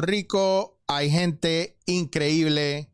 Rico 0.00 0.80
hay 0.86 1.10
gente 1.10 1.78
increíble 1.86 2.90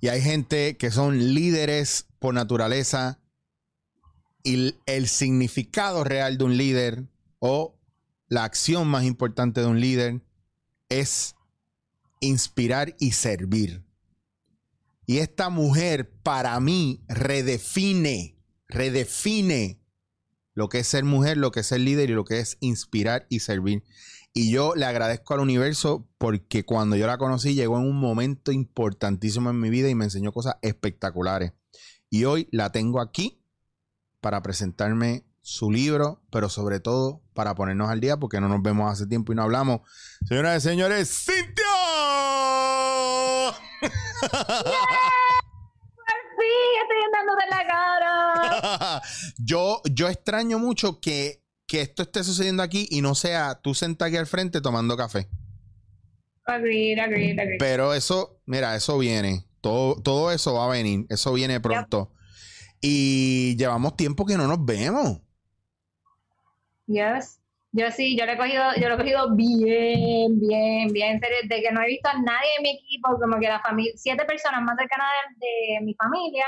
y 0.00 0.08
hay 0.08 0.20
gente 0.20 0.76
que 0.76 0.90
son 0.90 1.34
líderes 1.34 2.06
por 2.18 2.34
naturaleza. 2.34 3.20
Y 4.42 4.76
el 4.86 5.08
significado 5.08 6.04
real 6.04 6.38
de 6.38 6.44
un 6.44 6.56
líder 6.56 7.08
o 7.38 7.78
la 8.28 8.44
acción 8.44 8.88
más 8.88 9.04
importante 9.04 9.60
de 9.60 9.66
un 9.66 9.80
líder 9.80 10.22
es 10.88 11.34
inspirar 12.20 12.94
y 12.98 13.12
servir. 13.12 13.84
Y 15.06 15.18
esta 15.18 15.48
mujer 15.50 16.10
para 16.22 16.58
mí 16.60 17.04
redefine, 17.08 18.36
redefine 18.68 19.80
lo 20.54 20.68
que 20.68 20.80
es 20.80 20.88
ser 20.88 21.04
mujer, 21.04 21.36
lo 21.36 21.52
que 21.52 21.60
es 21.60 21.66
ser 21.66 21.80
líder 21.80 22.10
y 22.10 22.14
lo 22.14 22.24
que 22.24 22.40
es 22.40 22.56
inspirar 22.60 23.26
y 23.28 23.40
servir. 23.40 23.84
Y 24.38 24.50
yo 24.50 24.74
le 24.74 24.84
agradezco 24.84 25.32
al 25.32 25.40
universo 25.40 26.06
porque 26.18 26.66
cuando 26.66 26.94
yo 26.94 27.06
la 27.06 27.16
conocí 27.16 27.54
llegó 27.54 27.78
en 27.78 27.84
un 27.84 27.98
momento 27.98 28.52
importantísimo 28.52 29.48
en 29.48 29.58
mi 29.58 29.70
vida 29.70 29.88
y 29.88 29.94
me 29.94 30.04
enseñó 30.04 30.30
cosas 30.30 30.56
espectaculares. 30.60 31.54
Y 32.10 32.24
hoy 32.24 32.46
la 32.52 32.70
tengo 32.70 33.00
aquí 33.00 33.42
para 34.20 34.42
presentarme 34.42 35.24
su 35.40 35.70
libro, 35.70 36.22
pero 36.30 36.50
sobre 36.50 36.80
todo 36.80 37.22
para 37.32 37.54
ponernos 37.54 37.88
al 37.88 38.00
día 38.00 38.18
porque 38.18 38.38
no 38.38 38.48
nos 38.50 38.60
vemos 38.60 38.92
hace 38.92 39.06
tiempo 39.06 39.32
y 39.32 39.36
no 39.36 39.42
hablamos. 39.42 39.80
Señoras 40.28 40.62
y 40.62 40.68
señores, 40.68 41.08
Cintia. 41.24 41.64
Sí, 46.38 46.52
estoy 46.82 46.98
andando 47.06 47.34
de 47.34 47.46
la 47.48 47.66
cara. 47.66 49.02
yo, 49.38 49.80
yo 49.90 50.08
extraño 50.08 50.58
mucho 50.58 51.00
que, 51.00 51.45
que 51.66 51.80
esto 51.80 52.02
esté 52.02 52.22
sucediendo 52.24 52.62
aquí 52.62 52.86
y 52.90 53.02
no 53.02 53.14
sea 53.14 53.60
tú 53.60 53.74
sentado 53.74 54.08
aquí 54.08 54.16
al 54.16 54.26
frente 54.26 54.60
tomando 54.60 54.96
café. 54.96 55.28
Agreed, 56.44 56.98
agreed, 56.98 57.38
agreed. 57.38 57.58
Pero 57.58 57.92
eso, 57.92 58.40
mira, 58.46 58.76
eso 58.76 58.96
viene. 58.98 59.44
Todo, 59.60 60.00
todo 60.00 60.30
eso 60.30 60.54
va 60.54 60.66
a 60.66 60.70
venir. 60.70 61.06
Eso 61.08 61.32
viene 61.32 61.60
pronto. 61.60 62.12
Y 62.80 63.56
llevamos 63.56 63.96
tiempo 63.96 64.24
que 64.24 64.36
no 64.36 64.46
nos 64.46 64.64
vemos. 64.64 65.20
Yes. 66.86 67.40
Yo 67.72 67.90
sí, 67.90 68.16
yo 68.16 68.24
lo 68.24 68.32
he 68.32 68.36
cogido, 68.38 68.62
yo 68.80 68.88
lo 68.88 68.94
he 68.94 68.96
cogido 68.96 69.34
bien, 69.34 70.38
bien, 70.40 70.88
bien 70.92 71.12
en 71.16 71.20
serio, 71.20 71.36
de 71.42 71.60
que 71.60 71.72
no 71.72 71.82
he 71.82 71.88
visto 71.88 72.08
a 72.08 72.14
nadie 72.14 72.48
en 72.56 72.62
mi 72.62 72.70
equipo, 72.70 73.18
como 73.20 73.38
que 73.38 73.48
la 73.48 73.60
familia, 73.60 73.92
siete 73.96 74.24
personas 74.24 74.62
más 74.62 74.76
cercanas 74.78 75.08
de, 75.36 75.74
de 75.74 75.84
mi 75.84 75.94
familia, 75.94 76.46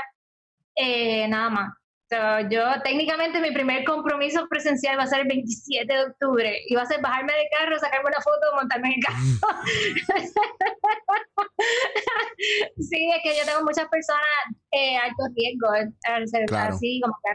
eh, 0.75 1.27
nada 1.27 1.49
más. 1.49 1.73
So, 2.09 2.17
yo 2.49 2.63
técnicamente 2.83 3.39
mi 3.39 3.51
primer 3.51 3.83
compromiso 3.83 4.47
presencial 4.49 4.97
va 4.97 5.03
a 5.03 5.07
ser 5.07 5.19
el 5.21 5.27
27 5.27 5.93
de 5.93 6.03
octubre 6.05 6.59
y 6.67 6.73
va 6.73 6.81
a 6.81 6.85
ser 6.87 6.99
bajarme 7.01 7.31
de 7.33 7.47
carro, 7.55 7.77
sacarme 7.77 8.09
una 8.09 8.19
foto, 8.21 8.55
montarme 8.55 8.87
en 8.87 8.93
el 8.95 9.03
carro. 9.05 9.19
sí, 12.79 13.11
es 13.15 13.21
que 13.21 13.37
yo 13.37 13.45
tengo 13.45 13.61
muchas 13.63 13.87
personas 13.89 14.23
eh, 14.71 14.97
alto 14.97 15.23
riesgo, 15.35 15.75
eh, 15.75 15.91
Claro. 16.47 16.73
así 16.73 16.99
como 17.03 17.13
que 17.23 17.29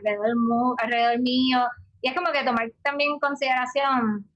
alrededor, 0.83 1.21
mío. 1.21 1.65
Y 2.03 2.09
es 2.09 2.15
como 2.17 2.33
que 2.33 2.43
tomar 2.43 2.69
también 2.83 3.13
en 3.13 3.21
consideración 3.21 4.29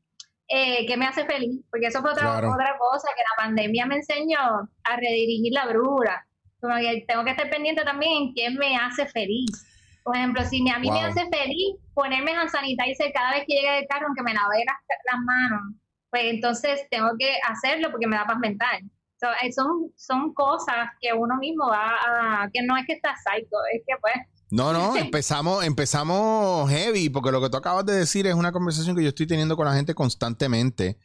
eh, 0.47 0.87
qué 0.87 0.97
me 0.97 1.07
hace 1.07 1.25
feliz, 1.27 1.65
porque 1.69 1.89
eso 1.89 2.01
fue 2.01 2.13
otra, 2.13 2.31
Claro. 2.31 2.53
otra 2.53 2.79
cosa 2.79 3.09
que 3.17 3.23
la 3.23 3.35
pandemia 3.45 3.87
me 3.87 3.97
enseñó 3.97 4.39
a 4.39 4.97
redirigir 4.97 5.53
la 5.53 5.67
brújula. 5.67 6.25
Como 6.61 6.77
que 6.77 7.05
tengo 7.09 7.25
que 7.25 7.33
estar 7.33 7.51
pendiente 7.51 7.83
también 7.83 8.13
en 8.13 8.33
qué 8.35 8.51
me 8.51 8.77
hace 8.77 9.05
feliz. 9.07 9.65
Por 10.03 10.17
ejemplo, 10.17 10.45
si 10.45 10.69
a 10.71 10.79
mí 10.79 10.91
me 10.91 11.05
hace 11.05 11.29
feliz 11.29 11.77
ponerme 11.95 12.33
hand 12.33 12.51
sanitizer 12.51 13.13
cada 13.13 13.33
vez 13.33 13.45
que 13.47 13.55
llegue 13.55 13.73
del 13.73 13.87
carro, 13.89 14.07
aunque 14.07 14.23
me 14.23 14.33
lave 14.33 14.65
las, 14.65 14.77
las 15.13 15.21
manos, 15.25 15.75
pues 16.11 16.23
entonces 16.27 16.81
tengo 16.91 17.11
que 17.19 17.37
hacerlo 17.47 17.91
porque 17.91 18.07
me 18.07 18.17
da 18.17 18.27
paz 18.27 18.39
mental. 18.39 18.81
So, 19.21 19.27
eh, 19.43 19.53
son, 19.53 19.93
son 19.97 20.33
cosas 20.33 20.91
que 21.01 21.13
uno 21.13 21.37
mismo 21.37 21.69
va 21.69 22.43
a, 22.43 22.51
que 22.53 22.63
no 22.63 22.77
es 22.77 22.87
que 22.87 22.93
está 22.95 23.15
psycho, 23.17 23.57
es 23.75 23.83
que 23.87 23.95
pues 24.01 24.15
No, 24.51 24.73
no, 24.73 24.97
empezamos, 24.97 25.65
empezamos 25.65 26.71
heavy, 26.71 27.11
porque 27.11 27.33
lo 27.33 27.41
que 27.41 27.51
tú 27.51 27.57
acabas 27.57 27.85
de 27.85 27.95
decir 27.95 28.27
es 28.27 28.35
una 28.35 28.53
conversación 28.53 28.97
que 28.97 29.03
yo 29.03 29.09
estoy 29.09 29.27
teniendo 29.27 29.57
con 29.57 29.67
la 29.67 29.75
gente 29.75 29.95
constantemente 29.95 30.99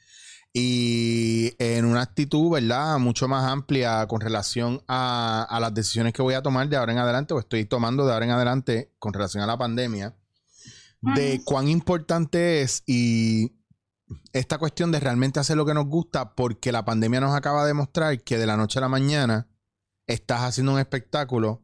y 0.54 1.56
en 1.58 1.86
una 1.86 2.02
actitud, 2.02 2.52
¿verdad? 2.52 3.00
Mucho 3.00 3.28
más 3.28 3.52
amplia 3.52 4.06
con 4.08 4.22
relación 4.22 4.84
a, 4.88 5.48
a 5.50 5.60
las 5.60 5.74
decisiones 5.74 6.14
que 6.14 6.22
voy 6.22 6.36
a 6.36 6.44
tomar 6.44 6.70
de 6.70 6.78
ahora 6.78 6.92
en 6.92 7.00
adelante 7.00 7.34
o 7.34 7.40
estoy 7.40 7.66
tomando 7.66 8.06
de 8.06 8.14
ahora 8.14 8.26
en 8.26 8.32
adelante 8.32 8.94
con 9.00 9.14
relación 9.14 9.44
a 9.44 9.48
la 9.48 9.58
pandemia, 9.58 10.16
de 11.02 11.42
cuán 11.44 11.68
importante 11.68 12.62
es 12.62 12.84
y 12.86 13.58
esta 14.32 14.60
cuestión 14.60 14.92
de 14.92 15.00
realmente 15.00 15.40
hacer 15.40 15.58
lo 15.58 15.66
que 15.66 15.74
nos 15.74 15.88
gusta, 15.88 16.36
porque 16.36 16.72
la 16.72 16.86
pandemia 16.86 17.20
nos 17.20 17.36
acaba 17.36 17.66
de 17.66 17.74
mostrar 17.74 18.22
que 18.22 18.38
de 18.38 18.46
la 18.46 18.56
noche 18.56 18.78
a 18.78 18.84
la 18.84 18.90
mañana 18.90 19.48
estás 20.06 20.42
haciendo 20.42 20.74
un 20.74 20.80
espectáculo 20.80 21.64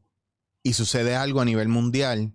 y 0.63 0.73
sucede 0.73 1.15
algo 1.15 1.41
a 1.41 1.45
nivel 1.45 1.67
mundial 1.67 2.33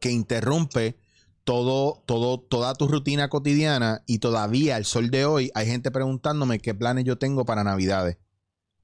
que 0.00 0.10
interrumpe 0.10 0.98
todo, 1.46 2.02
todo, 2.06 2.40
toda 2.40 2.74
tu 2.74 2.88
rutina 2.88 3.28
cotidiana 3.28 4.02
y 4.04 4.18
todavía 4.18 4.74
al 4.74 4.84
sol 4.84 5.10
de 5.12 5.26
hoy 5.26 5.52
hay 5.54 5.68
gente 5.68 5.92
preguntándome 5.92 6.58
qué 6.58 6.74
planes 6.74 7.04
yo 7.04 7.18
tengo 7.18 7.44
para 7.44 7.62
Navidades, 7.62 8.18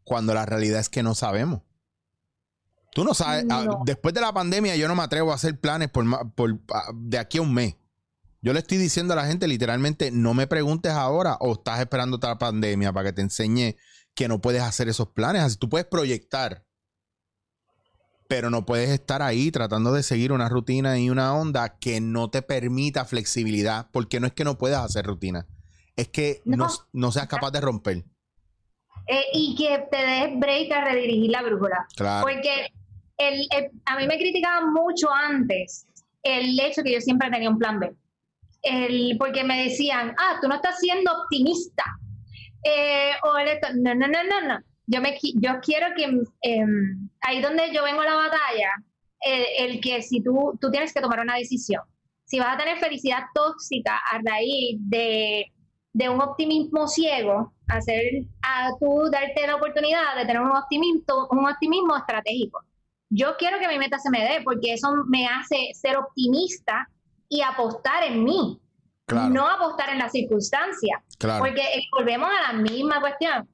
cuando 0.04 0.32
la 0.32 0.46
realidad 0.46 0.78
es 0.78 0.88
que 0.88 1.02
no 1.02 1.16
sabemos. 1.16 1.62
Tú 2.94 3.02
no 3.02 3.14
sabes, 3.14 3.46
ah, 3.50 3.80
después 3.84 4.14
de 4.14 4.20
la 4.20 4.32
pandemia 4.32 4.76
yo 4.76 4.86
no 4.86 4.94
me 4.94 5.02
atrevo 5.02 5.32
a 5.32 5.34
hacer 5.34 5.58
planes 5.58 5.90
por, 5.90 6.04
por, 6.34 6.60
ah, 6.72 6.92
de 6.94 7.18
aquí 7.18 7.38
a 7.38 7.42
un 7.42 7.52
mes. 7.52 7.74
Yo 8.42 8.52
le 8.52 8.60
estoy 8.60 8.78
diciendo 8.78 9.14
a 9.14 9.16
la 9.16 9.26
gente 9.26 9.48
literalmente, 9.48 10.12
no 10.12 10.32
me 10.32 10.46
preguntes 10.46 10.92
ahora 10.92 11.38
o 11.40 11.54
estás 11.54 11.80
esperando 11.80 12.18
otra 12.18 12.38
pandemia 12.38 12.92
para 12.92 13.08
que 13.08 13.12
te 13.12 13.22
enseñe 13.22 13.74
que 14.14 14.28
no 14.28 14.40
puedes 14.40 14.62
hacer 14.62 14.88
esos 14.88 15.08
planes. 15.08 15.42
Así 15.42 15.56
tú 15.56 15.68
puedes 15.68 15.88
proyectar, 15.88 16.64
pero 18.34 18.48
no 18.48 18.64
puedes 18.64 18.88
estar 18.88 19.20
ahí 19.20 19.50
tratando 19.50 19.92
de 19.92 20.02
seguir 20.02 20.32
una 20.32 20.48
rutina 20.48 20.98
y 20.98 21.10
una 21.10 21.34
onda 21.34 21.78
que 21.78 22.00
no 22.00 22.30
te 22.30 22.40
permita 22.40 23.04
flexibilidad, 23.04 23.88
porque 23.92 24.20
no 24.20 24.26
es 24.26 24.32
que 24.32 24.44
no 24.44 24.56
puedas 24.56 24.82
hacer 24.82 25.04
rutina, 25.04 25.46
es 25.96 26.08
que 26.08 26.40
no, 26.46 26.56
No. 26.56 26.68
no 26.94 27.12
seas 27.12 27.26
capaz 27.28 27.50
de 27.50 27.60
romper. 27.60 28.04
eh, 29.08 29.24
y 29.34 29.54
que 29.56 29.84
te 29.90 29.96
des 29.98 30.38
break 30.38 30.72
a 30.72 30.84
redirigir 30.84 31.30
la 31.30 31.42
brújula. 31.42 31.86
Claro. 31.96 32.22
Porque 32.26 32.72
el, 33.18 33.40
el- 33.50 33.70
a 33.84 33.96
mí 33.98 34.06
me 34.06 34.16
criticaban 34.16 34.72
mucho 34.72 35.08
antes 35.12 35.86
el 36.22 36.58
hecho 36.60 36.82
que 36.82 36.92
yo 36.94 37.00
siempre 37.00 37.28
tenía 37.30 37.50
un 37.50 37.58
plan 37.58 37.80
B. 37.80 37.92
El, 38.62 39.16
porque 39.18 39.42
me 39.44 39.64
decían, 39.64 40.14
ah, 40.18 40.38
tú 40.40 40.46
no 40.48 40.54
estás 40.54 40.78
siendo 40.78 41.10
optimista. 41.12 41.84
Eh, 42.64 43.10
o 43.24 43.36
el 43.38 43.58
no, 43.82 43.94
no, 43.94 44.06
no, 44.06 44.22
no, 44.22 44.48
no. 44.48 44.60
Yo, 44.92 45.00
me, 45.00 45.18
yo 45.22 45.52
quiero 45.62 45.86
que 45.96 46.04
em, 46.42 47.08
ahí 47.22 47.40
donde 47.40 47.72
yo 47.72 47.82
vengo 47.82 48.02
a 48.02 48.06
la 48.06 48.14
batalla, 48.16 48.70
el, 49.20 49.70
el 49.70 49.80
que 49.80 50.02
si 50.02 50.22
tú, 50.22 50.58
tú 50.60 50.70
tienes 50.70 50.92
que 50.92 51.00
tomar 51.00 51.20
una 51.20 51.36
decisión. 51.36 51.82
Si 52.24 52.38
vas 52.38 52.54
a 52.54 52.58
tener 52.58 52.78
felicidad 52.78 53.22
tóxica 53.34 53.96
a 54.10 54.18
raíz 54.24 54.76
de, 54.80 55.46
de 55.92 56.08
un 56.08 56.20
optimismo 56.20 56.88
ciego, 56.88 57.52
hacer 57.68 58.02
a 58.42 58.70
tú 58.78 59.08
darte 59.10 59.46
la 59.46 59.56
oportunidad 59.56 60.16
de 60.16 60.26
tener 60.26 60.42
un 60.42 60.50
optimismo, 60.56 61.28
un 61.30 61.48
optimismo 61.48 61.96
estratégico. 61.96 62.60
Yo 63.10 63.36
quiero 63.38 63.58
que 63.58 63.68
mi 63.68 63.78
meta 63.78 63.98
se 63.98 64.10
me 64.10 64.20
dé 64.22 64.40
porque 64.42 64.74
eso 64.74 64.88
me 65.08 65.26
hace 65.26 65.70
ser 65.74 65.96
optimista 65.96 66.88
y 67.28 67.42
apostar 67.42 68.04
en 68.04 68.24
mí, 68.24 68.58
Claro, 69.06 69.30
no 69.30 69.46
apostar 69.46 69.90
en 69.90 69.98
las 69.98 70.12
circunstancias. 70.12 71.02
claro. 71.18 71.44
Porque 71.44 71.60
eh, 71.60 71.82
volvemos 71.96 72.28
a 72.30 72.52
la 72.52 72.58
misma 72.58 73.00
cuestión. 73.00 73.48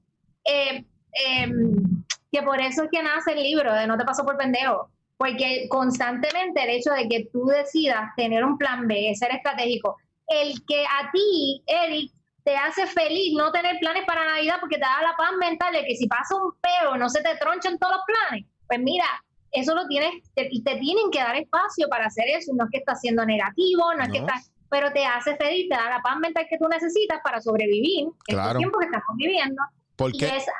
Eh, 0.44 0.85
em, 1.26 2.05
que 2.31 2.43
por 2.43 2.61
eso 2.61 2.85
es 2.85 2.91
que 2.91 3.03
nace 3.03 3.32
el 3.32 3.43
libro 3.43 3.73
de 3.73 3.87
No 3.87 3.97
te 3.97 4.05
paso 4.05 4.25
por 4.25 4.37
pendejo. 4.37 4.91
Porque 5.17 5.67
constantemente 5.69 6.62
el 6.62 6.70
hecho 6.70 6.93
de 6.93 7.09
que 7.09 7.29
tú 7.32 7.47
decidas 7.47 8.11
tener 8.17 8.44
un 8.44 8.56
plan 8.56 8.87
B, 8.87 9.12
ser 9.17 9.32
estratégico, 9.32 9.97
el 10.29 10.55
que 10.65 10.85
a 10.85 11.11
ti, 11.12 11.62
Eric, 11.67 12.12
te 12.44 12.56
hace 12.56 12.87
feliz 12.87 13.35
no 13.37 13.50
tener 13.50 13.79
planes 13.81 14.05
para 14.06 14.25
Navidad 14.25 14.56
porque 14.61 14.76
te 14.76 14.82
da 14.82 15.03
la 15.03 15.17
paz 15.17 15.32
mental 15.41 15.73
de 15.73 15.85
que 15.85 15.97
si 15.97 16.06
pasa 16.06 16.37
un 16.37 16.53
peo 16.61 16.97
no 16.97 17.09
se 17.09 17.21
te 17.23 17.37
tronchan 17.37 17.79
todos 17.79 17.97
los 17.97 18.03
planes. 18.06 18.47
Pues 18.69 18.79
mira, 18.81 19.06
eso 19.50 19.75
lo 19.75 19.87
tienes, 19.88 20.12
te, 20.35 20.49
y 20.50 20.62
te 20.62 20.76
tienen 20.76 21.11
que 21.11 21.19
dar 21.19 21.35
espacio 21.35 21.88
para 21.88 22.06
hacer 22.06 22.26
eso. 22.29 22.53
No 22.55 22.64
es 22.64 22.71
que 22.71 22.79
estás 22.79 23.00
siendo 23.00 23.25
negativo, 23.26 23.93
no 23.94 24.05
es 24.05 24.11
que 24.11 24.19
estás 24.19 24.53
pero 24.71 24.93
te 24.93 25.05
hace 25.05 25.37
feliz, 25.37 25.69
te 25.69 25.75
da 25.75 25.88
la 25.88 26.03
paz 26.03 26.19
mental 26.19 26.47
que 26.49 26.59
tú 26.59 26.69
necesitas 26.69 27.21
para 27.25 27.41
sobrevivir 27.41 28.09
Claro. 28.25 28.49
este 28.49 28.59
tiempo 28.59 28.79
que 28.79 28.85
estamos 28.87 29.17
viviendo. 29.17 29.62
Y 29.62 29.97
Porque 29.97 30.26
es, 30.26 30.44
sí, 30.44 30.50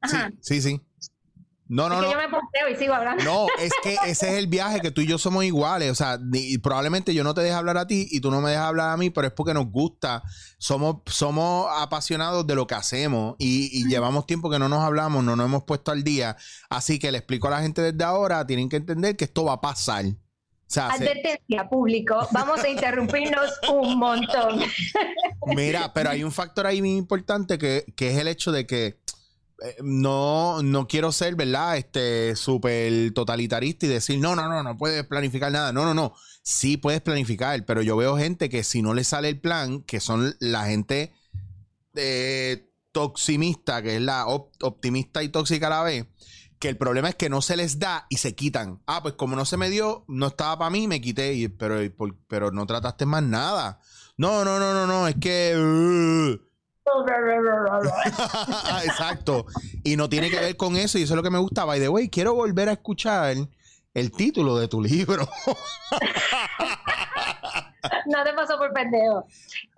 ajá, 0.00 0.30
sí, 0.40 0.60
sí. 0.62 0.80
No, 1.72 1.88
no, 1.88 1.94
es 1.94 2.00
que 2.00 2.06
no. 2.06 2.12
yo 2.14 2.18
me 2.18 2.28
posteo 2.28 2.68
y 2.68 2.74
sigo 2.74 2.94
hablando. 2.94 3.22
No, 3.22 3.46
es 3.60 3.70
que 3.84 3.96
ese 4.06 4.28
es 4.30 4.34
el 4.38 4.48
viaje 4.48 4.80
que 4.80 4.90
tú 4.90 5.02
y 5.02 5.06
yo 5.06 5.18
somos 5.18 5.44
iguales. 5.44 5.88
O 5.92 5.94
sea, 5.94 6.18
ni- 6.20 6.58
probablemente 6.58 7.14
yo 7.14 7.22
no 7.22 7.32
te 7.32 7.42
deje 7.42 7.54
hablar 7.54 7.78
a 7.78 7.86
ti 7.86 8.08
y 8.10 8.18
tú 8.20 8.32
no 8.32 8.40
me 8.40 8.50
dejas 8.50 8.64
hablar 8.66 8.90
a 8.90 8.96
mí, 8.96 9.10
pero 9.10 9.28
es 9.28 9.32
porque 9.32 9.54
nos 9.54 9.70
gusta. 9.70 10.20
Somos, 10.58 10.96
somos 11.06 11.68
apasionados 11.78 12.44
de 12.44 12.56
lo 12.56 12.66
que 12.66 12.74
hacemos 12.74 13.36
y, 13.38 13.70
y 13.72 13.88
llevamos 13.88 14.26
tiempo 14.26 14.50
que 14.50 14.58
no 14.58 14.68
nos 14.68 14.80
hablamos, 14.80 15.22
no 15.22 15.36
nos 15.36 15.46
hemos 15.46 15.62
puesto 15.62 15.92
al 15.92 16.02
día. 16.02 16.36
Así 16.70 16.98
que 16.98 17.12
le 17.12 17.18
explico 17.18 17.46
a 17.46 17.52
la 17.52 17.62
gente 17.62 17.82
desde 17.82 18.02
ahora, 18.02 18.44
tienen 18.44 18.68
que 18.68 18.76
entender 18.76 19.16
que 19.16 19.26
esto 19.26 19.44
va 19.44 19.52
a 19.52 19.60
pasar. 19.60 20.06
sea, 20.66 20.90
se- 20.96 21.04
Advertencia, 21.04 21.68
público, 21.70 22.26
vamos 22.32 22.64
a 22.64 22.68
interrumpirnos 22.68 23.48
un 23.72 23.96
montón. 23.96 24.60
Mira, 25.54 25.92
pero 25.94 26.10
hay 26.10 26.22
un 26.24 26.32
factor 26.32 26.66
ahí 26.66 26.80
bien 26.80 26.96
importante 26.96 27.58
que, 27.58 27.84
que 27.96 28.10
es 28.10 28.18
el 28.18 28.28
hecho 28.28 28.52
de 28.52 28.66
que 28.66 28.99
no, 29.82 30.62
no 30.62 30.86
quiero 30.86 31.12
ser, 31.12 31.34
¿verdad? 31.34 31.76
Este 31.76 32.34
súper 32.36 33.12
totalitarista 33.12 33.86
y 33.86 33.90
decir, 33.90 34.18
no, 34.18 34.34
no, 34.34 34.48
no, 34.48 34.62
no 34.62 34.76
puedes 34.76 35.04
planificar 35.06 35.52
nada. 35.52 35.72
No, 35.72 35.84
no, 35.84 35.94
no. 35.94 36.14
Sí 36.42 36.76
puedes 36.76 37.00
planificar, 37.02 37.64
pero 37.66 37.82
yo 37.82 37.96
veo 37.96 38.16
gente 38.16 38.48
que 38.48 38.64
si 38.64 38.82
no 38.82 38.94
le 38.94 39.04
sale 39.04 39.28
el 39.28 39.40
plan, 39.40 39.82
que 39.82 40.00
son 40.00 40.34
la 40.40 40.64
gente 40.66 41.12
eh, 41.94 42.70
toximista, 42.92 43.82
que 43.82 43.96
es 43.96 44.02
la 44.02 44.26
op- 44.26 44.54
optimista 44.62 45.22
y 45.22 45.28
tóxica 45.28 45.66
a 45.66 45.70
la 45.70 45.82
vez, 45.82 46.06
que 46.58 46.68
el 46.68 46.76
problema 46.76 47.10
es 47.10 47.14
que 47.14 47.28
no 47.28 47.42
se 47.42 47.56
les 47.56 47.78
da 47.78 48.06
y 48.08 48.16
se 48.16 48.34
quitan. 48.34 48.82
Ah, 48.86 49.02
pues 49.02 49.14
como 49.14 49.36
no 49.36 49.44
se 49.44 49.56
me 49.56 49.70
dio, 49.70 50.04
no 50.08 50.28
estaba 50.28 50.58
para 50.58 50.70
mí, 50.70 50.88
me 50.88 51.00
quité, 51.00 51.50
pero, 51.50 51.76
pero 52.26 52.50
no 52.50 52.66
trataste 52.66 53.06
más 53.06 53.22
nada. 53.22 53.80
No, 54.16 54.44
no, 54.44 54.58
no, 54.58 54.72
no, 54.74 54.86
no, 54.86 55.08
es 55.08 55.16
que... 55.20 55.54
uh, 55.56 56.49
Exacto. 58.84 59.46
Y 59.84 59.96
no 59.96 60.08
tiene 60.08 60.30
que 60.30 60.40
ver 60.40 60.56
con 60.56 60.76
eso. 60.76 60.98
Y 60.98 61.02
eso 61.02 61.14
es 61.14 61.16
lo 61.16 61.22
que 61.22 61.30
me 61.30 61.38
gusta. 61.38 61.64
By 61.64 61.80
the 61.80 61.88
way, 61.88 62.08
quiero 62.08 62.34
volver 62.34 62.68
a 62.68 62.72
escuchar 62.72 63.36
el 63.94 64.12
título 64.12 64.56
de 64.58 64.68
tu 64.68 64.80
libro. 64.82 65.28
No 68.06 68.24
te 68.24 68.32
pasó 68.34 68.58
por 68.58 68.72
pendejo. 68.72 69.24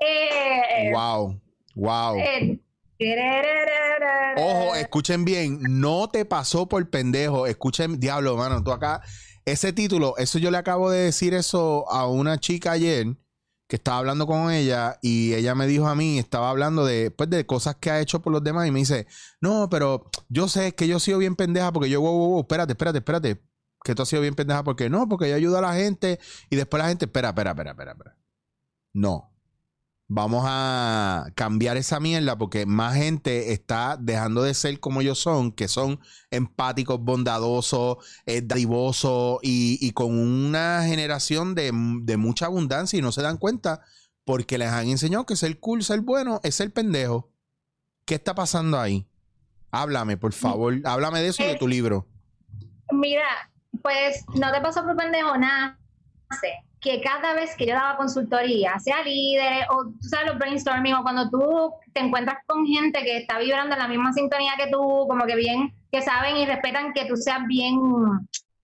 Eh, 0.00 0.90
wow. 0.92 1.40
Wow. 1.74 2.16
eh, 2.18 2.60
Ojo, 4.36 4.74
escuchen 4.74 5.24
bien. 5.24 5.60
No 5.68 6.08
te 6.08 6.24
pasó 6.24 6.66
por 6.66 6.88
pendejo. 6.88 7.46
Escuchen, 7.46 8.00
diablo, 8.00 8.36
mano. 8.36 8.62
Tú 8.62 8.72
acá. 8.72 9.02
Ese 9.44 9.72
título, 9.72 10.16
eso 10.18 10.38
yo 10.38 10.50
le 10.50 10.58
acabo 10.58 10.90
de 10.90 11.00
decir 11.00 11.34
eso 11.34 11.90
a 11.90 12.06
una 12.06 12.38
chica 12.38 12.72
ayer 12.72 13.06
que 13.72 13.76
estaba 13.76 13.96
hablando 13.96 14.26
con 14.26 14.50
ella 14.50 14.98
y 15.00 15.32
ella 15.32 15.54
me 15.54 15.66
dijo 15.66 15.88
a 15.88 15.94
mí, 15.94 16.18
estaba 16.18 16.50
hablando 16.50 16.84
de, 16.84 17.10
pues, 17.10 17.30
de 17.30 17.46
cosas 17.46 17.76
que 17.76 17.90
ha 17.90 18.00
hecho 18.00 18.20
por 18.20 18.30
los 18.30 18.44
demás 18.44 18.68
y 18.68 18.70
me 18.70 18.80
dice, 18.80 19.06
no, 19.40 19.70
pero 19.70 20.10
yo 20.28 20.46
sé 20.46 20.74
que 20.74 20.86
yo 20.86 20.98
he 20.98 21.00
sido 21.00 21.16
bien 21.16 21.36
pendeja 21.36 21.72
porque 21.72 21.88
yo, 21.88 22.02
wow, 22.02 22.12
wow, 22.12 22.28
wow, 22.32 22.40
espérate, 22.40 22.72
espérate, 22.72 22.98
espérate, 22.98 23.42
que 23.82 23.94
tú 23.94 24.02
has 24.02 24.10
sido 24.10 24.20
bien 24.20 24.34
pendeja 24.34 24.62
porque 24.62 24.90
no, 24.90 25.08
porque 25.08 25.30
yo 25.30 25.36
ayudo 25.36 25.56
a 25.56 25.62
la 25.62 25.72
gente 25.72 26.20
y 26.50 26.56
después 26.56 26.82
la 26.82 26.90
gente, 26.90 27.06
espera, 27.06 27.30
espera, 27.30 27.52
espera, 27.52 27.70
espera, 27.70 27.92
espera. 27.92 28.18
No. 28.92 29.31
Vamos 30.14 30.44
a 30.46 31.28
cambiar 31.34 31.78
esa 31.78 31.98
mierda 31.98 32.36
porque 32.36 32.66
más 32.66 32.96
gente 32.96 33.54
está 33.54 33.96
dejando 33.98 34.42
de 34.42 34.52
ser 34.52 34.78
como 34.78 35.00
ellos 35.00 35.18
son, 35.18 35.52
que 35.52 35.68
son 35.68 36.00
empáticos, 36.30 37.00
bondadosos, 37.00 37.96
eh, 38.26 38.42
dadivosos 38.44 39.38
y, 39.40 39.90
con 39.92 40.12
una 40.12 40.82
generación 40.84 41.54
de, 41.54 41.72
mucha 41.72 42.44
abundancia 42.44 42.98
y 42.98 43.00
no 43.00 43.10
se 43.10 43.22
dan 43.22 43.38
cuenta 43.38 43.80
porque 44.26 44.58
les 44.58 44.68
han 44.68 44.88
enseñado 44.88 45.24
que 45.24 45.34
ser 45.34 45.58
cool, 45.60 45.82
ser 45.82 46.02
bueno, 46.02 46.40
es 46.44 46.56
ser 46.56 46.70
pendejo. 46.74 47.30
¿Qué 48.04 48.16
está 48.16 48.34
pasando 48.34 48.78
ahí? 48.78 49.08
Háblame, 49.70 50.18
por 50.18 50.34
favor. 50.34 50.74
Háblame 50.84 51.22
de 51.22 51.28
eso 51.28 51.42
de 51.42 51.56
tu 51.56 51.66
libro. 51.66 52.06
Mira, 52.90 53.50
pues 53.80 54.26
no 54.34 54.52
te 54.52 54.60
pasó 54.60 54.84
por 54.84 54.94
pendejo 54.94 55.38
nada. 55.38 55.78
Que 56.82 57.00
cada 57.00 57.34
vez 57.34 57.56
que 57.56 57.66
yo 57.66 57.74
daba 57.74 57.96
consultoría, 57.96 58.78
sea 58.80 59.02
líder 59.02 59.66
o 59.70 59.84
tú 59.84 60.08
sabes 60.08 60.26
los 60.26 60.38
brainstorming 60.38 60.94
o 60.94 61.02
cuando 61.02 61.30
tú 61.30 61.72
te 61.92 62.00
encuentras 62.00 62.38
con 62.46 62.66
gente 62.66 63.02
que 63.04 63.18
está 63.18 63.38
vibrando 63.38 63.74
en 63.74 63.78
la 63.78 63.88
misma 63.88 64.12
sintonía 64.12 64.52
que 64.58 64.66
tú, 64.66 65.06
como 65.08 65.24
que 65.24 65.36
bien, 65.36 65.72
que 65.90 66.02
saben 66.02 66.36
y 66.36 66.44
respetan 66.44 66.92
que 66.92 67.04
tú 67.04 67.16
seas 67.16 67.46
bien 67.46 67.78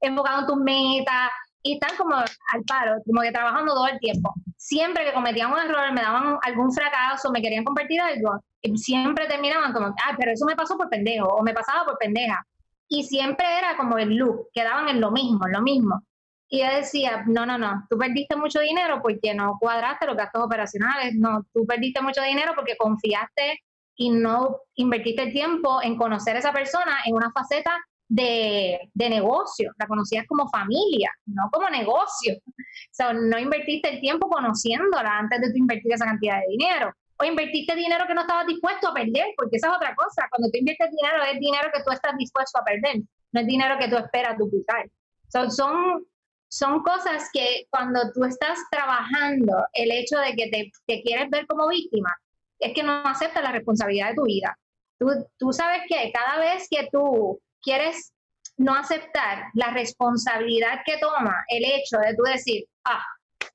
enfocado 0.01 0.41
en 0.41 0.47
tus 0.47 0.57
metas 0.57 1.31
y 1.63 1.75
están 1.75 1.97
como 1.97 2.17
al 2.17 2.63
paro, 2.67 2.97
como 3.07 3.23
que 3.23 3.33
trabajando 3.33 3.73
todo 3.73 3.87
el 3.87 3.99
tiempo. 4.01 4.35
Siempre 4.57 5.05
que 5.05 5.13
cometían 5.13 5.53
un 5.53 5.59
error, 5.59 5.93
me 5.93 6.03
daban 6.03 6.39
algún 6.43 6.73
fracaso, 6.73 7.31
me 7.31 7.41
querían 7.41 7.65
compartir 7.65 8.01
algo, 8.01 8.41
siempre 8.77 9.27
terminaban 9.27 9.73
como, 9.73 9.87
ah, 9.87 10.15
pero 10.19 10.33
eso 10.33 10.45
me 10.47 10.57
pasó 10.57 10.77
por 10.77 10.89
pendejo 10.89 11.29
o 11.29 11.43
me 11.43 11.55
pasaba 11.55 11.85
por 11.85 11.99
pendeja. 11.99 12.45
Y 12.89 13.05
siempre 13.05 13.47
era 13.59 13.77
como 13.77 13.99
el 13.99 14.17
loop, 14.17 14.49
quedaban 14.53 14.89
en 14.89 15.01
lo 15.01 15.11
mismo, 15.11 15.47
en 15.47 15.53
lo 15.53 15.63
mismo. 15.63 16.03
Y 16.49 16.61
yo 16.61 16.67
decía, 16.75 17.25
no, 17.27 17.45
no, 17.45 17.59
no, 17.59 17.87
tú 17.91 17.99
perdiste 17.99 18.35
mucho 18.35 18.61
dinero 18.61 19.01
porque 19.03 19.35
no 19.35 19.59
cuadraste 19.61 20.07
los 20.07 20.17
gastos 20.17 20.43
operacionales, 20.43 21.15
no, 21.15 21.45
tú 21.53 21.67
perdiste 21.67 22.01
mucho 22.01 22.23
dinero 22.23 22.53
porque 22.55 22.77
confiaste 22.77 23.61
y 23.97 24.11
no 24.11 24.61
invertiste 24.77 25.25
el 25.25 25.33
tiempo 25.33 25.83
en 25.83 25.97
conocer 25.97 26.37
a 26.37 26.39
esa 26.39 26.53
persona 26.53 26.99
en 27.05 27.15
una 27.15 27.31
faceta 27.33 27.77
de, 28.09 28.79
de 28.95 29.11
negocio, 29.11 29.71
la 29.79 29.87
conocías 29.87 30.25
como 30.27 30.49
familia, 30.49 31.11
no 31.27 31.51
como 31.53 31.69
negocio. 31.69 32.37
O 32.47 32.93
sea, 32.93 33.13
no 33.13 33.39
invertiste 33.39 33.91
el 33.91 34.01
tiempo 34.01 34.29
conociéndola 34.29 35.19
antes 35.19 35.41
de 35.41 35.51
tú 35.51 35.59
invertir 35.59 35.93
esa 35.93 36.07
cantidad 36.07 36.41
de 36.41 36.47
dinero. 36.49 36.93
O 37.21 37.25
invertiste 37.25 37.75
dinero 37.75 38.07
que 38.07 38.15
no 38.15 38.23
estabas 38.23 38.47
dispuesto 38.47 38.89
a 38.89 38.95
perder, 38.95 39.27
porque 39.37 39.57
esa 39.57 39.69
es 39.69 39.77
otra 39.77 39.95
cosa. 39.95 40.27
Cuando 40.31 40.49
tú 40.51 40.59
inviertes 40.59 40.89
dinero, 40.91 41.25
es 41.25 41.41
dinero 41.41 41.69
que 41.75 41.83
tú 41.83 41.91
estás 41.91 42.17
dispuesto 42.17 42.59
a 42.59 42.65
perder, 42.65 43.03
no 43.33 43.41
es 43.41 43.47
dinero 43.47 43.77
que 43.79 43.89
tú 43.89 43.97
esperas 43.97 44.39
duplicar. 44.39 44.89
So, 45.29 45.51
son, 45.51 46.07
son 46.49 46.83
cosas 46.83 47.29
que 47.33 47.67
cuando 47.71 48.01
tú 48.13 48.25
estás 48.25 48.59
trabajando, 48.71 49.67
el 49.75 49.93
hecho 49.93 50.19
de 50.19 50.35
que 50.35 50.73
te, 50.87 51.03
quieres 51.03 51.31
ver 51.31 51.47
como 51.47 51.69
víctima, 51.69 52.15
es 52.59 52.73
que 52.75 52.83
no 52.83 53.03
aceptas 53.05 53.43
la 53.43 53.53
responsabilidad 53.53 54.11
de 54.11 54.15
tu 54.15 54.25
vida. 54.25 54.59
Tú, 54.99 55.09
tú 55.39 55.53
sabes 55.53 55.83
que 55.89 56.11
cada 56.13 56.39
vez 56.39 56.67
que 56.71 56.89
tú 56.91 57.41
quieres 57.63 58.13
no 58.57 58.75
aceptar 58.75 59.45
la 59.55 59.71
responsabilidad 59.71 60.81
que 60.85 60.99
toma 60.99 61.45
el 61.49 61.65
hecho 61.65 61.99
de 61.99 62.15
tú 62.17 62.23
decir, 62.25 62.65
ah, 62.85 63.05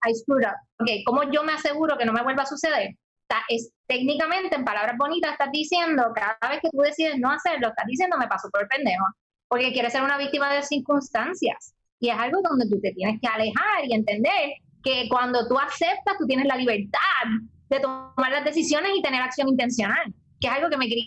I 0.06 0.14
screwed 0.14 0.46
up. 0.48 0.56
Ok, 0.80 0.90
¿cómo 1.06 1.24
yo 1.32 1.44
me 1.44 1.54
aseguro 1.54 1.98
que 1.98 2.06
no 2.06 2.14
me 2.14 2.24
vuelva 2.24 2.44
a 2.44 2.46
suceder? 2.46 2.92
Está- 3.28 3.44
es, 3.50 3.72
técnicamente, 3.88 4.56
en 4.56 4.64
palabras 4.64 4.98
bonitas, 4.98 5.34
estás 5.34 5.52
diciendo, 5.52 6.12
cada 6.14 6.50
vez 6.50 6.62
que 6.62 6.70
tú 6.70 6.78
decides 6.80 7.20
no 7.20 7.32
hacerlo, 7.32 7.70
estás 7.70 7.86
diciendo, 7.88 8.18
me 8.18 8.28
pasó 8.28 8.50
por 8.50 8.62
el 8.62 8.68
pendejo. 8.68 9.06
Porque 9.48 9.74
quieres 9.74 9.92
ser 9.94 10.04
una 10.04 10.18
víctima 10.18 10.54
de 10.54 10.64
circunstancias. 10.64 11.74
Y 12.04 12.10
es 12.10 12.18
algo 12.18 12.42
donde 12.44 12.68
tú 12.68 12.82
te 12.82 12.92
tienes 12.92 13.22
que 13.22 13.28
alejar 13.30 13.86
y 13.88 13.94
entender 13.94 14.56
que 14.84 15.08
cuando 15.08 15.48
tú 15.48 15.58
aceptas, 15.58 16.18
tú 16.20 16.28
tienes 16.28 16.46
la 16.46 16.58
libertad 16.58 17.00
de 17.70 17.80
tomar 17.80 18.30
las 18.30 18.44
decisiones 18.44 18.92
y 18.94 19.02
tener 19.02 19.22
acción 19.22 19.48
intencional. 19.48 20.14
Que 20.38 20.48
es 20.48 20.54
algo 20.54 20.70
que 20.70 20.76
me 20.76 20.86
Eso, 20.88 21.06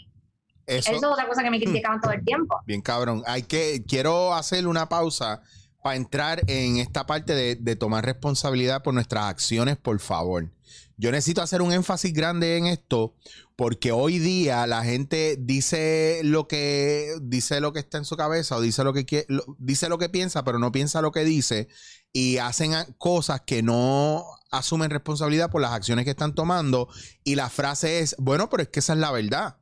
eso 0.64 0.92
es 0.92 1.04
otra 1.04 1.28
cosa 1.28 1.42
que 1.42 1.50
me 1.50 1.60
criticaban 1.60 2.00
todo 2.00 2.12
el 2.12 2.24
tiempo. 2.24 2.56
bien 2.66 2.80
cabrón. 2.80 3.22
Hay 3.26 3.42
que, 3.42 3.84
quiero 3.86 4.32
hacer 4.32 4.66
una 4.66 4.88
pausa 4.88 5.42
para 5.82 5.96
entrar 5.96 6.40
en 6.46 6.78
esta 6.78 7.04
parte 7.04 7.34
de, 7.34 7.56
de 7.56 7.76
tomar 7.76 8.02
responsabilidad 8.02 8.82
por 8.82 8.94
nuestras 8.94 9.26
acciones, 9.26 9.76
por 9.76 10.00
favor. 10.00 10.50
Yo 10.98 11.12
necesito 11.12 11.42
hacer 11.42 11.60
un 11.60 11.72
énfasis 11.72 12.12
grande 12.12 12.56
en 12.56 12.66
esto 12.66 13.14
porque 13.54 13.92
hoy 13.92 14.18
día 14.18 14.66
la 14.66 14.82
gente 14.82 15.36
dice 15.38 16.20
lo 16.24 16.48
que 16.48 17.14
dice 17.20 17.60
lo 17.60 17.72
que 17.72 17.80
está 17.80 17.98
en 17.98 18.04
su 18.06 18.16
cabeza 18.16 18.56
o 18.56 18.60
dice 18.60 18.82
lo 18.82 18.92
que 18.94 19.26
lo- 19.28 19.44
dice 19.58 19.88
lo 19.90 19.98
que 19.98 20.08
piensa, 20.08 20.42
pero 20.44 20.58
no 20.58 20.72
piensa 20.72 21.02
lo 21.02 21.12
que 21.12 21.24
dice 21.24 21.68
y 22.12 22.38
hacen 22.38 22.72
cosas 22.96 23.42
que 23.42 23.62
no 23.62 24.24
asumen 24.50 24.90
responsabilidad 24.90 25.50
por 25.50 25.60
las 25.60 25.72
acciones 25.72 26.04
que 26.06 26.12
están 26.12 26.34
tomando 26.34 26.88
y 27.24 27.34
la 27.34 27.50
frase 27.50 27.98
es, 28.00 28.14
bueno, 28.18 28.48
pero 28.48 28.62
es 28.62 28.70
que 28.70 28.80
esa 28.80 28.94
es 28.94 28.98
la 28.98 29.12
verdad. 29.12 29.58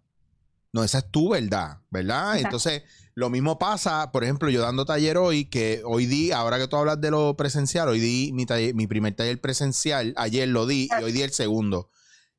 No, 0.72 0.84
esa 0.84 0.98
es 0.98 1.10
tu 1.10 1.30
verdad, 1.30 1.78
¿verdad? 1.90 2.36
Exacto. 2.36 2.46
Entonces, 2.46 2.82
lo 3.16 3.30
mismo 3.30 3.58
pasa, 3.58 4.10
por 4.10 4.24
ejemplo, 4.24 4.50
yo 4.50 4.60
dando 4.60 4.84
taller 4.84 5.16
hoy, 5.18 5.44
que 5.44 5.82
hoy 5.84 6.06
di, 6.06 6.32
ahora 6.32 6.58
que 6.58 6.66
tú 6.66 6.76
hablas 6.76 7.00
de 7.00 7.10
lo 7.12 7.36
presencial, 7.36 7.88
hoy 7.88 8.00
di 8.00 8.32
mi, 8.32 8.44
taller- 8.44 8.74
mi 8.74 8.86
primer 8.86 9.14
taller 9.14 9.40
presencial, 9.40 10.14
ayer 10.16 10.48
lo 10.48 10.66
di 10.66 10.88
y 10.98 11.02
hoy 11.02 11.12
di 11.12 11.22
el 11.22 11.30
segundo. 11.32 11.90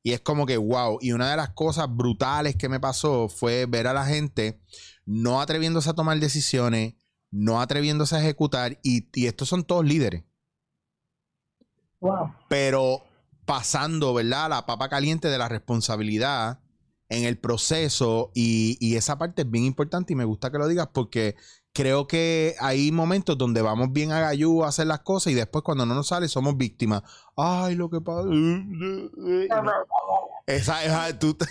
Y 0.02 0.12
es 0.12 0.20
como 0.20 0.46
que, 0.46 0.56
wow, 0.56 0.98
y 1.00 1.12
una 1.12 1.30
de 1.30 1.36
las 1.36 1.50
cosas 1.50 1.86
brutales 1.88 2.56
que 2.56 2.68
me 2.68 2.78
pasó 2.78 3.28
fue 3.28 3.66
ver 3.66 3.86
a 3.86 3.92
la 3.92 4.04
gente 4.06 4.60
no 5.06 5.40
atreviéndose 5.40 5.90
a 5.90 5.94
tomar 5.94 6.18
decisiones, 6.20 6.94
no 7.30 7.60
atreviéndose 7.60 8.14
a 8.16 8.20
ejecutar, 8.20 8.78
y, 8.82 9.08
y 9.18 9.26
estos 9.26 9.48
son 9.48 9.64
todos 9.64 9.84
líderes 9.84 10.24
Wow. 12.00 12.34
pero 12.48 13.02
pasando, 13.46 14.12
¿verdad? 14.12 14.50
La 14.50 14.66
papa 14.66 14.88
caliente 14.88 15.28
de 15.28 15.38
la 15.38 15.48
responsabilidad 15.48 16.60
en 17.08 17.24
el 17.24 17.38
proceso 17.38 18.30
y, 18.34 18.76
y 18.80 18.96
esa 18.96 19.18
parte 19.18 19.42
es 19.42 19.50
bien 19.50 19.64
importante 19.64 20.12
y 20.12 20.16
me 20.16 20.24
gusta 20.24 20.50
que 20.50 20.58
lo 20.58 20.68
digas 20.68 20.88
porque 20.92 21.36
creo 21.76 22.06
que 22.06 22.54
hay 22.58 22.90
momentos 22.90 23.36
donde 23.36 23.60
vamos 23.60 23.92
bien 23.92 24.10
a 24.10 24.20
gallú 24.20 24.64
a 24.64 24.68
hacer 24.68 24.86
las 24.86 25.00
cosas 25.00 25.32
y 25.32 25.36
después 25.36 25.62
cuando 25.62 25.84
no 25.84 25.94
nos 25.94 26.08
sale 26.08 26.26
somos 26.26 26.56
víctimas. 26.56 27.02
Ay, 27.36 27.74
lo 27.74 27.90
que 27.90 28.00
pasa. 28.00 28.28
Esa, 30.46 30.84
esa, 30.84 31.18
tú... 31.18 31.36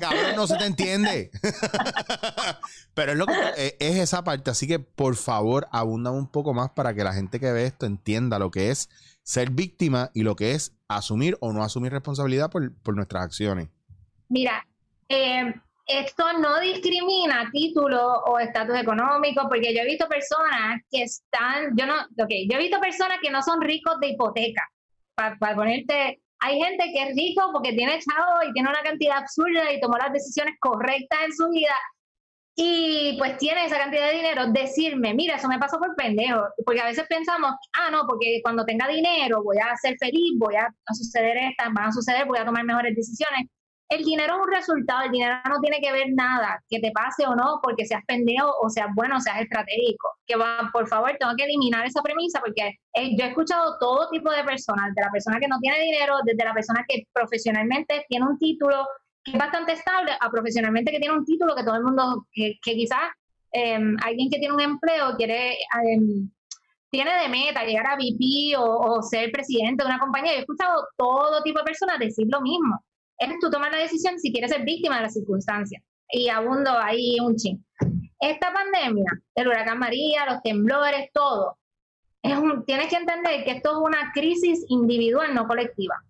Cabrón, 0.00 0.36
no 0.36 0.46
se 0.46 0.56
te 0.56 0.66
entiende. 0.66 1.30
Pero 2.94 3.12
es 3.12 3.18
lo 3.18 3.26
que 3.26 3.34
eh, 3.56 3.76
es 3.80 3.96
esa 3.96 4.22
parte. 4.24 4.50
Así 4.50 4.66
que 4.66 4.78
por 4.78 5.16
favor, 5.16 5.68
abunda 5.72 6.10
un 6.10 6.28
poco 6.28 6.52
más 6.54 6.70
para 6.70 6.94
que 6.94 7.02
la 7.02 7.14
gente 7.14 7.40
que 7.40 7.50
ve 7.50 7.64
esto 7.64 7.86
entienda 7.86 8.38
lo 8.38 8.50
que 8.50 8.70
es 8.70 8.90
ser 9.22 9.50
víctima 9.50 10.10
y 10.14 10.22
lo 10.22 10.36
que 10.36 10.52
es 10.52 10.76
asumir 10.88 11.36
o 11.40 11.52
no 11.52 11.62
asumir 11.62 11.92
responsabilidad 11.92 12.50
por, 12.50 12.74
por 12.82 12.94
nuestras 12.94 13.24
acciones. 13.24 13.68
Mira, 14.28 14.66
eh, 15.08 15.54
esto 15.86 16.24
no 16.38 16.60
discrimina 16.60 17.50
título 17.52 18.22
o 18.24 18.38
estatus 18.38 18.78
económico, 18.78 19.48
porque 19.48 19.74
yo 19.74 19.82
he 19.82 19.86
visto 19.86 20.08
personas 20.08 20.80
que 20.90 21.02
están, 21.02 21.76
yo 21.76 21.86
no, 21.86 21.94
ok, 21.94 22.30
yo 22.48 22.56
he 22.56 22.62
visto 22.62 22.80
personas 22.80 23.18
que 23.20 23.30
no 23.30 23.42
son 23.42 23.60
ricos 23.60 23.98
de 24.00 24.08
hipoteca, 24.08 24.62
para, 25.14 25.36
para 25.38 25.56
ponerte, 25.56 26.20
hay 26.40 26.60
gente 26.60 26.84
que 26.92 27.02
es 27.02 27.16
rico 27.16 27.50
porque 27.52 27.72
tiene 27.72 28.00
chavo 28.00 28.48
y 28.48 28.52
tiene 28.52 28.68
una 28.68 28.82
cantidad 28.82 29.18
absurda 29.18 29.72
y 29.72 29.80
tomó 29.80 29.96
las 29.96 30.12
decisiones 30.12 30.54
correctas 30.60 31.18
en 31.24 31.32
su 31.32 31.48
vida 31.50 31.74
y 32.54 33.16
pues 33.18 33.38
tiene 33.38 33.64
esa 33.64 33.78
cantidad 33.78 34.08
de 34.08 34.16
dinero, 34.16 34.46
decirme, 34.52 35.14
mira, 35.14 35.36
eso 35.36 35.48
me 35.48 35.58
pasó 35.58 35.78
por 35.78 35.94
pendejo, 35.96 36.42
porque 36.66 36.82
a 36.82 36.86
veces 36.86 37.06
pensamos, 37.08 37.52
ah, 37.72 37.90
no, 37.90 38.06
porque 38.06 38.40
cuando 38.42 38.64
tenga 38.66 38.86
dinero 38.88 39.42
voy 39.42 39.56
a 39.58 39.74
ser 39.76 39.96
feliz, 39.98 40.32
voy 40.38 40.56
a, 40.56 40.68
suceder 40.92 41.36
estas, 41.38 41.72
van 41.72 41.88
a 41.88 41.92
suceder, 41.92 42.26
voy 42.26 42.38
a 42.38 42.44
tomar 42.44 42.64
mejores 42.64 42.94
decisiones. 42.94 43.48
El 43.88 44.04
dinero 44.04 44.34
es 44.36 44.40
un 44.40 44.50
resultado, 44.50 45.04
el 45.04 45.12
dinero 45.12 45.36
no 45.48 45.60
tiene 45.60 45.78
que 45.80 45.92
ver 45.92 46.06
nada, 46.14 46.62
que 46.68 46.80
te 46.80 46.90
pase 46.92 47.26
o 47.26 47.34
no, 47.34 47.60
porque 47.62 47.84
seas 47.84 48.02
pendejo 48.06 48.50
o 48.62 48.70
seas 48.70 48.88
bueno 48.94 49.16
o 49.16 49.20
seas 49.20 49.42
estratégico. 49.42 50.08
Que 50.26 50.36
va, 50.36 50.70
por 50.72 50.88
favor, 50.88 51.14
tengo 51.18 51.32
que 51.36 51.44
eliminar 51.44 51.86
esa 51.86 52.02
premisa 52.02 52.40
porque 52.40 52.78
eh, 52.94 53.16
yo 53.18 53.24
he 53.26 53.28
escuchado 53.28 53.76
todo 53.78 54.08
tipo 54.10 54.30
de 54.30 54.44
personas, 54.44 54.94
de 54.94 55.02
la 55.02 55.10
persona 55.10 55.38
que 55.38 55.48
no 55.48 55.58
tiene 55.60 55.78
dinero, 55.80 56.16
desde 56.24 56.42
la 56.42 56.54
persona 56.54 56.84
que 56.88 57.02
profesionalmente 57.12 58.06
tiene 58.08 58.26
un 58.26 58.38
título 58.38 58.86
que 59.24 59.32
es 59.32 59.38
bastante 59.38 59.72
estable, 59.72 60.12
a 60.18 60.30
profesionalmente 60.30 60.90
que 60.90 60.98
tiene 60.98 61.16
un 61.16 61.24
título 61.24 61.54
que 61.54 61.64
todo 61.64 61.76
el 61.76 61.84
mundo, 61.84 62.26
que, 62.32 62.58
quizás 62.62 63.10
em, 63.52 63.96
alguien 64.02 64.30
que 64.30 64.38
tiene 64.38 64.54
un 64.54 64.60
empleo 64.60 65.16
quiere, 65.16 65.58
em, 65.84 66.30
tiene 66.90 67.10
de 67.22 67.28
meta 67.28 67.64
llegar 67.64 67.86
a 67.86 67.96
VP 67.96 68.56
o, 68.58 69.02
ser 69.02 69.30
presidente 69.30 69.82
de 69.82 69.88
una 69.88 69.98
compañía. 69.98 70.32
Yo 70.32 70.38
he 70.38 70.40
escuchado 70.40 70.88
todo 70.96 71.42
tipo 71.42 71.58
de 71.60 71.64
personas 71.64 71.98
decir 71.98 72.26
lo 72.30 72.40
mismo. 72.40 72.84
Es 73.18 73.30
tú 73.40 73.50
tomar 73.50 73.72
la 73.72 73.78
decisión 73.78 74.18
si 74.18 74.32
quieres 74.32 74.50
ser 74.50 74.64
víctima 74.64 74.96
de 74.96 75.02
las 75.02 75.14
circunstancias. 75.14 75.82
Y 76.10 76.28
abundo 76.28 76.70
ahí 76.78 77.16
un 77.20 77.36
ching. 77.36 77.64
Esta 78.18 78.52
pandemia, 78.52 79.10
el 79.34 79.48
huracán 79.48 79.78
María, 79.78 80.26
los 80.26 80.42
temblores, 80.42 81.10
todo, 81.12 81.56
es 82.22 82.36
un, 82.36 82.64
tienes 82.64 82.88
que 82.88 82.96
entender 82.96 83.44
que 83.44 83.52
esto 83.52 83.70
es 83.72 83.76
una 83.78 84.12
crisis 84.12 84.64
individual, 84.68 85.34
no 85.34 85.46
colectiva 85.46 86.02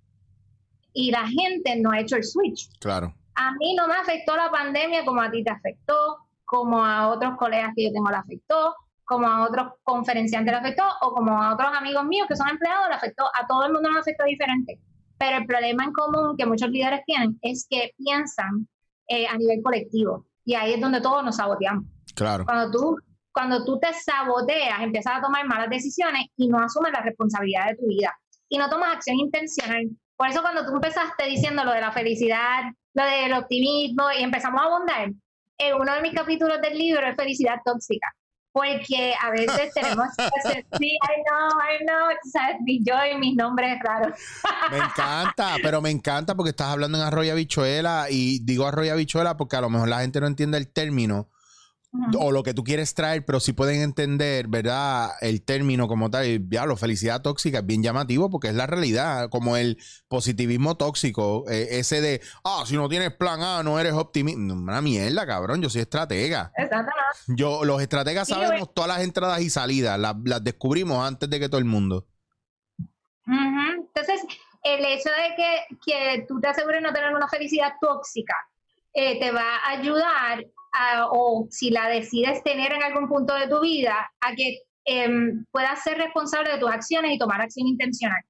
y 0.92 1.10
la 1.10 1.26
gente 1.26 1.76
no 1.76 1.90
ha 1.90 2.00
hecho 2.00 2.16
el 2.16 2.24
switch. 2.24 2.68
Claro. 2.80 3.14
A 3.34 3.52
mí 3.52 3.74
no 3.74 3.88
me 3.88 3.94
afectó 3.94 4.36
la 4.36 4.50
pandemia 4.50 5.04
como 5.04 5.22
a 5.22 5.30
ti 5.30 5.42
te 5.42 5.50
afectó, 5.50 6.18
como 6.44 6.84
a 6.84 7.08
otros 7.08 7.36
colegas 7.38 7.72
que 7.74 7.84
yo 7.84 7.92
tengo 7.92 8.10
le 8.10 8.16
afectó, 8.16 8.74
como 9.04 9.26
a 9.26 9.46
otros 9.46 9.72
conferenciantes 9.82 10.52
le 10.52 10.58
afectó, 10.58 10.84
o 11.00 11.12
como 11.14 11.42
a 11.42 11.54
otros 11.54 11.70
amigos 11.74 12.04
míos 12.04 12.26
que 12.28 12.36
son 12.36 12.48
empleados 12.48 12.88
le 12.88 12.94
afectó. 12.94 13.24
A 13.24 13.46
todo 13.46 13.64
el 13.64 13.72
mundo 13.72 13.90
nos 13.90 14.00
afectó 14.00 14.24
diferente. 14.24 14.78
Pero 15.18 15.38
el 15.38 15.46
problema 15.46 15.84
en 15.84 15.92
común 15.92 16.36
que 16.36 16.46
muchos 16.46 16.68
líderes 16.68 17.02
tienen 17.06 17.38
es 17.42 17.66
que 17.68 17.92
piensan 17.96 18.68
eh, 19.08 19.26
a 19.26 19.36
nivel 19.36 19.62
colectivo. 19.62 20.26
Y 20.44 20.54
ahí 20.54 20.74
es 20.74 20.80
donde 20.80 21.00
todos 21.00 21.24
nos 21.24 21.36
saboteamos. 21.36 21.84
Claro. 22.14 22.44
Cuando 22.44 22.70
tú, 22.70 22.96
cuando 23.32 23.64
tú 23.64 23.78
te 23.78 23.88
saboteas, 23.94 24.80
empiezas 24.80 25.16
a 25.16 25.22
tomar 25.22 25.46
malas 25.46 25.70
decisiones 25.70 26.26
y 26.36 26.48
no 26.48 26.58
asumes 26.58 26.92
la 26.92 27.00
responsabilidad 27.02 27.68
de 27.68 27.76
tu 27.76 27.86
vida. 27.86 28.12
Y 28.48 28.58
no 28.58 28.68
tomas 28.68 28.96
acción 28.96 29.16
intencional 29.18 29.88
por 30.22 30.30
eso 30.30 30.40
cuando 30.40 30.64
tú 30.64 30.76
empezaste 30.76 31.26
diciendo 31.26 31.64
lo 31.64 31.72
de 31.72 31.80
la 31.80 31.90
felicidad, 31.90 32.62
lo 32.94 33.04
del 33.04 33.32
optimismo 33.32 34.04
y 34.16 34.22
empezamos 34.22 34.62
a 34.62 34.66
abundar, 34.66 35.10
en 35.58 35.74
uno 35.74 35.94
de 35.94 36.00
mis 36.00 36.14
capítulos 36.14 36.62
del 36.62 36.78
libro 36.78 37.04
es 37.04 37.16
felicidad 37.16 37.56
tóxica. 37.64 38.06
Porque 38.52 39.14
a 39.20 39.30
veces 39.30 39.72
tenemos 39.74 40.06
que 40.16 40.22
hacer, 40.22 40.64
sí, 40.78 40.92
I 40.92 41.22
know, 41.26 41.48
I 41.58 41.84
know, 41.84 42.16
sabes, 42.32 42.58
mi 42.60 42.84
yo 42.84 42.94
y 43.04 43.18
mis 43.18 43.34
nombres 43.34 43.80
raros. 43.82 44.16
Me 44.70 44.76
encanta, 44.78 45.56
pero 45.60 45.80
me 45.80 45.90
encanta 45.90 46.36
porque 46.36 46.50
estás 46.50 46.68
hablando 46.68 46.98
en 46.98 47.04
arroyo 47.04 47.32
habichuela 47.32 48.06
y 48.08 48.38
digo 48.44 48.64
arroyo 48.68 48.92
habichuela 48.92 49.36
porque 49.36 49.56
a 49.56 49.60
lo 49.60 49.70
mejor 49.70 49.88
la 49.88 50.02
gente 50.02 50.20
no 50.20 50.28
entiende 50.28 50.56
el 50.56 50.72
término 50.72 51.30
o 52.18 52.32
lo 52.32 52.42
que 52.42 52.54
tú 52.54 52.64
quieres 52.64 52.94
traer, 52.94 53.24
pero 53.24 53.38
si 53.38 53.52
pueden 53.52 53.82
entender, 53.82 54.48
¿verdad? 54.48 55.10
El 55.20 55.42
término 55.42 55.88
como 55.88 56.10
tal, 56.10 56.26
y, 56.26 56.38
lo 56.38 56.76
felicidad 56.76 57.20
tóxica 57.20 57.58
es 57.58 57.66
bien 57.66 57.82
llamativo 57.82 58.30
porque 58.30 58.48
es 58.48 58.54
la 58.54 58.66
realidad, 58.66 59.28
como 59.28 59.56
el 59.56 59.78
positivismo 60.08 60.76
tóxico, 60.76 61.44
eh, 61.50 61.68
ese 61.72 62.00
de, 62.00 62.22
ah, 62.44 62.64
si 62.66 62.76
no 62.76 62.88
tienes 62.88 63.12
plan 63.14 63.42
A, 63.42 63.62
no 63.62 63.78
eres 63.78 63.92
optimista. 63.92 64.32
Una 64.32 64.80
mierda, 64.80 65.26
cabrón, 65.26 65.60
yo 65.60 65.68
soy 65.68 65.82
estratega. 65.82 66.52
Exactamente. 66.56 66.92
Yo, 67.28 67.64
los 67.64 67.82
estrategas 67.82 68.28
sabemos 68.28 68.72
todas 68.72 68.88
las 68.88 69.02
entradas 69.02 69.40
y 69.42 69.50
salidas, 69.50 69.98
las, 69.98 70.16
las, 70.24 70.42
descubrimos 70.42 71.06
antes 71.06 71.28
de 71.28 71.38
que 71.38 71.48
todo 71.48 71.58
el 71.58 71.66
mundo. 71.66 72.06
Uh 73.26 73.32
-huh. 73.32 73.86
Entonces, 73.94 74.22
el 74.62 74.84
hecho 74.84 75.10
de 75.10 75.34
que, 75.36 75.76
que 75.84 76.24
tú 76.26 76.40
te 76.40 76.48
asegures 76.48 76.80
no 76.80 76.92
tener 76.92 77.14
una 77.14 77.28
felicidad 77.28 77.74
tóxica 77.80 78.34
eh, 78.94 79.18
te 79.18 79.30
va 79.30 79.56
a 79.56 79.70
ayudar 79.70 80.44
a, 80.72 81.06
o 81.10 81.46
si 81.50 81.70
la 81.70 81.88
decides 81.88 82.42
tener 82.42 82.72
en 82.72 82.82
algún 82.82 83.08
punto 83.08 83.34
de 83.34 83.48
tu 83.48 83.60
vida, 83.60 84.10
a 84.20 84.34
que 84.34 84.62
eh, 84.84 85.08
puedas 85.50 85.82
ser 85.82 85.98
responsable 85.98 86.52
de 86.52 86.58
tus 86.58 86.70
acciones 86.70 87.12
y 87.12 87.18
tomar 87.18 87.40
acción 87.40 87.66
intencional. 87.66 88.20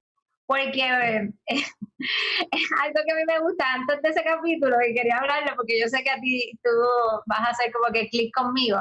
Porque 0.46 0.82
eh, 0.82 1.30
es 1.49 2.70
algo 2.82 3.00
que 3.06 3.12
a 3.12 3.16
mí 3.16 3.22
me 3.26 3.38
gusta 3.40 3.64
antes 3.75 4.02
de 4.02 4.08
ese 4.08 4.22
capítulo 4.22 4.76
y 4.87 4.94
quería 4.94 5.18
hablarlo 5.18 5.52
porque 5.56 5.80
yo 5.80 5.88
sé 5.88 6.02
que 6.02 6.11
a 6.11 6.20
ti 6.20 6.52
tú 6.62 6.70
vas 7.26 7.40
a 7.40 7.50
hacer 7.50 7.72
como 7.72 7.92
que 7.92 8.08
clic 8.08 8.34
conmigo. 8.34 8.78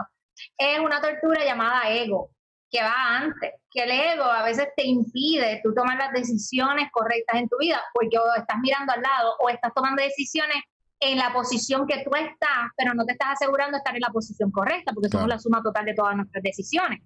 Es 0.57 0.79
una 0.79 0.99
tortura 1.01 1.45
llamada 1.45 1.89
ego, 1.89 2.31
que 2.71 2.81
va 2.81 3.17
antes, 3.17 3.51
que 3.69 3.83
el 3.83 3.91
ego 3.91 4.23
a 4.23 4.43
veces 4.43 4.69
te 4.75 4.85
impide 4.85 5.59
tú 5.63 5.73
tomar 5.73 5.97
las 5.97 6.13
decisiones 6.13 6.89
correctas 6.91 7.39
en 7.39 7.49
tu 7.49 7.57
vida 7.59 7.81
porque 7.93 8.17
o 8.17 8.23
estás 8.35 8.57
mirando 8.61 8.93
al 8.93 9.01
lado 9.01 9.35
o 9.39 9.49
estás 9.49 9.73
tomando 9.73 10.01
decisiones 10.01 10.55
en 11.01 11.17
la 11.17 11.34
posición 11.34 11.88
que 11.88 12.03
tú 12.03 12.12
estás, 12.15 12.70
pero 12.77 12.93
no 12.93 13.03
te 13.05 13.13
estás 13.13 13.31
asegurando 13.31 13.72
de 13.72 13.77
estar 13.79 13.96
en 13.96 14.01
la 14.01 14.10
posición 14.10 14.51
correcta, 14.51 14.93
porque 14.93 15.10
claro. 15.10 15.24
somos 15.24 15.36
la 15.36 15.39
suma 15.39 15.63
total 15.63 15.86
de 15.86 15.96
todas 15.96 16.15
nuestras 16.15 16.43
decisiones. 16.43 17.01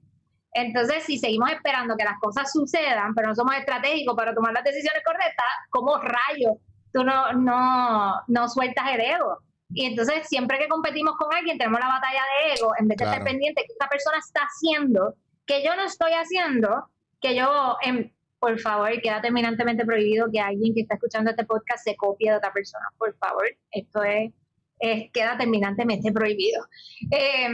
Entonces, 0.54 1.04
si 1.04 1.18
seguimos 1.18 1.50
esperando 1.52 1.96
que 1.98 2.04
las 2.04 2.20
cosas 2.20 2.52
sucedan, 2.52 3.14
pero 3.16 3.30
no 3.30 3.36
somos 3.36 3.56
estratégicos 3.56 4.16
para 4.16 4.34
tomar 4.34 4.54
las 4.54 4.64
decisiones 4.64 5.02
correctas, 5.04 5.46
¿cómo 5.70 5.98
rayos 5.98 6.58
tú 6.94 7.04
no, 7.04 7.34
no, 7.34 8.22
no 8.28 8.50
sueltas 8.50 8.86
el 8.94 9.02
ego? 9.02 9.40
Y 9.70 9.86
entonces, 9.86 10.28
siempre 10.28 10.58
que 10.58 10.70
competimos 10.70 11.16
con 11.18 11.34
alguien, 11.34 11.58
tenemos 11.58 11.80
la 11.80 11.88
batalla 11.88 12.22
de 12.22 12.54
ego, 12.54 12.72
en 12.80 12.88
vez 12.88 12.98
de 12.98 13.04
claro. 13.04 13.18
estar 13.18 13.32
pendiente 13.32 13.64
que 13.66 13.74
esta 13.74 13.90
persona 13.90 14.18
está 14.18 14.42
haciendo, 14.42 15.16
que 15.46 15.64
yo 15.64 15.76
no 15.76 15.84
estoy 15.84 16.12
haciendo, 16.12 16.90
que 17.20 17.36
yo, 17.36 17.78
en, 17.82 18.15
por 18.46 18.60
favor, 18.60 19.02
queda 19.02 19.22
terminantemente 19.22 19.84
prohibido 19.84 20.30
que 20.32 20.40
alguien 20.40 20.72
que 20.76 20.82
está 20.82 20.94
escuchando 20.94 21.32
este 21.32 21.46
podcast 21.46 21.84
se 21.84 21.96
copie 21.96 22.30
de 22.30 22.38
otra 22.38 22.54
persona. 22.54 22.86
Por 22.96 23.18
favor, 23.18 23.44
esto 23.72 24.04
es, 24.04 24.32
es 24.78 25.12
queda 25.12 25.36
terminantemente 25.36 26.12
prohibido. 26.12 26.64
Eh, 27.10 27.50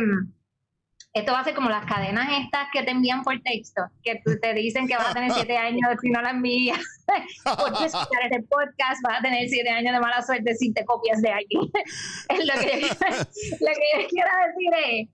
esto 1.13 1.31
va 1.31 1.39
a 1.39 1.43
ser 1.45 1.55
como 1.55 1.69
las 1.69 1.85
cadenas 1.85 2.27
estas 2.43 2.67
que 2.73 2.83
te 2.83 2.91
envían 2.91 3.23
por 3.23 3.39
texto, 3.39 3.83
que 4.03 4.21
te 4.41 4.53
dicen 4.53 4.85
que 4.85 4.97
vas 4.97 5.11
a 5.11 5.13
tener 5.13 5.31
siete 5.31 5.57
años 5.57 5.95
si 6.01 6.09
no 6.09 6.21
la 6.21 6.31
envías. 6.31 6.81
por 7.45 7.85
escuchar 7.85 8.23
este 8.25 8.43
podcast 8.49 9.01
vas 9.07 9.19
a 9.19 9.21
tener 9.21 9.47
siete 9.47 9.69
años 9.69 9.93
de 9.93 9.99
mala 10.01 10.21
suerte 10.21 10.53
si 10.55 10.73
te 10.73 10.83
copias 10.83 11.21
de 11.21 11.29
alguien. 11.29 11.61
lo, 11.71 12.59
que, 12.59 12.81
lo 13.61 13.71
que 13.71 13.87
yo 13.95 14.07
quiero 14.09 14.29
decir 14.45 14.73
es 14.89 15.09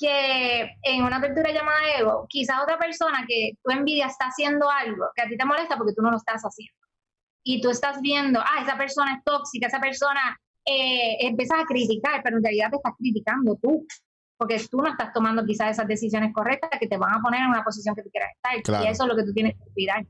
que 0.00 0.62
en 0.82 1.04
una 1.04 1.18
apertura 1.18 1.52
llamada 1.52 1.78
ego, 1.98 2.26
quizás 2.28 2.56
otra 2.62 2.78
persona 2.78 3.24
que 3.28 3.52
tú 3.62 3.70
envidias 3.70 4.12
está 4.12 4.26
haciendo 4.26 4.70
algo 4.70 5.04
que 5.14 5.22
a 5.22 5.28
ti 5.28 5.36
te 5.36 5.44
molesta 5.44 5.76
porque 5.76 5.92
tú 5.94 6.00
no 6.00 6.10
lo 6.10 6.16
estás 6.16 6.42
haciendo. 6.42 6.74
Y 7.44 7.60
tú 7.60 7.70
estás 7.70 8.00
viendo, 8.00 8.40
ah, 8.40 8.62
esa 8.62 8.78
persona 8.78 9.16
es 9.16 9.24
tóxica, 9.24 9.66
esa 9.66 9.78
persona 9.78 10.38
eh, 10.64 11.18
empiezas 11.20 11.60
a 11.60 11.66
criticar, 11.66 12.22
pero 12.24 12.38
en 12.38 12.44
realidad 12.44 12.70
te 12.70 12.76
estás 12.76 12.94
criticando 12.98 13.58
tú, 13.60 13.86
porque 14.38 14.58
tú 14.70 14.78
no 14.78 14.88
estás 14.88 15.12
tomando 15.12 15.44
quizás 15.44 15.72
esas 15.72 15.86
decisiones 15.86 16.32
correctas 16.32 16.70
que 16.80 16.88
te 16.88 16.96
van 16.96 17.14
a 17.14 17.20
poner 17.20 17.42
en 17.42 17.48
una 17.48 17.62
posición 17.62 17.94
que 17.94 18.02
tú 18.02 18.10
quieras 18.10 18.30
estar. 18.36 18.62
Claro. 18.62 18.84
Y 18.84 18.88
eso 18.88 19.02
es 19.04 19.08
lo 19.08 19.16
que 19.16 19.24
tú 19.24 19.34
tienes 19.34 19.52
que 19.52 19.70
cuidar. 19.74 20.06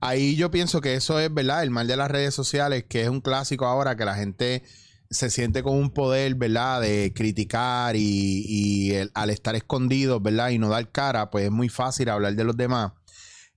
Ahí 0.00 0.34
yo 0.36 0.50
pienso 0.50 0.80
que 0.80 0.94
eso 0.94 1.18
es, 1.20 1.32
¿verdad? 1.32 1.62
El 1.62 1.70
mal 1.70 1.86
de 1.86 1.96
las 1.96 2.10
redes 2.10 2.34
sociales, 2.34 2.84
que 2.84 3.02
es 3.02 3.08
un 3.08 3.20
clásico 3.20 3.66
ahora 3.66 3.96
que 3.96 4.04
la 4.06 4.14
gente 4.14 4.62
se 5.10 5.30
siente 5.30 5.62
con 5.62 5.74
un 5.74 5.90
poder, 5.90 6.34
¿verdad? 6.34 6.80
De 6.80 7.12
criticar 7.14 7.96
y, 7.96 8.44
y 8.46 8.92
el, 8.94 9.10
al 9.14 9.30
estar 9.30 9.54
escondido, 9.56 10.20
¿verdad? 10.20 10.50
Y 10.50 10.58
no 10.58 10.68
dar 10.68 10.90
cara, 10.90 11.30
pues 11.30 11.46
es 11.46 11.50
muy 11.50 11.68
fácil 11.68 12.08
hablar 12.08 12.34
de 12.34 12.44
los 12.44 12.56
demás. 12.56 12.92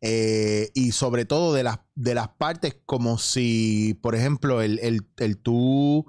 Eh, 0.01 0.71
y 0.73 0.91
sobre 0.93 1.25
todo 1.25 1.53
de 1.53 1.63
las, 1.63 1.79
de 1.95 2.15
las 2.15 2.29
partes 2.29 2.77
como 2.85 3.17
si, 3.17 3.99
por 4.01 4.15
ejemplo, 4.15 4.61
el, 4.61 4.79
el, 4.79 5.07
el 5.17 5.37
tú, 5.37 6.05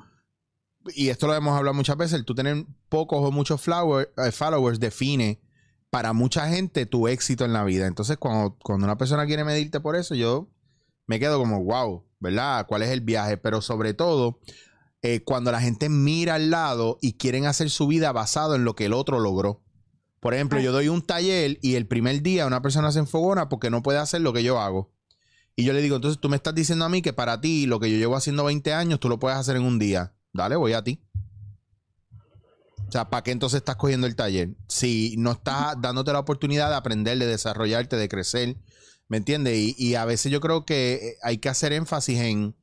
y 0.94 1.08
esto 1.08 1.26
lo 1.26 1.34
hemos 1.34 1.56
hablado 1.56 1.74
muchas 1.74 1.96
veces, 1.96 2.14
el 2.14 2.24
tú 2.24 2.34
tener 2.34 2.64
pocos 2.88 3.18
o 3.22 3.32
muchos 3.32 3.60
flower, 3.60 4.12
eh, 4.16 4.30
followers 4.30 4.78
define 4.78 5.40
para 5.90 6.12
mucha 6.12 6.48
gente 6.48 6.86
tu 6.86 7.08
éxito 7.08 7.44
en 7.44 7.52
la 7.52 7.64
vida. 7.64 7.86
Entonces, 7.86 8.16
cuando, 8.16 8.56
cuando 8.62 8.84
una 8.84 8.96
persona 8.96 9.26
quiere 9.26 9.44
medirte 9.44 9.80
por 9.80 9.96
eso, 9.96 10.14
yo 10.14 10.48
me 11.06 11.18
quedo 11.18 11.38
como, 11.38 11.64
wow, 11.64 12.04
¿verdad? 12.20 12.66
¿Cuál 12.68 12.82
es 12.82 12.90
el 12.90 13.00
viaje? 13.00 13.36
Pero 13.36 13.60
sobre 13.60 13.92
todo, 13.94 14.38
eh, 15.02 15.22
cuando 15.24 15.50
la 15.50 15.60
gente 15.60 15.88
mira 15.88 16.34
al 16.34 16.50
lado 16.50 16.98
y 17.00 17.14
quieren 17.14 17.46
hacer 17.46 17.70
su 17.70 17.86
vida 17.86 18.12
basado 18.12 18.54
en 18.54 18.64
lo 18.64 18.74
que 18.74 18.86
el 18.86 18.92
otro 18.92 19.18
logró. 19.18 19.62
Por 20.20 20.34
ejemplo, 20.34 20.60
yo 20.60 20.72
doy 20.72 20.88
un 20.88 21.00
taller 21.00 21.58
y 21.62 21.76
el 21.76 21.86
primer 21.86 22.20
día 22.20 22.46
una 22.46 22.60
persona 22.60 22.92
se 22.92 22.98
enfogona 22.98 23.48
porque 23.48 23.70
no 23.70 23.82
puede 23.82 23.98
hacer 23.98 24.20
lo 24.20 24.34
que 24.34 24.42
yo 24.42 24.60
hago. 24.60 24.92
Y 25.56 25.64
yo 25.64 25.72
le 25.72 25.80
digo, 25.80 25.96
entonces 25.96 26.20
tú 26.20 26.28
me 26.28 26.36
estás 26.36 26.54
diciendo 26.54 26.84
a 26.84 26.90
mí 26.90 27.00
que 27.00 27.14
para 27.14 27.40
ti 27.40 27.66
lo 27.66 27.80
que 27.80 27.90
yo 27.90 27.96
llevo 27.96 28.16
haciendo 28.16 28.44
20 28.44 28.72
años 28.74 29.00
tú 29.00 29.08
lo 29.08 29.18
puedes 29.18 29.38
hacer 29.38 29.56
en 29.56 29.62
un 29.62 29.78
día. 29.78 30.12
Dale, 30.32 30.56
voy 30.56 30.74
a 30.74 30.84
ti. 30.84 31.02
O 32.86 32.92
sea, 32.92 33.08
¿para 33.08 33.22
qué 33.22 33.30
entonces 33.30 33.58
estás 33.58 33.76
cogiendo 33.76 34.06
el 34.06 34.16
taller? 34.16 34.50
Si 34.68 35.14
no 35.16 35.32
estás 35.32 35.80
dándote 35.80 36.12
la 36.12 36.18
oportunidad 36.18 36.68
de 36.68 36.76
aprender, 36.76 37.18
de 37.18 37.26
desarrollarte, 37.26 37.96
de 37.96 38.08
crecer, 38.08 38.56
¿me 39.08 39.16
entiendes? 39.16 39.56
Y, 39.56 39.74
y 39.78 39.94
a 39.94 40.04
veces 40.04 40.30
yo 40.30 40.40
creo 40.40 40.66
que 40.66 40.94
eh, 40.94 41.16
hay 41.22 41.38
que 41.38 41.48
hacer 41.48 41.72
énfasis 41.72 42.18
en 42.18 42.56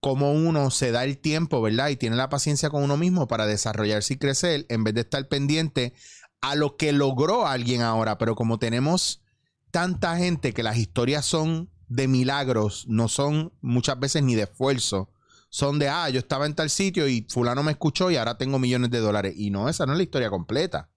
cómo 0.00 0.32
uno 0.32 0.70
se 0.70 0.92
da 0.92 1.04
el 1.04 1.18
tiempo, 1.18 1.60
¿verdad? 1.62 1.88
Y 1.88 1.96
tiene 1.96 2.16
la 2.16 2.28
paciencia 2.28 2.70
con 2.70 2.82
uno 2.82 2.96
mismo 2.96 3.28
para 3.28 3.46
desarrollarse 3.46 4.14
y 4.14 4.18
crecer 4.18 4.66
en 4.68 4.84
vez 4.84 4.94
de 4.94 5.02
estar 5.02 5.28
pendiente 5.28 5.94
a 6.40 6.54
lo 6.54 6.76
que 6.76 6.92
logró 6.92 7.46
alguien 7.46 7.82
ahora. 7.82 8.18
Pero 8.18 8.34
como 8.34 8.58
tenemos 8.58 9.22
tanta 9.70 10.16
gente 10.16 10.52
que 10.52 10.62
las 10.62 10.78
historias 10.78 11.24
son 11.24 11.70
de 11.88 12.08
milagros, 12.08 12.86
no 12.88 13.08
son 13.08 13.52
muchas 13.60 13.98
veces 13.98 14.22
ni 14.22 14.34
de 14.34 14.42
esfuerzo 14.42 15.10
son 15.50 15.80
de, 15.80 15.88
ah, 15.88 16.08
yo 16.08 16.20
estaba 16.20 16.46
en 16.46 16.54
tal 16.54 16.70
sitio 16.70 17.08
y 17.08 17.26
fulano 17.28 17.62
me 17.64 17.72
escuchó 17.72 18.10
y 18.10 18.16
ahora 18.16 18.38
tengo 18.38 18.58
millones 18.58 18.90
de 18.90 19.00
dólares. 19.00 19.34
Y 19.36 19.50
no, 19.50 19.68
esa 19.68 19.84
no 19.84 19.92
es 19.92 19.98
la 19.98 20.04
historia 20.04 20.30
completa. 20.30 20.88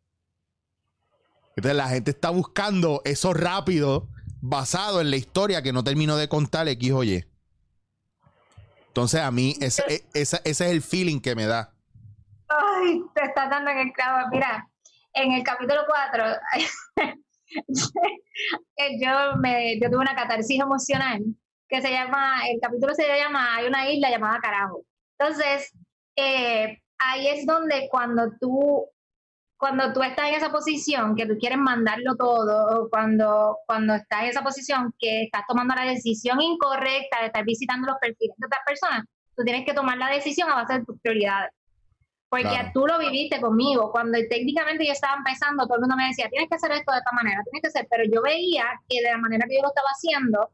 Entonces 1.55 1.75
la 1.75 1.89
gente 1.89 2.11
está 2.11 2.29
buscando 2.29 3.01
eso 3.03 3.33
rápido 3.33 4.07
basado 4.41 5.01
en 5.01 5.09
la 5.09 5.17
historia 5.17 5.63
que 5.63 5.73
no 5.73 5.83
terminó 5.83 6.17
de 6.17 6.29
contar 6.29 6.67
X 6.67 6.91
o 6.91 7.03
Y. 7.03 7.25
Entonces 8.93 9.21
a 9.21 9.31
mí 9.31 9.55
ese, 9.59 9.81
e, 9.87 10.03
ese, 10.13 10.39
ese 10.43 10.65
es 10.65 10.71
el 10.71 10.83
feeling 10.83 11.19
que 11.19 11.33
me 11.33 11.47
da. 11.47 11.73
Ay, 12.47 13.01
te 13.15 13.23
estás 13.23 13.49
dando 13.49 13.71
en 13.71 13.79
el 13.79 13.91
clavo. 13.91 14.29
Mira, 14.29 14.69
en 15.13 15.31
el 15.31 15.41
capítulo 15.41 15.81
4, 15.87 16.23
yo, 19.01 19.35
me, 19.37 19.79
yo 19.79 19.89
tuve 19.89 19.97
una 19.97 20.13
catarsis 20.13 20.61
emocional 20.61 21.23
que 21.67 21.81
se 21.81 21.89
llama, 21.89 22.47
el 22.47 22.59
capítulo 22.61 22.93
se 22.93 23.07
llama 23.07 23.55
Hay 23.55 23.65
una 23.65 23.89
isla 23.89 24.11
llamada 24.11 24.39
Carajo. 24.39 24.85
Entonces, 25.17 25.71
eh, 26.15 26.79
ahí 26.99 27.29
es 27.29 27.47
donde 27.47 27.87
cuando 27.89 28.31
tú, 28.39 28.85
cuando 29.63 29.93
tú 29.93 30.03
estás 30.03 30.27
en 30.27 30.35
esa 30.35 30.51
posición, 30.51 31.15
que 31.15 31.25
tú 31.25 31.37
quieres 31.39 31.57
mandarlo 31.57 32.17
todo, 32.17 32.89
cuando, 32.89 33.59
cuando 33.65 33.95
estás 33.95 34.23
en 34.23 34.27
esa 34.27 34.43
posición 34.43 34.93
que 34.99 35.23
estás 35.23 35.43
tomando 35.47 35.73
la 35.73 35.85
decisión 35.85 36.41
incorrecta 36.41 37.21
de 37.21 37.27
estar 37.27 37.45
visitando 37.45 37.87
los 37.87 37.95
perfiles 37.97 38.35
de 38.35 38.45
otras 38.45 38.59
personas, 38.65 39.05
tú 39.33 39.43
tienes 39.45 39.65
que 39.65 39.73
tomar 39.73 39.97
la 39.97 40.09
decisión 40.09 40.51
a 40.51 40.55
base 40.55 40.79
de 40.79 40.83
tus 40.83 40.99
prioridades. 40.99 41.51
Porque 42.27 42.71
tú 42.73 42.85
lo 42.85 42.99
viviste 42.99 43.39
conmigo. 43.39 43.89
Cuando 43.89 44.17
técnicamente 44.29 44.85
yo 44.85 44.91
estaba 44.91 45.15
empezando, 45.15 45.65
todo 45.65 45.75
el 45.75 45.81
mundo 45.83 45.95
me 45.95 46.07
decía, 46.07 46.27
tienes 46.27 46.49
que 46.49 46.55
hacer 46.55 46.71
esto 46.73 46.91
de 46.91 46.97
esta 46.97 47.11
manera, 47.13 47.41
tienes 47.45 47.61
que 47.61 47.67
hacer. 47.69 47.87
Pero 47.89 48.03
yo 48.11 48.21
veía 48.21 48.65
que 48.89 49.01
de 49.01 49.11
la 49.11 49.17
manera 49.17 49.45
que 49.47 49.55
yo 49.55 49.61
lo 49.61 49.69
estaba 49.69 49.87
haciendo, 49.95 50.49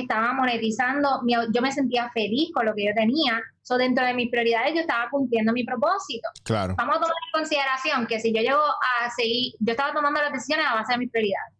estaba 0.00 0.32
monetizando, 0.32 1.20
yo 1.26 1.62
me 1.62 1.72
sentía 1.72 2.10
feliz 2.10 2.50
con 2.54 2.66
lo 2.66 2.74
que 2.74 2.86
yo 2.86 2.92
tenía. 2.94 3.40
So, 3.62 3.76
dentro 3.76 4.04
de 4.04 4.14
mis 4.14 4.30
prioridades 4.30 4.74
yo 4.74 4.80
estaba 4.80 5.08
cumpliendo 5.10 5.52
mi 5.52 5.64
propósito. 5.64 6.28
Claro. 6.44 6.74
Vamos 6.76 6.96
a 6.96 7.00
tomar 7.00 7.16
en 7.26 7.40
consideración 7.40 8.06
que 8.06 8.20
si 8.20 8.32
yo 8.32 8.40
llego 8.40 8.60
a 8.60 9.10
seguir, 9.10 9.54
yo 9.60 9.72
estaba 9.72 9.92
tomando 9.92 10.20
las 10.20 10.32
decisiones 10.32 10.66
a 10.68 10.74
base 10.74 10.92
de 10.92 10.98
mis 10.98 11.10
prioridades. 11.10 11.54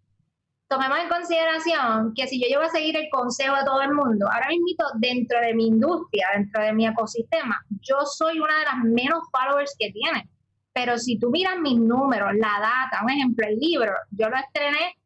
Tomemos 0.69 0.99
en 0.99 1.09
consideración 1.09 2.13
que 2.15 2.27
si 2.27 2.41
yo 2.41 2.49
llego 2.49 2.63
a 2.63 2.69
seguir 2.69 2.97
el 2.97 3.09
consejo 3.11 3.55
de 3.55 3.65
todo 3.65 3.83
el 3.83 3.93
mundo, 3.93 4.27
ahora 4.33 4.49
mismo 4.49 4.85
dentro 4.99 5.41
de 5.41 5.55
mi 5.55 5.69
industria, 5.69 6.27
dentro 6.35 6.63
de 6.63 6.73
mi 6.73 6.87
ecosistema, 6.87 7.61
yo 7.83 7.99
soy 8.05 8.41
una 8.41 8.59
de 8.59 8.65
las 8.65 8.79
menos 8.83 9.21
followers 9.31 9.77
que 9.79 9.93
tiene. 9.93 10.29
Pero 10.73 10.99
si 10.99 11.19
tú 11.19 11.31
miras 11.31 11.59
mis 11.59 11.79
números, 11.79 12.33
la 12.35 12.61
data, 12.61 13.05
un 13.05 13.11
ejemplo, 13.11 13.47
el 13.47 13.57
libro, 13.59 13.93
yo 14.11 14.29
lo 14.29 14.37
estrené 14.37 14.97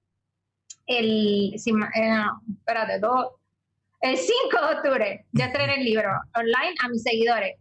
el, 0.90 1.54
eh, 1.54 2.24
espérate, 2.58 3.00
todo, 3.00 3.38
el 4.00 4.16
5 4.16 4.32
de 4.50 4.74
octubre, 4.74 5.26
yo 5.32 5.44
estrené 5.44 5.76
el 5.76 5.84
libro 5.84 6.10
online 6.36 6.74
a 6.82 6.88
mis 6.88 7.02
seguidores. 7.02 7.56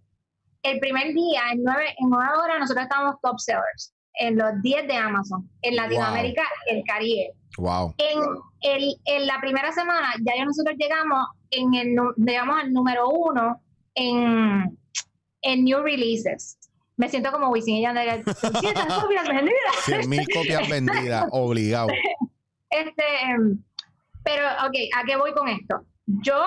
El 0.64 0.80
primer 0.80 1.14
día, 1.14 1.42
en 1.52 1.64
nueve, 1.64 1.96
en 1.98 2.10
nueve 2.10 2.32
horas, 2.44 2.60
nosotros 2.60 2.84
estábamos 2.84 3.16
top 3.22 3.40
sellers 3.40 3.94
en 4.16 4.38
los 4.38 4.62
10 4.62 4.88
de 4.88 4.96
Amazon, 4.96 5.50
en 5.62 5.76
Latinoamérica 5.76 6.44
y 6.68 6.76
el 6.76 6.84
Caribe. 6.84 7.34
Wow. 7.58 7.94
En, 7.98 8.20
el, 8.62 8.96
en 9.06 9.28
la 9.28 9.40
primera 9.40 9.72
semana, 9.72 10.14
ya 10.20 10.44
nosotros 10.44 10.76
llegamos 10.78 11.28
en 11.52 11.74
el 11.74 11.96
llegamos 12.18 12.58
al 12.62 12.74
número 12.74 13.10
uno 13.10 13.62
en, 13.96 14.78
en 15.42 15.64
new 15.64 15.82
releases. 15.82 16.58
Me 16.98 17.08
siento 17.08 17.32
como 17.32 17.50
Wisin 17.50 17.78
y 17.78 17.82
Yandel. 17.82 18.24
copias 18.26 19.28
vendidas. 19.28 19.76
100 19.86 20.10
mil 20.10 20.28
copias 20.34 20.68
vendidas, 20.68 21.26
obligado. 21.32 21.90
Este, 22.70 23.04
pero, 24.24 24.46
ok, 24.68 24.76
¿a 24.96 25.04
qué 25.06 25.16
voy 25.16 25.34
con 25.34 25.48
esto? 25.48 25.84
Yo 26.06 26.42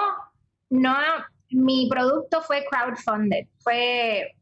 no, 0.70 0.94
mi 1.50 1.88
producto 1.88 2.40
fue 2.42 2.64
crowdfunded, 2.70 3.46
fue 3.60 4.32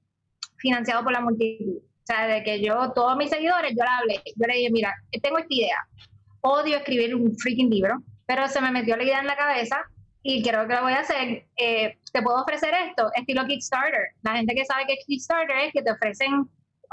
financiado 0.57 1.03
por 1.03 1.13
la 1.13 1.21
multitud. 1.21 1.79
O 1.79 2.07
sea, 2.13 2.27
de 2.27 2.43
que 2.43 2.63
yo, 2.63 2.93
todos 2.93 3.17
mis 3.17 3.31
seguidores, 3.31 3.71
yo 3.71 3.85
le 3.85 3.91
hablé, 3.91 4.23
yo 4.25 4.47
le 4.47 4.55
dije, 4.55 4.71
mira, 4.71 4.95
tengo 5.23 5.39
esta 5.39 5.55
idea, 5.55 5.77
odio 6.41 6.79
escribir 6.79 7.15
un 7.15 7.37
freaking 7.37 7.71
libro, 7.71 8.03
pero 8.27 8.49
se 8.49 8.61
me 8.61 8.71
metió 8.71 8.97
la 8.97 9.05
idea 9.05 9.21
en 9.21 9.27
la 9.27 9.37
cabeza 9.37 9.85
y 10.23 10.43
creo 10.43 10.67
que 10.67 10.75
lo 10.75 10.83
voy 10.83 10.93
a 10.93 11.01
hacer. 11.01 11.47
Eh, 11.57 11.99
te 12.13 12.23
puedo 12.23 12.43
ofrecer 12.43 12.75
esto, 12.89 13.11
estilo 13.15 13.47
Kickstarter. 13.47 14.09
La 14.23 14.37
gente 14.37 14.55
que 14.55 14.65
sabe 14.65 14.87
que 14.87 14.97
Kickstarter 15.07 15.57
es 15.59 15.73
que 15.73 15.83
te 15.83 15.93
ofrecen 15.93 16.49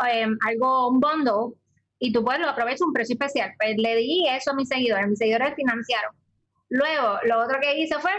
eh, 0.10 0.28
algo, 0.46 0.90
un 0.90 1.00
bundle 1.00 1.58
y 2.00 2.12
tú 2.12 2.24
puedes 2.24 2.42
lo 2.42 2.50
aprovechar 2.50 2.88
un 2.88 2.94
precio 2.94 3.14
especial. 3.14 3.54
Pues 3.58 3.76
le 3.78 3.96
di 3.96 4.28
eso 4.28 4.52
a 4.52 4.56
mis 4.56 4.70
seguidores, 4.70 5.08
mis 5.08 5.20
seguidores 5.20 5.56
financiaron. 5.56 6.16
Luego, 6.70 7.20
lo 7.24 7.40
otro 7.40 7.60
que 7.60 7.80
hice 7.80 8.00
fue, 8.00 8.12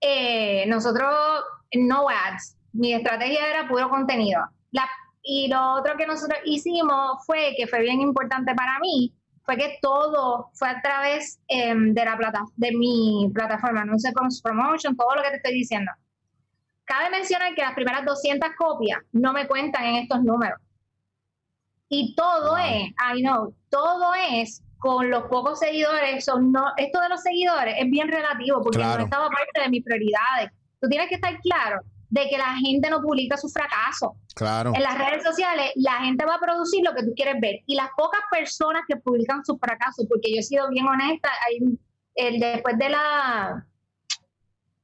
eh, 0.00 0.64
nosotros, 0.66 1.44
no 1.74 2.08
ads, 2.08 2.56
mi 2.72 2.92
estrategia 2.92 3.50
era 3.50 3.68
puro 3.68 3.88
contenido. 3.88 4.40
Y 5.28 5.48
lo 5.48 5.72
otro 5.72 5.96
que 5.96 6.06
nosotros 6.06 6.38
hicimos 6.44 7.24
fue, 7.26 7.54
que 7.56 7.66
fue 7.66 7.80
bien 7.80 8.00
importante 8.00 8.54
para 8.54 8.78
mí, 8.78 9.12
fue 9.42 9.56
que 9.56 9.76
todo 9.82 10.50
fue 10.54 10.68
a 10.68 10.80
través 10.80 11.40
em, 11.48 11.92
de 11.92 12.04
la 12.04 12.16
plata, 12.16 12.44
de 12.54 12.70
mi 12.70 13.28
plataforma, 13.34 13.84
no 13.84 13.98
sé 13.98 14.12
promotion, 14.12 14.96
todo 14.96 15.16
lo 15.16 15.22
que 15.24 15.30
te 15.30 15.36
estoy 15.38 15.54
diciendo. 15.54 15.90
Cabe 16.84 17.10
mencionar 17.10 17.56
que 17.56 17.62
las 17.62 17.74
primeras 17.74 18.04
200 18.04 18.50
copias 18.56 19.00
no 19.10 19.32
me 19.32 19.48
cuentan 19.48 19.84
en 19.86 19.94
estos 19.96 20.22
números. 20.22 20.60
Y 21.88 22.14
todo 22.16 22.56
es, 22.56 22.88
I 23.14 23.22
know, 23.22 23.54
todo 23.70 24.12
es 24.14 24.62
con 24.78 25.10
los 25.10 25.24
pocos 25.24 25.58
seguidores. 25.58 26.24
Son 26.24 26.50
no, 26.52 26.72
esto 26.76 27.00
de 27.00 27.08
los 27.08 27.22
seguidores 27.22 27.74
es 27.78 27.90
bien 27.90 28.08
relativo 28.08 28.60
porque 28.62 28.78
no 28.78 28.98
estaba 28.98 29.28
parte 29.28 29.60
de 29.62 29.68
mis 29.68 29.84
prioridades. 29.84 30.50
Tú 30.80 30.88
tienes 30.88 31.08
que 31.08 31.16
estar 31.16 31.38
claro 31.40 31.80
de 32.10 32.28
que 32.28 32.38
la 32.38 32.54
gente 32.56 32.90
no 32.90 33.00
publica 33.00 33.36
su 33.36 33.48
fracaso. 33.48 34.16
Claro. 34.34 34.72
En 34.74 34.82
las 34.82 34.98
redes 34.98 35.24
sociales 35.24 35.72
la 35.76 36.00
gente 36.00 36.24
va 36.24 36.34
a 36.34 36.40
producir 36.40 36.84
lo 36.84 36.94
que 36.94 37.02
tú 37.02 37.12
quieres 37.14 37.36
ver. 37.40 37.56
Y 37.66 37.74
las 37.74 37.88
pocas 37.96 38.20
personas 38.30 38.82
que 38.88 38.96
publican 38.96 39.44
sus 39.44 39.58
fracasos, 39.58 40.06
porque 40.08 40.32
yo 40.32 40.40
he 40.40 40.42
sido 40.42 40.68
bien 40.70 40.86
honesta, 40.86 41.30
hay, 41.46 41.78
el, 42.14 42.40
después 42.40 42.78
de 42.78 42.88
la 42.90 43.66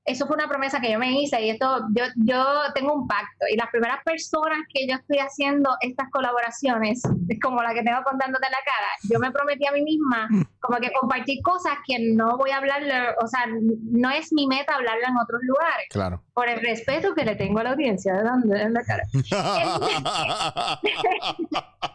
eso 0.05 0.27
fue 0.27 0.37
una 0.37 0.49
promesa 0.49 0.81
que 0.81 0.91
yo 0.91 0.99
me 0.99 1.13
hice 1.13 1.41
y 1.41 1.51
esto, 1.51 1.87
yo, 1.95 2.05
yo 2.17 2.45
tengo 2.75 2.95
un 2.95 3.07
pacto 3.07 3.47
y 3.53 3.57
las 3.57 3.71
primeras 3.71 4.03
personas 4.05 4.59
que 4.73 4.89
yo 4.89 4.97
estoy 4.97 5.19
haciendo 5.19 5.71
estas 5.81 6.11
colaboraciones, 6.11 7.03
como 7.43 7.63
la 7.63 7.73
que 7.73 7.83
tengo 7.83 8.03
contándote 8.03 8.47
la 8.51 8.59
cara, 8.65 8.89
yo 9.09 9.21
me 9.21 9.31
prometí 9.31 9.65
a 9.67 9.73
mí 9.73 9.83
misma 9.83 10.29
como 10.61 10.79
que 10.79 10.91
compartir 10.93 11.41
cosas 11.43 11.75
que 11.87 11.99
no 12.15 12.37
voy 12.37 12.51
a 12.51 12.57
hablar, 12.57 12.83
o 13.23 13.27
sea, 13.27 13.47
no 13.47 14.11
es 14.11 14.33
mi 14.33 14.47
meta 14.47 14.75
hablarla 14.75 15.09
en 15.09 15.17
otros 15.17 15.41
lugares. 15.43 15.87
Claro. 15.91 16.23
Por 16.35 16.49
el 16.49 16.61
respeto 16.61 17.15
que 17.15 17.25
le 17.25 17.37
tengo 17.37 17.61
a 17.61 17.65
la 17.65 17.73
audiencia, 17.73 18.15
de 18.15 18.23
dónde, 18.23 18.71
la 18.71 18.85
cara. 18.85 19.03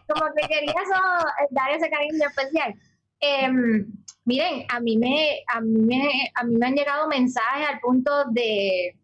como 0.08 0.26
que 0.36 0.48
quería 0.48 0.74
dar 1.52 1.72
ese 1.72 1.90
cariño 1.90 2.28
especial. 2.28 2.76
Em, 3.20 3.86
miren, 4.28 4.66
a 4.70 4.80
mí 4.82 4.98
me, 4.98 5.44
a 5.48 5.62
mí 5.62 5.80
me, 5.80 6.32
a 6.36 6.44
mí 6.44 6.56
me 6.58 6.68
han 6.68 6.76
llegado 6.76 7.08
mensajes 7.08 7.68
al 7.68 7.80
punto 7.80 8.12
de, 8.32 8.96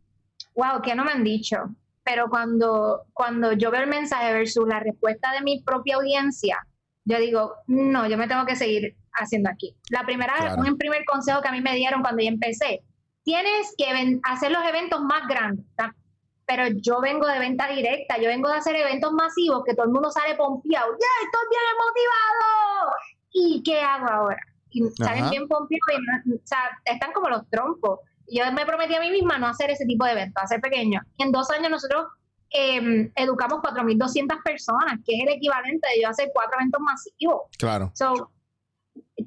wow, 0.54 0.82
¿qué 0.84 0.94
no 0.96 1.06
me 1.06 1.12
han 1.12 1.24
dicho? 1.24 1.58
Pero 2.04 2.30
cuando, 2.30 3.04
cuando 3.14 3.54
yo 3.54 3.72
veo 3.72 3.84
el 3.84 3.90
mensaje 3.90 4.34
versus 4.34 4.68
la 4.68 4.82
respuesta 4.82 5.32
de 5.32 5.42
mi 5.42 5.62
propia 5.64 5.96
audiencia, 5.96 6.58
yo 7.06 7.18
digo, 7.20 7.54
no, 7.68 8.08
yo 8.08 8.18
me 8.18 8.28
tengo 8.28 8.46
que 8.46 8.58
seguir 8.58 8.98
haciendo 9.14 9.50
aquí. 9.50 9.74
La 9.90 10.06
primera, 10.06 10.56
un 10.58 10.78
primer 10.78 11.06
consejo 11.06 11.42
que 11.42 11.48
a 11.48 11.54
mí 11.54 11.62
me 11.62 11.76
dieron 11.76 12.02
cuando 12.02 12.22
yo 12.22 12.28
empecé, 12.28 12.82
tienes 13.24 13.74
que 13.78 14.20
hacer 14.24 14.52
los 14.52 14.66
eventos 14.68 15.02
más 15.02 15.26
grandes, 15.28 15.66
pero 16.46 16.66
yo 16.82 17.00
vengo 17.00 17.26
de 17.28 17.40
venta 17.40 17.70
directa, 17.70 18.18
yo 18.18 18.28
vengo 18.28 18.50
de 18.50 18.56
hacer 18.56 18.76
eventos 18.76 19.14
masivos 19.14 19.64
que 19.66 19.74
todo 19.74 19.86
el 19.86 19.94
mundo 19.94 20.12
sale 20.12 20.36
pompeado, 20.36 20.92
¡ya, 20.92 21.26
estoy 21.26 21.48
bien 21.50 21.62
motivado! 21.80 22.96
¿y 23.34 23.64
qué 23.64 23.80
hago 23.80 24.08
ahora? 24.10 24.53
Y 24.74 24.84
salen 24.98 25.30
bien 25.30 25.48
pompeados 25.48 25.82
y 26.26 26.34
o 26.34 26.42
sea, 26.44 26.60
están 26.86 27.12
como 27.14 27.30
los 27.30 27.50
trompos. 27.50 28.00
Yo 28.28 28.44
me 28.52 28.66
prometí 28.66 28.96
a 28.96 29.00
mí 29.00 29.12
misma 29.12 29.38
no 29.38 29.48
hacer 29.48 29.70
ese 29.70 29.86
tipo 29.86 30.06
de 30.06 30.14
eventos, 30.14 30.44
hacer 30.44 30.62
pequeños. 30.62 31.04
En 31.18 31.32
dos 31.32 31.50
años 31.52 31.70
nosotros 31.70 32.06
eh, 32.52 33.12
educamos 33.16 33.60
4.200 33.60 34.44
personas, 34.44 35.00
que 35.06 35.16
es 35.18 35.24
el 35.24 35.34
equivalente 35.34 35.88
de 35.90 36.02
yo 36.02 36.10
hacer 36.10 36.32
cuatro 36.34 36.60
eventos 36.60 36.82
masivos. 36.82 37.42
Claro. 37.58 37.92
So, 37.96 38.32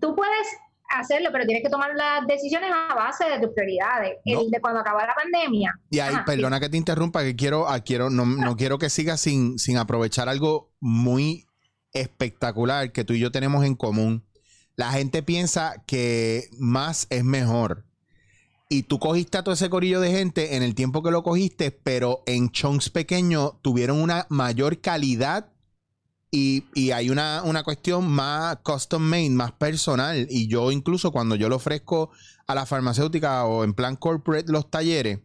tú 0.01 0.15
puedes 0.15 0.47
hacerlo, 0.89 1.31
pero 1.33 1.45
tienes 1.45 1.63
que 1.63 1.71
tomar 1.71 1.91
las 1.95 2.27
decisiones 2.27 2.71
a 2.73 2.95
base 2.95 3.29
de 3.29 3.41
tus 3.41 3.51
prioridades. 3.55 4.19
No. 4.25 4.41
El 4.43 4.51
de 4.51 4.61
cuando 4.61 4.81
acabó 4.81 5.01
la 5.01 5.15
pandemia. 5.15 5.79
Y 5.91 5.99
ahí, 5.99 6.15
Ajá, 6.15 6.25
perdona 6.25 6.61
que 6.61 6.69
te 6.69 6.77
interrumpa, 6.77 7.23
que 7.23 7.37
quiero, 7.37 7.69
ah, 7.69 7.81
quiero 7.81 8.11
no, 8.11 8.25
no 8.25 8.57
quiero 8.57 8.79
que 8.79 8.91
sigas 8.91 9.21
sin, 9.21 9.59
sin 9.59 9.79
aprovechar 9.79 10.29
algo 10.29 10.71
muy 10.81 11.47
espectacular 11.93 12.93
que 12.93 13.05
tú 13.05 13.15
y 13.15 13.21
yo 13.21 13.31
tenemos 13.31 13.65
en 13.65 13.75
común. 13.75 14.25
La 14.77 14.93
gente 14.93 15.23
piensa 15.23 15.83
que 15.87 16.51
más 16.59 17.07
es 17.11 17.25
mejor. 17.25 17.87
Y 18.69 18.83
tú 18.83 18.99
cogiste 18.99 19.39
a 19.39 19.45
todo 19.45 19.55
ese 19.55 19.71
corillo 19.71 20.01
de 20.01 20.11
gente 20.11 20.57
en 20.57 20.63
el 20.63 20.75
tiempo 20.75 21.03
que 21.03 21.11
lo 21.11 21.23
cogiste, 21.23 21.71
pero 21.71 22.23
en 22.27 22.51
chunks 22.51 22.91
pequeños 22.91 23.53
tuvieron 23.63 24.01
una 24.01 24.27
mayor 24.29 24.81
calidad 24.81 25.53
y, 26.31 26.65
y 26.75 26.91
hay 26.91 27.09
una, 27.09 27.43
una 27.45 27.63
cuestión 27.63 28.09
más 28.09 28.57
custom 28.65 29.03
made, 29.03 29.31
más 29.31 29.53
personal. 29.53 30.27
Y 30.29 30.49
yo 30.49 30.73
incluso 30.73 31.13
cuando 31.13 31.37
yo 31.37 31.49
le 31.49 31.55
ofrezco 31.55 32.11
a 32.47 32.55
la 32.55 32.67
farmacéutica 32.67 33.45
o 33.47 33.65
en 33.65 33.73
plan 33.73 33.97
corporate 33.97 34.51
los 34.51 34.69
talleres, 34.71 35.21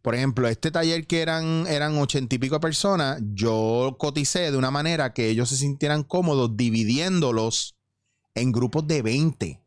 por 0.00 0.14
ejemplo, 0.14 0.48
este 0.48 0.70
taller 0.70 1.06
que 1.06 1.20
eran, 1.20 1.66
eran 1.66 1.96
ochenta 1.98 2.34
y 2.36 2.38
pico 2.38 2.60
personas, 2.60 3.20
yo 3.32 3.96
coticé 3.98 4.50
de 4.50 4.56
una 4.56 4.70
manera 4.70 5.12
que 5.12 5.30
ellos 5.30 5.48
se 5.48 5.56
sintieran 5.56 6.04
cómodos 6.04 6.56
dividiéndolos 6.56 7.73
en 8.34 8.52
grupos 8.52 8.86
de 8.86 9.02
20. 9.02 9.60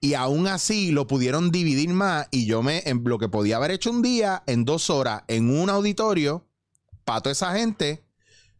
Y 0.00 0.14
aún 0.14 0.46
así 0.46 0.92
lo 0.92 1.06
pudieron 1.06 1.50
dividir 1.50 1.90
más 1.90 2.28
y 2.30 2.46
yo 2.46 2.62
me, 2.62 2.82
en 2.86 3.02
lo 3.04 3.18
que 3.18 3.28
podía 3.28 3.56
haber 3.56 3.70
hecho 3.70 3.90
un 3.90 4.02
día, 4.02 4.42
en 4.46 4.64
dos 4.64 4.88
horas, 4.88 5.24
en 5.28 5.50
un 5.50 5.68
auditorio, 5.68 6.46
para 7.04 7.20
toda 7.20 7.32
esa 7.32 7.52
gente, 7.54 8.04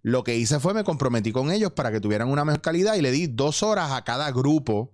lo 0.03 0.23
que 0.23 0.37
hice 0.37 0.61
fue 0.61 0.75
me 0.75 0.85
comprometí 0.85 1.33
con 1.33 1.51
ellos 1.51 1.73
para 1.73 1.91
que 1.91 2.01
tuvieran 2.01 2.29
una 2.29 2.45
mejor 2.45 2.61
calidad 2.61 2.95
y 2.95 3.03
le 3.03 3.11
di 3.11 3.27
dos 3.27 3.63
horas 3.63 3.93
a 3.93 4.05
cada 4.05 4.31
grupo 4.33 4.93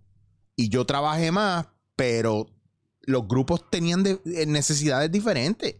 y 0.55 0.68
yo 0.68 0.87
trabajé 0.87 1.33
más, 1.33 1.66
pero 1.96 2.46
los 3.02 3.26
grupos 3.29 3.68
tenían 3.70 4.05
eh, 4.07 4.46
necesidades 4.46 5.11
diferentes. 5.11 5.76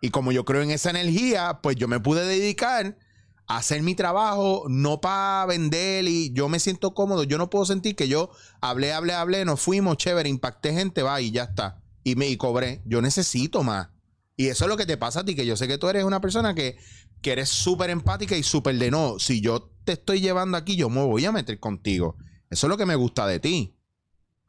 Y 0.00 0.10
como 0.10 0.32
yo 0.32 0.44
creo 0.44 0.62
en 0.62 0.70
esa 0.70 0.90
energía, 0.90 1.60
pues 1.62 1.76
yo 1.76 1.88
me 1.88 2.00
pude 2.00 2.24
dedicar 2.24 2.98
hacer 3.46 3.82
mi 3.82 3.94
trabajo, 3.94 4.64
no 4.68 5.00
para 5.00 5.46
vender 5.46 6.04
y 6.06 6.32
yo 6.32 6.48
me 6.48 6.58
siento 6.58 6.94
cómodo. 6.94 7.24
Yo 7.24 7.38
no 7.38 7.50
puedo 7.50 7.64
sentir 7.64 7.94
que 7.96 8.08
yo 8.08 8.30
hablé, 8.60 8.92
hablé, 8.92 9.14
hablé, 9.14 9.44
nos 9.44 9.60
fuimos, 9.60 9.96
chévere, 9.96 10.28
impacté 10.28 10.72
gente, 10.72 11.02
va 11.02 11.20
y 11.20 11.30
ya 11.30 11.44
está. 11.44 11.82
Y 12.02 12.16
me 12.16 12.28
y 12.28 12.36
cobré. 12.36 12.82
Yo 12.84 13.02
necesito 13.02 13.62
más. 13.62 13.88
Y 14.36 14.48
eso 14.48 14.64
es 14.64 14.68
lo 14.68 14.76
que 14.76 14.86
te 14.86 14.96
pasa 14.96 15.20
a 15.20 15.24
ti, 15.24 15.34
que 15.34 15.46
yo 15.46 15.56
sé 15.56 15.66
que 15.66 15.78
tú 15.78 15.88
eres 15.88 16.04
una 16.04 16.20
persona 16.20 16.54
que, 16.54 16.76
que 17.22 17.32
eres 17.32 17.48
súper 17.48 17.90
empática 17.90 18.36
y 18.36 18.42
súper 18.42 18.76
de 18.76 18.90
no. 18.90 19.18
Si 19.18 19.40
yo 19.40 19.70
te 19.84 19.92
estoy 19.92 20.20
llevando 20.20 20.58
aquí, 20.58 20.76
yo 20.76 20.90
me 20.90 21.02
voy 21.02 21.24
a 21.24 21.32
meter 21.32 21.58
contigo. 21.58 22.16
Eso 22.50 22.66
es 22.66 22.68
lo 22.68 22.76
que 22.76 22.86
me 22.86 22.96
gusta 22.96 23.26
de 23.26 23.40
ti. 23.40 23.72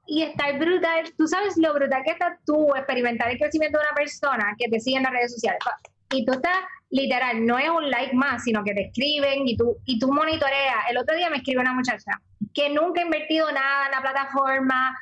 Y 0.07 0.23
está 0.23 0.51
brutal, 0.57 1.13
tú 1.17 1.27
sabes 1.27 1.57
lo 1.57 1.73
brutal 1.73 2.01
que 2.05 2.11
está 2.11 2.39
tú 2.45 2.73
experimentar 2.75 3.29
el 3.29 3.37
crecimiento 3.37 3.77
de 3.77 3.85
una 3.85 3.95
persona 3.95 4.55
que 4.57 4.69
te 4.69 4.79
sigue 4.79 4.97
en 4.97 5.03
las 5.03 5.11
redes 5.11 5.33
sociales. 5.33 5.59
Y 6.11 6.25
tú 6.25 6.33
estás, 6.33 6.57
literal, 6.89 7.45
no 7.45 7.57
es 7.57 7.69
un 7.69 7.89
like 7.89 8.15
más, 8.15 8.43
sino 8.43 8.63
que 8.63 8.73
te 8.73 8.87
escriben 8.87 9.47
y 9.47 9.57
tú, 9.57 9.77
y 9.85 9.99
tú 9.99 10.11
monitoreas. 10.11 10.75
El 10.89 10.97
otro 10.97 11.15
día 11.15 11.29
me 11.29 11.37
escribió 11.37 11.61
una 11.61 11.73
muchacha 11.73 12.11
que 12.53 12.69
nunca 12.69 13.01
ha 13.01 13.05
invertido 13.05 13.51
nada 13.51 13.85
en 13.85 13.91
la 13.91 14.01
plataforma, 14.01 14.97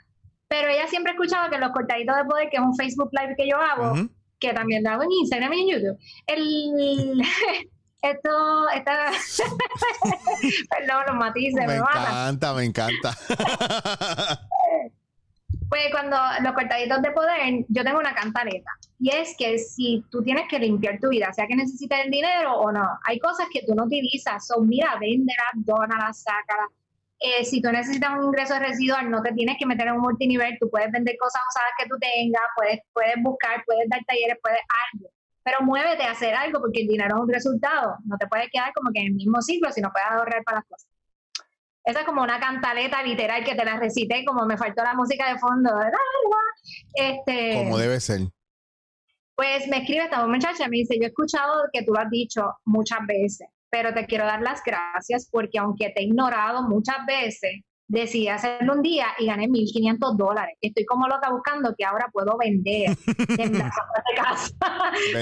pero 0.48 0.70
ella 0.70 0.88
siempre 0.88 1.12
escuchaba 1.14 1.50
que 1.50 1.58
los 1.58 1.72
cortaditos 1.72 2.16
de 2.18 2.26
poder, 2.26 2.50
que 2.50 2.58
es 2.58 2.64
un 2.64 2.76
Facebook 2.76 3.10
Live 3.12 3.36
que 3.38 3.48
yo 3.48 3.58
hago, 3.58 3.96
que 4.40 4.54
también 4.54 4.84
lo 4.84 4.90
hago 4.92 5.04
en 5.04 5.12
Instagram 5.12 5.54
y 5.54 5.62
en 5.62 5.68
YouTube. 5.80 5.98
El, 6.28 7.22
esto, 8.02 8.70
esta, 8.70 9.12
perdón, 10.78 11.04
los 11.08 11.16
matices, 11.18 11.66
Me 11.66 11.76
me 11.76 11.80
matan. 11.80 12.02
encanta, 12.02 12.54
me 12.54 12.64
encanta. 12.66 13.18
Pues 15.70 15.92
cuando 15.92 16.16
los 16.42 16.54
cortaditos 16.54 17.02
de 17.02 17.12
poder, 17.12 17.66
yo 17.68 17.84
tengo 17.84 18.00
una 18.00 18.14
cantaleta. 18.14 18.70
Y 19.00 19.10
es 19.10 19.36
que 19.38 19.58
si 19.58 20.04
tú 20.12 20.24
tienes 20.24 20.48
que 20.48 20.60
limpiar 20.60 21.00
tu 21.00 21.10
vida, 21.10 21.34
sea 21.34 21.48
que 21.48 21.56
necesites 21.56 22.06
el 22.06 22.12
dinero 22.12 22.54
o 22.54 22.72
no, 22.72 22.88
hay 23.04 23.20
cosas 23.20 23.48
que 23.52 23.64
tú 23.66 23.74
no 23.74 23.86
utilizas. 23.86 24.46
Son, 24.46 24.68
mira, 24.68 24.96
véndela, 25.00 25.44
dónala, 25.56 26.14
sácala. 26.14 26.68
Eh, 27.20 27.44
si 27.44 27.62
tú 27.62 27.72
necesitas 27.72 28.12
un 28.18 28.26
ingreso 28.26 28.60
residual, 28.60 29.10
no 29.10 29.22
te 29.22 29.32
tienes 29.34 29.58
que 29.58 29.66
meter 29.66 29.88
en 29.88 29.96
un 29.96 30.02
multinivel. 30.02 30.58
Tú 30.60 30.70
puedes 30.70 30.92
vender 30.92 31.16
cosas 31.18 31.42
usadas 31.50 31.72
que 31.80 31.90
tú 31.90 31.96
tengas, 32.00 32.44
puedes, 32.56 32.80
puedes 32.94 33.16
buscar, 33.22 33.64
puedes 33.66 33.90
dar 33.90 34.02
talleres, 34.06 34.38
puedes 34.42 34.60
algo. 34.94 35.10
Pero 35.44 35.58
muévete 35.62 36.04
a 36.04 36.12
hacer 36.12 36.36
algo 36.36 36.60
porque 36.60 36.82
el 36.82 36.88
dinero 36.88 37.16
es 37.16 37.22
un 37.22 37.30
resultado. 37.30 37.98
No 38.06 38.18
te 38.18 38.28
puedes 38.28 38.50
quedar 38.52 38.72
como 38.74 38.92
que 38.92 39.00
en 39.00 39.08
el 39.08 39.14
mismo 39.14 39.42
ciclo, 39.42 39.72
sino 39.72 39.92
puedes 39.92 40.08
ahorrar 40.10 40.44
para 40.44 40.58
las 40.58 40.66
cosas. 40.66 40.95
Esa 41.86 42.00
es 42.00 42.06
como 42.06 42.24
una 42.24 42.40
cantaleta 42.40 43.04
literal 43.04 43.44
que 43.44 43.54
te 43.54 43.64
la 43.64 43.78
recité, 43.78 44.26
como 44.26 44.46
me 44.46 44.58
faltó 44.58 44.84
la 44.84 44.96
música 44.96 45.32
de 45.32 45.38
fondo. 45.38 45.70
Este, 46.96 47.54
Como 47.54 47.78
debe 47.78 48.00
ser. 48.00 48.22
pues 49.36 49.68
me 49.68 49.78
escribe 49.78 50.06
esta 50.06 50.26
muchacha, 50.26 50.68
me 50.68 50.78
dice, 50.78 50.98
yo 50.98 51.04
he 51.04 51.08
escuchado 51.08 51.66
que 51.72 51.84
tú 51.84 51.94
lo 51.94 52.00
has 52.00 52.10
dicho 52.10 52.54
muchas 52.66 53.00
veces, 53.06 53.48
pero 53.70 53.94
te 53.94 54.08
quiero 54.08 54.26
dar 54.26 54.42
las 54.42 54.64
gracias 54.64 55.30
porque 55.32 55.60
aunque 55.60 55.90
te 55.90 56.02
he 56.02 56.06
ignorado 56.06 56.64
muchas 56.64 57.06
veces, 57.06 57.62
decidí 57.88 58.28
hacerlo 58.28 58.74
un 58.74 58.82
día 58.82 59.08
y 59.20 59.28
gané 59.28 59.48
1.500 59.48 60.18
dólares. 60.18 60.58
Estoy 60.62 60.86
como 60.86 61.08
loca 61.08 61.30
buscando 61.30 61.74
que 61.78 61.86
ahora 61.86 62.10
puedo 62.12 62.38
vender 62.38 62.98
en 63.38 63.58
la 63.58 63.66
de 63.66 64.16
casa, 64.16 64.56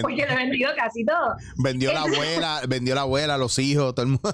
porque 0.01 0.25
lo 0.25 0.33
he 0.33 0.35
vendido 0.35 0.71
casi 0.75 1.05
todo. 1.05 1.35
Vendió 1.63 1.93
la 1.93 2.01
abuela, 2.01 2.61
vendió 2.67 2.95
la 2.95 3.01
abuela, 3.01 3.37
los 3.37 3.59
hijos, 3.59 3.93
todo 3.95 4.05
el 4.05 4.11
mundo. 4.13 4.33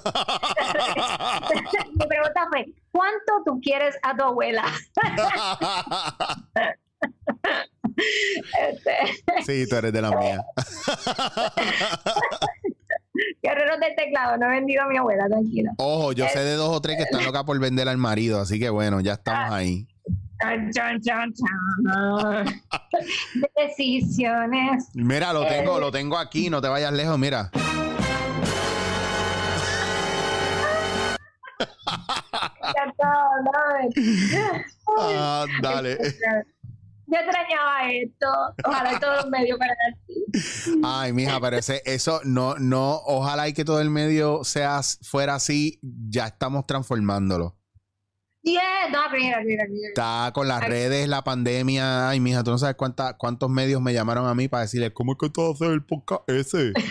Mi 1.94 2.06
pregunta 2.06 2.46
fue, 2.50 2.66
¿cuánto 2.90 3.42
tú 3.44 3.60
quieres 3.60 3.96
a 4.02 4.16
tu 4.16 4.24
abuela? 4.24 4.64
Este, 7.96 9.42
sí, 9.46 9.68
tú 9.68 9.76
eres 9.76 9.92
de 9.92 10.02
la 10.02 10.10
mía. 10.10 10.44
Guerreros 13.42 13.80
del 13.80 13.94
teclado, 13.96 14.36
no 14.36 14.46
he 14.46 14.50
vendido 14.50 14.82
a 14.82 14.86
mi 14.88 14.96
abuela, 14.96 15.26
tranquila. 15.26 15.72
Ojo, 15.78 16.12
yo 16.12 16.26
sé 16.28 16.40
de 16.40 16.54
dos 16.54 16.76
o 16.76 16.80
tres 16.80 16.96
que 16.96 17.04
están 17.04 17.24
locas 17.24 17.44
por 17.44 17.58
vender 17.58 17.88
al 17.88 17.96
marido, 17.96 18.40
así 18.40 18.58
que 18.58 18.68
bueno, 18.70 19.00
ya 19.00 19.14
estamos 19.14 19.52
ahí. 19.52 19.86
Chan, 20.72 21.00
chan. 21.00 21.32
Decisiones. 23.56 24.88
Mira, 24.94 25.32
lo 25.32 25.46
tengo, 25.46 25.78
lo 25.78 25.90
tengo 25.90 26.16
aquí, 26.16 26.48
no 26.50 26.60
te 26.60 26.68
vayas 26.68 26.92
lejos, 26.92 27.18
mira. 27.18 27.50
Ah, 34.98 35.46
dale. 35.62 35.98
Yo 37.10 37.18
extrañaba 37.18 37.90
esto. 37.90 38.26
Ojalá 38.64 39.00
todos 39.00 39.16
los 39.22 39.30
medios 39.30 39.58
para 39.58 39.72
así. 39.72 40.80
Ay, 40.84 41.12
mija, 41.12 41.40
pero 41.40 41.56
ese, 41.56 41.82
eso 41.84 42.20
no, 42.24 42.54
no, 42.56 43.00
ojalá 43.04 43.48
y 43.48 43.52
que 43.52 43.64
todo 43.64 43.80
el 43.80 43.90
medio 43.90 44.44
sea, 44.44 44.80
fuera 45.02 45.34
así, 45.34 45.80
ya 45.82 46.26
estamos 46.28 46.66
transformándolo. 46.66 47.56
Yeah, 48.42 48.88
no, 48.90 49.00
mira, 49.12 49.42
mira, 49.44 49.64
mira. 49.68 49.88
Está 49.88 50.30
con 50.32 50.48
las 50.48 50.62
Ay. 50.62 50.70
redes, 50.70 51.08
la 51.08 51.22
pandemia. 51.22 52.08
Ay, 52.08 52.20
mija, 52.20 52.42
tú 52.42 52.52
no 52.52 52.58
sabes 52.58 52.76
cuánta, 52.76 53.16
cuántos 53.18 53.50
medios 53.50 53.82
me 53.82 53.92
llamaron 53.92 54.26
a 54.26 54.34
mí 54.34 54.48
para 54.48 54.62
decirle, 54.62 54.92
¿cómo 54.92 55.12
es 55.12 55.18
que 55.18 55.28
tú 55.30 55.50
haces 55.50 55.68
el 55.68 55.84
podcast 55.84 56.28
ese? 56.28 56.72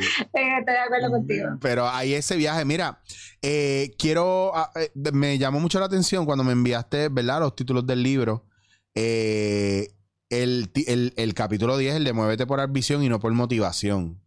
Sí. 0.00 0.06
Eh, 0.34 0.58
Estoy 0.58 0.74
de 0.74 0.80
acuerdo 0.80 1.10
contigo. 1.10 1.48
Pero 1.60 1.88
hay 1.88 2.14
ese 2.14 2.36
viaje. 2.36 2.64
Mira, 2.64 3.00
eh, 3.40 3.94
quiero. 3.98 4.52
ah, 4.54 4.70
eh, 4.74 4.90
me 5.12 5.38
llamó 5.38 5.60
mucho 5.60 5.78
la 5.78 5.86
atención 5.86 6.26
cuando 6.26 6.44
me 6.44 6.52
enviaste, 6.52 7.08
¿verdad? 7.08 7.40
Los 7.40 7.54
títulos 7.54 7.86
del 7.86 8.02
libro. 8.02 8.46
Eh, 8.96 9.92
el, 10.30 10.70
el- 10.86 11.12
el 11.16 11.34
capítulo 11.34 11.76
10, 11.76 11.94
el 11.96 12.04
de 12.04 12.12
Muévete 12.12 12.46
por 12.46 12.60
ambición 12.60 13.02
y 13.04 13.08
no 13.08 13.20
por 13.20 13.32
motivación. 13.32 14.20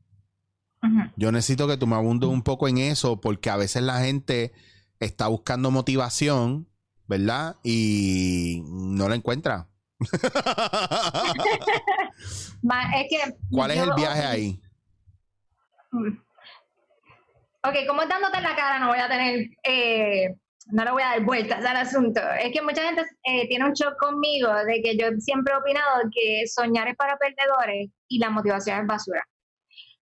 Yo 1.17 1.33
necesito 1.33 1.67
que 1.67 1.75
tú 1.75 1.87
me 1.87 1.97
abundes 1.97 2.29
un 2.29 2.41
poco 2.41 2.69
en 2.69 2.77
eso, 2.77 3.19
porque 3.19 3.49
a 3.49 3.57
veces 3.57 3.83
la 3.83 3.99
gente 3.99 4.53
está 5.01 5.27
buscando 5.27 5.71
motivación, 5.71 6.69
¿verdad? 7.07 7.57
Y 7.63 8.63
no 8.69 9.09
la 9.09 9.15
encuentra. 9.15 9.67
Ma- 12.61 12.91
Es 12.95 13.07
que. 13.09 13.17
¿Cuál 13.51 13.71
es 13.71 13.77
el 13.79 13.89
viaje 13.95 14.23
ahí? 14.23 14.61
Mm. 15.91 16.07
Ok, 17.63 17.75
como 17.87 18.01
es 18.03 18.09
dándote 18.09 18.37
en 18.37 18.43
la 18.43 18.55
cara, 18.55 18.79
no 18.79 18.87
voy 18.87 18.99
a 18.99 19.09
tener, 19.09 19.49
eh, 19.63 20.35
no 20.71 20.83
le 20.83 20.91
voy 20.91 21.01
a 21.01 21.09
dar 21.09 21.23
vueltas 21.23 21.65
al 21.65 21.77
asunto. 21.77 22.21
Es 22.39 22.51
que 22.53 22.61
mucha 22.61 22.83
gente 22.83 23.03
eh, 23.23 23.47
tiene 23.47 23.65
un 23.65 23.73
shock 23.73 23.97
conmigo 23.97 24.53
de 24.65 24.81
que 24.81 24.97
yo 24.97 25.07
siempre 25.19 25.53
he 25.53 25.57
opinado 25.57 26.03
que 26.13 26.47
soñar 26.47 26.87
es 26.87 26.95
para 26.95 27.17
perdedores 27.17 27.89
y 28.07 28.19
la 28.19 28.29
motivación 28.29 28.81
es 28.81 28.87
basura. 28.87 29.23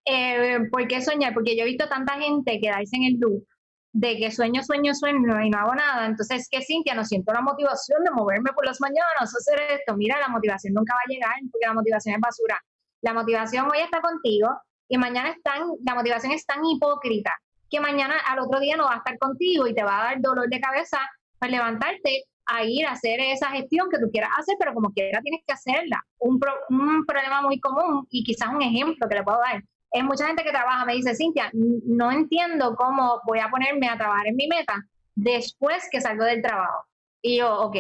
Eh, 0.07 0.61
¿Por 0.71 0.87
qué 0.89 1.03
soñar? 1.03 1.35
Porque 1.35 1.57
yo 1.57 1.63
he 1.63 1.67
visto 1.67 1.89
tanta 1.89 2.15
gente 2.15 2.61
quedarse 2.61 2.97
en 2.97 3.05
el 3.05 3.21
loop 3.21 3.45
de 3.93 4.17
que 4.17 4.31
sueño, 4.31 4.63
sueño, 4.65 4.95
sueño 4.95 5.41
y 5.43 5.51
no 5.51 5.59
hago 5.59 5.75
nada. 5.75 6.07
Entonces, 6.07 6.49
que 6.51 6.63
Cintia, 6.63 6.95
no 6.95 7.05
siento 7.05 7.33
la 7.33 7.43
motivación 7.43 8.03
de 8.03 8.11
moverme 8.11 8.53
por 8.53 8.67
las 8.67 8.81
mañanas, 8.81 9.35
hacer 9.35 9.61
esto. 9.71 9.97
Mira, 9.97 10.19
la 10.19 10.29
motivación 10.29 10.75
nunca 10.75 10.95
va 10.95 11.01
a 11.07 11.13
llegar 11.13 11.35
porque 11.51 11.67
la 11.67 11.75
motivación 11.75 12.15
es 12.17 12.21
basura. 12.21 12.61
La 13.03 13.13
motivación 13.13 13.67
hoy 13.71 13.79
está 13.81 14.01
contigo 14.01 14.49
y 14.89 14.99
mañana 14.99 15.31
están, 15.31 15.69
la 15.85 15.95
motivación 15.95 16.33
es 16.33 16.45
tan 16.47 16.65
hipócrita 16.65 17.33
que 17.75 17.81
mañana 17.81 18.15
al 18.27 18.39
otro 18.39 18.61
día 18.61 18.77
no 18.77 18.85
va 18.85 18.95
a 18.95 18.99
estar 18.99 19.19
contigo 19.19 19.67
y 19.67 19.75
te 19.75 19.83
va 19.83 20.01
a 20.01 20.05
dar 20.05 20.21
dolor 20.21 20.49
de 20.49 20.61
cabeza 20.61 20.99
para 21.39 21.53
levantarte 21.53 22.25
a 22.47 22.63
ir 22.63 22.87
a 22.87 22.93
hacer 22.93 23.21
esa 23.21 23.49
gestión 23.49 23.89
que 23.91 23.99
tú 23.99 24.11
quieras 24.11 24.31
hacer, 24.39 24.57
pero 24.59 24.75
como 24.75 24.93
quiera 24.93 25.21
tienes 25.23 25.41
que 25.47 25.53
hacerla. 25.53 26.03
Un, 26.19 26.39
un 26.69 27.07
problema 27.07 27.43
muy 27.43 27.59
común 27.59 28.07
y 28.11 28.23
quizás 28.23 28.49
un 28.51 28.63
ejemplo 28.63 29.09
que 29.09 29.15
le 29.15 29.23
puedo 29.23 29.39
dar 29.39 29.63
es 29.95 30.03
mucha 30.03 30.27
gente 30.27 30.43
que 30.43 30.51
trabaja, 30.51 30.85
me 30.85 30.95
dice, 30.95 31.15
Cintia, 31.15 31.51
no 31.53 32.11
entiendo 32.11 32.75
cómo 32.75 33.21
voy 33.25 33.39
a 33.39 33.49
ponerme 33.49 33.89
a 33.89 33.97
trabajar 33.97 34.27
en 34.27 34.35
mi 34.35 34.49
meta 34.49 34.85
después 35.15 35.89
que 35.89 36.01
salgo 36.01 36.25
del 36.25 36.43
trabajo. 36.43 36.87
Y 37.23 37.39
yo, 37.39 37.61
ok, 37.61 37.77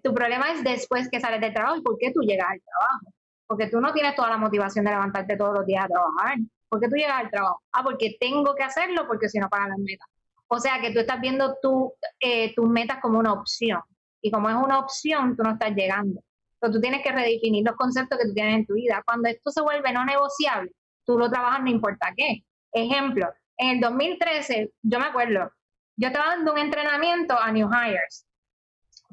tu 0.00 0.14
problema 0.14 0.52
es 0.52 0.62
después 0.62 1.08
que 1.10 1.18
sales 1.18 1.40
del 1.40 1.52
trabajo 1.52 1.78
y 1.78 1.82
por 1.82 1.98
qué 1.98 2.12
tú 2.12 2.20
llegas 2.20 2.48
al 2.48 2.60
trabajo. 2.60 3.12
Porque 3.48 3.66
tú 3.66 3.80
no 3.80 3.92
tienes 3.92 4.14
toda 4.14 4.30
la 4.30 4.36
motivación 4.36 4.84
de 4.84 4.92
levantarte 4.92 5.36
todos 5.36 5.54
los 5.54 5.66
días 5.66 5.86
a 5.86 5.88
trabajar. 5.88 6.36
¿Por 6.68 6.80
qué 6.80 6.88
tú 6.88 6.96
llegas 6.96 7.20
al 7.24 7.30
trabajo? 7.30 7.62
Ah, 7.72 7.82
porque 7.82 8.16
tengo 8.20 8.54
que 8.54 8.62
hacerlo 8.62 9.06
porque 9.06 9.28
si 9.28 9.38
no 9.38 9.48
pagan 9.48 9.70
las 9.70 9.78
metas. 9.78 10.08
O 10.48 10.58
sea 10.58 10.80
que 10.80 10.92
tú 10.92 11.00
estás 11.00 11.20
viendo 11.20 11.56
tu, 11.62 11.92
eh, 12.20 12.54
tus 12.54 12.68
metas 12.68 12.98
como 13.00 13.18
una 13.18 13.32
opción. 13.32 13.80
Y 14.20 14.30
como 14.30 14.48
es 14.48 14.56
una 14.56 14.78
opción, 14.78 15.36
tú 15.36 15.42
no 15.42 15.52
estás 15.52 15.74
llegando. 15.74 16.22
Entonces 16.54 16.76
tú 16.76 16.80
tienes 16.80 17.02
que 17.02 17.12
redefinir 17.12 17.64
los 17.64 17.76
conceptos 17.76 18.18
que 18.18 18.26
tú 18.26 18.34
tienes 18.34 18.54
en 18.56 18.66
tu 18.66 18.74
vida. 18.74 19.02
Cuando 19.06 19.28
esto 19.28 19.50
se 19.50 19.62
vuelve 19.62 19.92
no 19.92 20.04
negociable, 20.04 20.72
tú 21.04 21.18
lo 21.18 21.30
trabajas 21.30 21.62
no 21.62 21.70
importa 21.70 22.12
qué. 22.16 22.42
Ejemplo, 22.72 23.28
en 23.58 23.68
el 23.76 23.80
2013, 23.80 24.72
yo 24.82 24.98
me 24.98 25.06
acuerdo, 25.06 25.50
yo 25.96 26.08
estaba 26.08 26.36
dando 26.36 26.52
un 26.52 26.58
entrenamiento 26.58 27.38
a 27.38 27.52
New 27.52 27.68
Hires. 27.68 28.26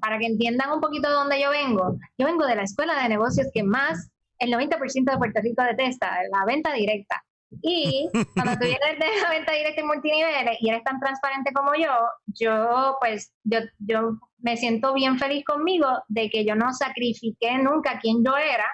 Para 0.01 0.17
que 0.19 0.25
entiendan 0.25 0.71
un 0.71 0.81
poquito 0.81 1.07
de 1.07 1.15
dónde 1.15 1.41
yo 1.41 1.49
vengo, 1.51 1.97
yo 2.17 2.25
vengo 2.25 2.45
de 2.45 2.55
la 2.55 2.63
escuela 2.63 3.01
de 3.01 3.09
negocios 3.09 3.47
que 3.53 3.63
más 3.63 4.09
el 4.39 4.51
90% 4.51 5.11
de 5.11 5.17
Puerto 5.17 5.41
Rico 5.41 5.63
detesta, 5.63 6.17
la 6.31 6.45
venta 6.45 6.73
directa. 6.73 7.23
Y 7.61 8.09
cuando 8.33 8.53
tú 8.53 8.65
vienes 8.65 8.99
de 8.99 9.21
la 9.21 9.29
venta 9.29 9.53
directa 9.53 9.81
en 9.81 9.87
multiniveles 9.87 10.57
y 10.59 10.69
eres 10.69 10.83
tan 10.83 10.99
transparente 10.99 11.51
como 11.53 11.73
yo, 11.75 11.91
yo 12.27 12.97
pues 12.99 13.33
yo, 13.43 13.59
yo 13.79 14.17
me 14.39 14.57
siento 14.57 14.93
bien 14.93 15.17
feliz 15.17 15.43
conmigo 15.45 15.87
de 16.07 16.29
que 16.29 16.45
yo 16.45 16.55
no 16.55 16.73
sacrifiqué 16.73 17.57
nunca 17.57 17.99
quién 17.99 18.23
yo 18.23 18.37
era 18.37 18.65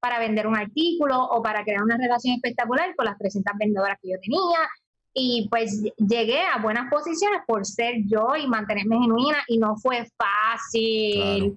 para 0.00 0.18
vender 0.18 0.46
un 0.46 0.56
artículo 0.56 1.24
o 1.24 1.42
para 1.42 1.64
crear 1.64 1.82
una 1.82 1.96
relación 1.96 2.34
espectacular 2.34 2.94
con 2.94 3.06
las 3.06 3.16
300 3.16 3.54
vendedoras 3.58 3.98
que 4.02 4.10
yo 4.10 4.18
tenía. 4.20 4.68
Y 5.14 5.48
pues 5.48 5.82
llegué 5.96 6.42
a 6.42 6.60
buenas 6.60 6.90
posiciones 6.90 7.40
por 7.46 7.64
ser 7.64 7.94
yo 8.04 8.36
y 8.36 8.46
mantenerme 8.46 8.98
genuina 8.98 9.38
y 9.48 9.56
no 9.56 9.76
fue 9.76 10.06
fácil 10.18 11.56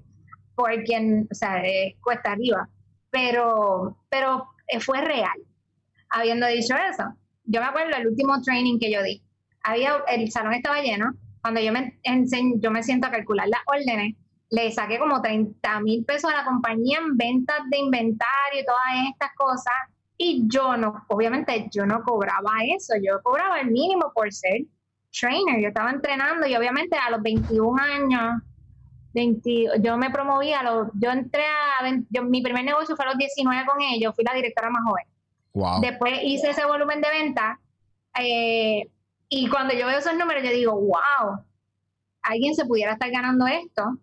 por 0.56 0.72
quien, 0.84 1.28
o 1.30 1.36
sea, 1.36 1.62
cuesta 2.02 2.32
arriba, 2.32 2.70
pero, 3.12 3.98
pero 4.10 4.48
eh, 4.68 4.80
fue 4.80 5.02
real. 5.02 5.38
Habiendo 6.10 6.48
dicho 6.48 6.76
eso, 6.76 7.04
yo 7.46 7.62
me 7.62 7.68
acuerdo 7.68 7.98
del 7.98 8.08
último 8.08 8.42
training 8.42 8.80
que 8.80 8.92
yo 8.92 9.04
di. 9.04 9.22
Había, 9.64 9.98
el 10.08 10.32
salón 10.32 10.54
estaba 10.54 10.82
lleno. 10.82 11.14
Cuando 11.42 11.62
yo 11.62 11.72
me, 11.72 12.00
yo 12.60 12.72
me 12.72 12.84
siento 12.84 13.08
a 13.08 13.12
calcular 13.12 13.48
las 13.48 13.62
órdenes, 13.68 14.16
le 14.50 14.72
saqué 14.72 15.00
como 15.00 15.22
30 15.22 15.80
mil 15.82 16.06
pesos 16.06 16.32
a 16.32 16.38
la 16.38 16.46
compañía 16.46 17.00
en 17.00 17.18
ventas 17.18 17.58
de 17.70 17.78
inventario 17.78 18.62
y 18.62 18.66
todas 18.66 19.12
estas 19.12 19.30
cosas. 19.36 19.74
Y 20.18 20.44
yo 20.48 20.76
no, 20.78 21.06
obviamente 21.10 21.70
yo 21.72 21.86
no 21.86 22.02
cobraba 22.04 22.52
eso, 22.76 22.96
yo 23.02 23.22
cobraba 23.24 23.60
el 23.60 23.72
mínimo 23.72 24.12
por 24.14 24.32
ser 24.34 24.62
trainer. 25.20 25.62
Yo 25.62 25.70
estaba 25.70 25.92
entrenando 25.92 26.48
y 26.48 26.56
obviamente 26.56 26.98
a 26.98 27.12
los 27.12 27.22
21 27.22 27.82
años, 27.82 28.42
20, 29.14 29.82
yo 29.82 29.98
me 29.98 30.10
promoví 30.10 30.54
a 30.54 30.64
los, 30.64 30.88
yo 30.96 31.12
entré 31.12 31.44
a, 31.44 32.22
mi 32.24 32.42
primer 32.42 32.64
negocio 32.66 32.96
fue 32.96 33.06
a 33.06 33.10
los 33.10 33.18
19 33.18 33.66
con 33.66 33.82
ellos, 33.82 34.14
fui 34.16 34.24
la 34.24 34.34
directora 34.34 34.70
más 34.70 34.84
joven. 34.86 35.06
Después 35.82 36.20
hice 36.24 36.52
ese 36.52 36.66
volumen 36.66 37.02
de 37.02 37.10
venta 37.10 37.60
eh, 38.20 38.90
y 39.30 39.50
cuando 39.50 39.74
yo 39.74 39.88
veo 39.88 40.00
esos 40.00 40.16
números 40.16 40.44
yo 40.44 40.52
digo, 40.52 40.74
wow, 40.74 41.44
alguien 42.22 42.56
se 42.56 42.66
pudiera 42.66 42.94
estar 42.94 43.10
ganando 43.12 43.46
esto 43.48 44.00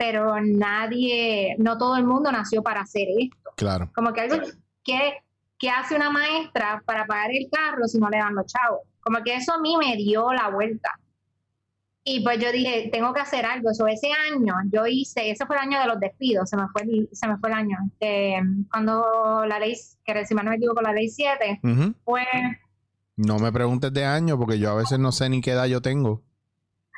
pero 0.00 0.40
nadie, 0.40 1.56
no 1.58 1.76
todo 1.76 1.94
el 1.98 2.04
mundo 2.04 2.32
nació 2.32 2.62
para 2.62 2.80
hacer 2.80 3.06
esto. 3.18 3.50
Claro. 3.54 3.90
Como 3.94 4.14
que 4.14 4.22
algo 4.22 4.38
que, 4.82 5.18
que 5.58 5.68
hace 5.68 5.94
una 5.94 6.08
maestra 6.08 6.82
para 6.86 7.04
pagar 7.04 7.30
el 7.32 7.50
carro 7.52 7.86
si 7.86 7.98
no 7.98 8.08
le 8.08 8.16
dan 8.16 8.34
los 8.34 8.46
chavos. 8.46 8.80
Como 9.02 9.22
que 9.22 9.34
eso 9.34 9.52
a 9.52 9.60
mí 9.60 9.76
me 9.76 9.96
dio 9.96 10.32
la 10.32 10.48
vuelta. 10.48 10.88
Y 12.02 12.24
pues 12.24 12.38
yo 12.38 12.50
dije, 12.50 12.88
tengo 12.90 13.12
que 13.12 13.20
hacer 13.20 13.44
algo. 13.44 13.70
Eso 13.70 13.86
ese 13.86 14.08
año 14.32 14.54
yo 14.72 14.86
hice, 14.86 15.30
ese 15.30 15.44
fue 15.46 15.56
el 15.56 15.62
año 15.62 15.80
de 15.80 15.86
los 15.86 16.00
despidos, 16.00 16.48
se 16.48 16.56
me 16.56 16.66
fue 16.68 16.82
el, 16.82 17.08
se 17.12 17.28
me 17.28 17.36
fue 17.38 17.50
el 17.50 17.54
año. 17.56 17.76
cuando 18.70 19.44
la 19.46 19.58
ley, 19.58 19.76
que 20.04 20.24
si 20.24 20.34
no 20.34 20.42
me 20.42 20.56
equivoco, 20.56 20.80
la 20.80 20.92
ley 20.92 21.08
7, 21.08 21.60
fue... 22.04 22.22
No 23.16 23.38
me 23.38 23.52
preguntes 23.52 23.92
de 23.92 24.04
año 24.04 24.38
porque 24.38 24.58
yo 24.58 24.70
a 24.70 24.76
veces 24.76 24.98
no 24.98 25.12
sé 25.12 25.28
ni 25.28 25.42
qué 25.42 25.50
edad 25.50 25.66
yo 25.66 25.82
tengo. 25.82 26.22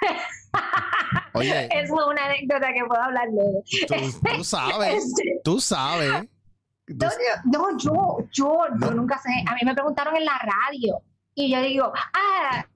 Oye. 1.35 1.69
Es 1.73 1.91
una 1.91 2.27
anécdota 2.27 2.73
que 2.73 2.85
puedo 2.87 3.03
hablarle. 3.03 3.43
Tú, 4.37 4.45
sabes. 4.45 5.13
tú 5.43 5.61
sabes. 5.61 6.29
No, 6.87 7.79
yo, 7.79 8.19
yo, 8.33 8.65
yo 8.81 8.91
nunca 8.93 9.19
sé. 9.19 9.31
A 9.47 9.55
mí 9.55 9.61
me 9.65 9.75
preguntaron 9.75 10.17
en 10.17 10.25
la 10.25 10.39
radio 10.39 11.03
y 11.35 11.51
yo 11.51 11.61
digo, 11.63 11.93
ah, 11.95 12.67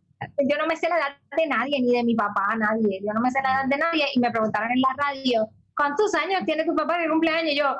yo 0.49 0.57
no 0.59 0.67
me 0.67 0.77
sé 0.77 0.89
la 0.89 0.97
edad 0.97 1.17
de 1.37 1.47
nadie, 1.47 1.81
ni 1.81 1.95
de 1.95 2.05
mi 2.05 2.15
papá, 2.15 2.55
nadie. 2.57 3.01
Yo 3.05 3.13
no 3.13 3.21
me 3.21 3.31
sé 3.31 3.41
la 3.43 3.55
edad 3.55 3.65
de 3.67 3.77
nadie 3.77 4.05
y 4.15 4.21
me 4.21 4.31
preguntaron 4.31 4.71
en 4.71 4.81
la 4.81 4.95
radio, 4.97 5.49
¿cuántos 5.77 6.15
años 6.15 6.43
tiene 6.45 6.65
tu 6.65 6.75
papá 6.75 6.99
de 6.99 7.09
cumpleaños? 7.09 7.53
Y 7.53 7.59
yo, 7.59 7.77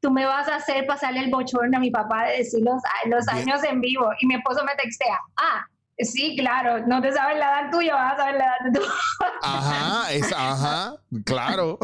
tú 0.00 0.10
me 0.10 0.24
vas 0.24 0.48
a 0.48 0.56
hacer 0.56 0.86
pasarle 0.86 1.20
el 1.20 1.30
bochorno 1.30 1.76
a 1.76 1.80
mi 1.80 1.90
papá 1.90 2.26
de 2.26 2.38
decir 2.38 2.62
los, 2.62 2.80
los 3.06 3.28
años 3.28 3.62
en 3.64 3.80
vivo. 3.80 4.10
Y 4.20 4.26
mi 4.26 4.34
esposo 4.34 4.64
me 4.64 4.74
textea, 4.74 5.18
ah, 5.36 5.66
Sí, 6.02 6.34
claro, 6.36 6.86
no 6.86 7.02
te 7.02 7.12
sabes 7.12 7.38
la 7.38 7.60
edad 7.60 7.70
tuya, 7.70 7.94
vas 7.94 8.14
a 8.14 8.16
saber 8.16 8.34
la 8.36 8.44
edad 8.44 8.72
de 8.72 8.80
tu. 8.80 8.86
Ajá, 9.42 10.12
es, 10.12 10.32
ajá, 10.32 10.94
claro. 11.26 11.78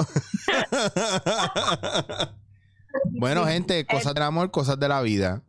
bueno, 3.10 3.44
gente, 3.44 3.86
cosas 3.86 4.14
del 4.14 4.22
amor, 4.22 4.50
cosas 4.50 4.78
de 4.78 4.88
la 4.88 5.02
vida. 5.02 5.42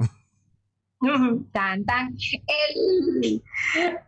Tan, 1.51 1.85
tan. 1.85 2.15
El, 2.47 3.43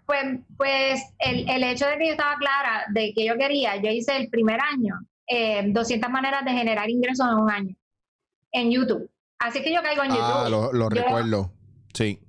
pues, 0.06 0.24
pues 0.58 1.02
el, 1.20 1.50
el, 1.50 1.64
hecho 1.64 1.86
de 1.86 1.98
que 1.98 2.08
yo 2.08 2.12
estaba 2.12 2.36
clara 2.38 2.86
de 2.94 3.14
que 3.14 3.26
yo 3.26 3.36
quería, 3.38 3.76
yo 3.76 3.92
hice 3.92 4.18
el 4.18 4.30
primer 4.30 4.60
año 4.60 4.96
eh, 5.28 5.64
200 5.68 6.10
maneras 6.10 6.44
de 6.46 6.52
generar 6.52 6.90
ingresos 6.90 7.28
en 7.28 7.38
un 7.38 7.52
año 7.52 7.76
en 8.52 8.72
YouTube. 8.72 9.10
Así 9.38 9.62
que 9.62 9.74
yo 9.74 9.82
caigo 9.84 10.04
en 10.04 10.12
ah, 10.14 10.46
YouTube. 10.48 10.74
Lo, 10.74 10.90
recuerdo, 10.90 11.52
sí 11.94 12.20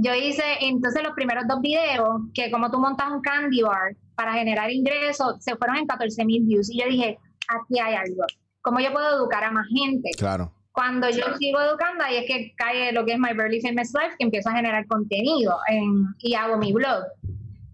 yo 0.00 0.14
hice 0.14 0.42
entonces 0.60 1.02
los 1.02 1.12
primeros 1.14 1.44
dos 1.48 1.60
videos, 1.60 2.20
que 2.32 2.50
como 2.52 2.70
tú 2.70 2.78
montas 2.78 3.10
un 3.10 3.20
candy 3.20 3.62
bar 3.62 3.96
para 4.14 4.32
generar 4.32 4.70
ingresos, 4.70 5.36
se 5.40 5.56
fueron 5.56 5.76
en 5.76 5.86
14 5.86 6.24
mil 6.24 6.44
views. 6.44 6.70
Y 6.70 6.80
yo 6.80 6.88
dije, 6.88 7.18
aquí 7.48 7.80
hay 7.80 7.96
algo. 7.96 8.22
¿Cómo 8.60 8.78
yo 8.78 8.92
puedo 8.92 9.16
educar 9.16 9.42
a 9.42 9.50
más 9.50 9.66
gente? 9.68 10.10
Claro. 10.16 10.52
Cuando 10.78 11.10
yo 11.10 11.34
sigo 11.40 11.60
educando, 11.60 12.04
ahí 12.04 12.18
es 12.18 12.26
que 12.26 12.54
cae 12.54 12.92
lo 12.92 13.04
que 13.04 13.14
es 13.14 13.18
My 13.18 13.34
Barely 13.34 13.60
Famous 13.60 13.92
Life, 13.94 14.14
que 14.16 14.24
empiezo 14.26 14.48
a 14.48 14.52
generar 14.52 14.86
contenido 14.86 15.58
y 16.18 16.34
hago 16.34 16.56
mi 16.56 16.72
blog. 16.72 17.02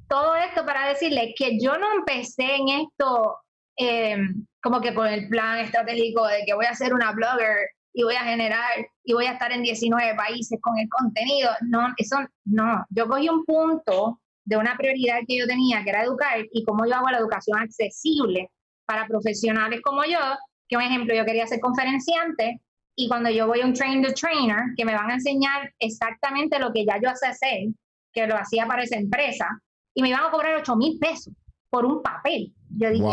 Todo 0.09 0.35
esto 0.37 0.65
para 0.65 0.89
decirles 0.89 1.35
que 1.37 1.59
yo 1.61 1.77
no 1.77 1.87
empecé 1.99 2.55
en 2.55 2.69
esto 2.71 3.37
eh, 3.77 4.17
como 4.63 4.81
que 4.81 4.95
con 4.95 5.07
el 5.07 5.29
plan 5.29 5.59
estratégico 5.59 6.27
de 6.27 6.45
que 6.47 6.55
voy 6.55 6.65
a 6.65 6.75
ser 6.75 6.95
una 6.95 7.13
blogger 7.13 7.69
y 7.93 8.05
voy 8.05 8.15
a 8.15 8.25
generar 8.25 8.71
y 9.05 9.13
voy 9.13 9.27
a 9.27 9.33
estar 9.33 9.53
en 9.53 9.63
19 9.63 10.15
países 10.15 10.59
con 10.63 10.79
el 10.79 10.89
contenido. 10.89 11.51
No, 11.61 11.93
eso 11.99 12.17
no. 12.47 12.87
Yo 12.89 13.07
cogí 13.07 13.29
un 13.29 13.45
punto 13.45 14.19
de 14.47 14.57
una 14.57 14.79
prioridad 14.79 15.19
que 15.29 15.37
yo 15.37 15.47
tenía, 15.47 15.85
que 15.85 15.91
era 15.91 16.05
educar, 16.05 16.39
y 16.51 16.65
cómo 16.65 16.87
yo 16.87 16.95
hago 16.95 17.11
la 17.11 17.19
educación 17.19 17.59
accesible 17.59 18.51
para 18.87 19.07
profesionales 19.07 19.83
como 19.83 20.05
yo, 20.07 20.21
que 20.69 20.79
un 20.79 20.83
ejemplo, 20.83 21.15
yo 21.15 21.27
quería 21.27 21.47
ser 21.47 21.61
conferenciante, 21.61 22.63
y 22.97 23.09
cuando 23.09 23.31
yo 23.31 23.47
voy 23.47 23.61
a 23.61 23.67
un 23.67 23.75
train 23.75 24.03
the 24.03 24.13
trainer, 24.13 24.59
que 24.77 24.85
me 24.85 24.95
van 24.95 25.11
a 25.11 25.15
enseñar 25.15 25.73
exactamente 25.79 26.59
lo 26.59 26.73
que 26.73 26.85
ya 26.85 26.99
yo 27.03 27.11
sé 27.15 27.27
hacer, 27.27 27.69
que 28.13 28.27
lo 28.27 28.37
hacía 28.37 28.67
para 28.67 28.83
esa 28.83 28.97
empresa, 28.97 29.47
y 29.95 30.03
me 30.03 30.11
iban 30.11 30.25
a 30.25 30.31
cobrar 30.31 30.55
8 30.57 30.77
mil 30.77 30.99
pesos 30.99 31.33
por 31.71 31.85
un 31.85 32.03
papel. 32.03 32.53
Yo 32.71 32.91
dije, 32.91 33.05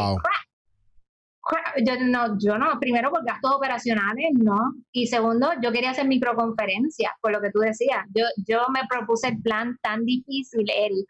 yo 1.83 1.93
no, 2.01 2.37
yo 2.39 2.57
no, 2.57 2.79
primero 2.79 3.09
por 3.09 3.25
gastos 3.25 3.51
operacionales, 3.55 4.29
no. 4.33 4.75
Y 4.91 5.07
segundo, 5.07 5.49
yo 5.61 5.71
quería 5.71 5.91
hacer 5.91 6.07
microconferencias, 6.07 7.11
por 7.21 7.31
lo 7.31 7.41
que 7.41 7.49
tú 7.49 7.59
decías. 7.59 8.05
Yo, 8.13 8.25
yo 8.47 8.61
me 8.71 8.81
propuse 8.87 9.29
el 9.29 9.41
plan 9.41 9.77
tan 9.81 10.05
difícil, 10.05 10.65
Eric, 10.69 11.07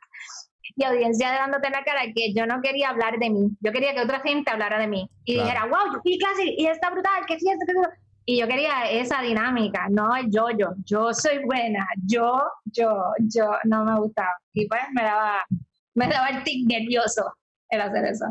y 0.76 0.84
audiencia 0.86 1.32
dándote 1.32 1.70
la 1.70 1.84
cara 1.84 2.02
que 2.16 2.34
yo 2.34 2.46
no 2.46 2.62
quería 2.62 2.90
hablar 2.90 3.20
de 3.20 3.30
mí. 3.30 3.50
Yo 3.60 3.72
quería 3.74 3.94
que 3.94 4.02
otra 4.02 4.22
gente 4.22 4.50
hablara 4.50 4.80
de 4.80 4.88
mí. 4.88 5.10
Y 5.26 5.34
dijera, 5.34 5.66
wow, 5.66 6.00
y 6.06 6.18
clase, 6.18 6.44
y 6.58 6.66
está 6.68 6.90
brutal, 6.90 7.26
que 7.28 7.38
sí, 7.38 7.46
que 7.46 7.74
Y 8.26 8.40
yo 8.40 8.48
quería 8.48 8.90
esa 8.90 9.22
dinámica, 9.22 9.88
no 9.90 10.16
el 10.16 10.30
yo, 10.30 10.50
yo, 10.58 10.68
yo 10.86 11.14
soy 11.14 11.44
buena, 11.46 11.88
yo, 12.06 12.40
yo, 12.66 13.04
yo, 13.20 13.52
no 13.66 13.84
me 13.84 14.00
gustaba. 14.00 14.38
Y 14.54 14.68
pues 14.68 14.82
me 14.94 15.04
daba, 15.04 15.44
me 15.96 16.08
daba 16.08 16.30
el 16.30 16.44
tic 16.44 16.68
nervioso 16.68 17.34
el 17.70 17.82
hacer 17.82 18.06
eso. 18.06 18.26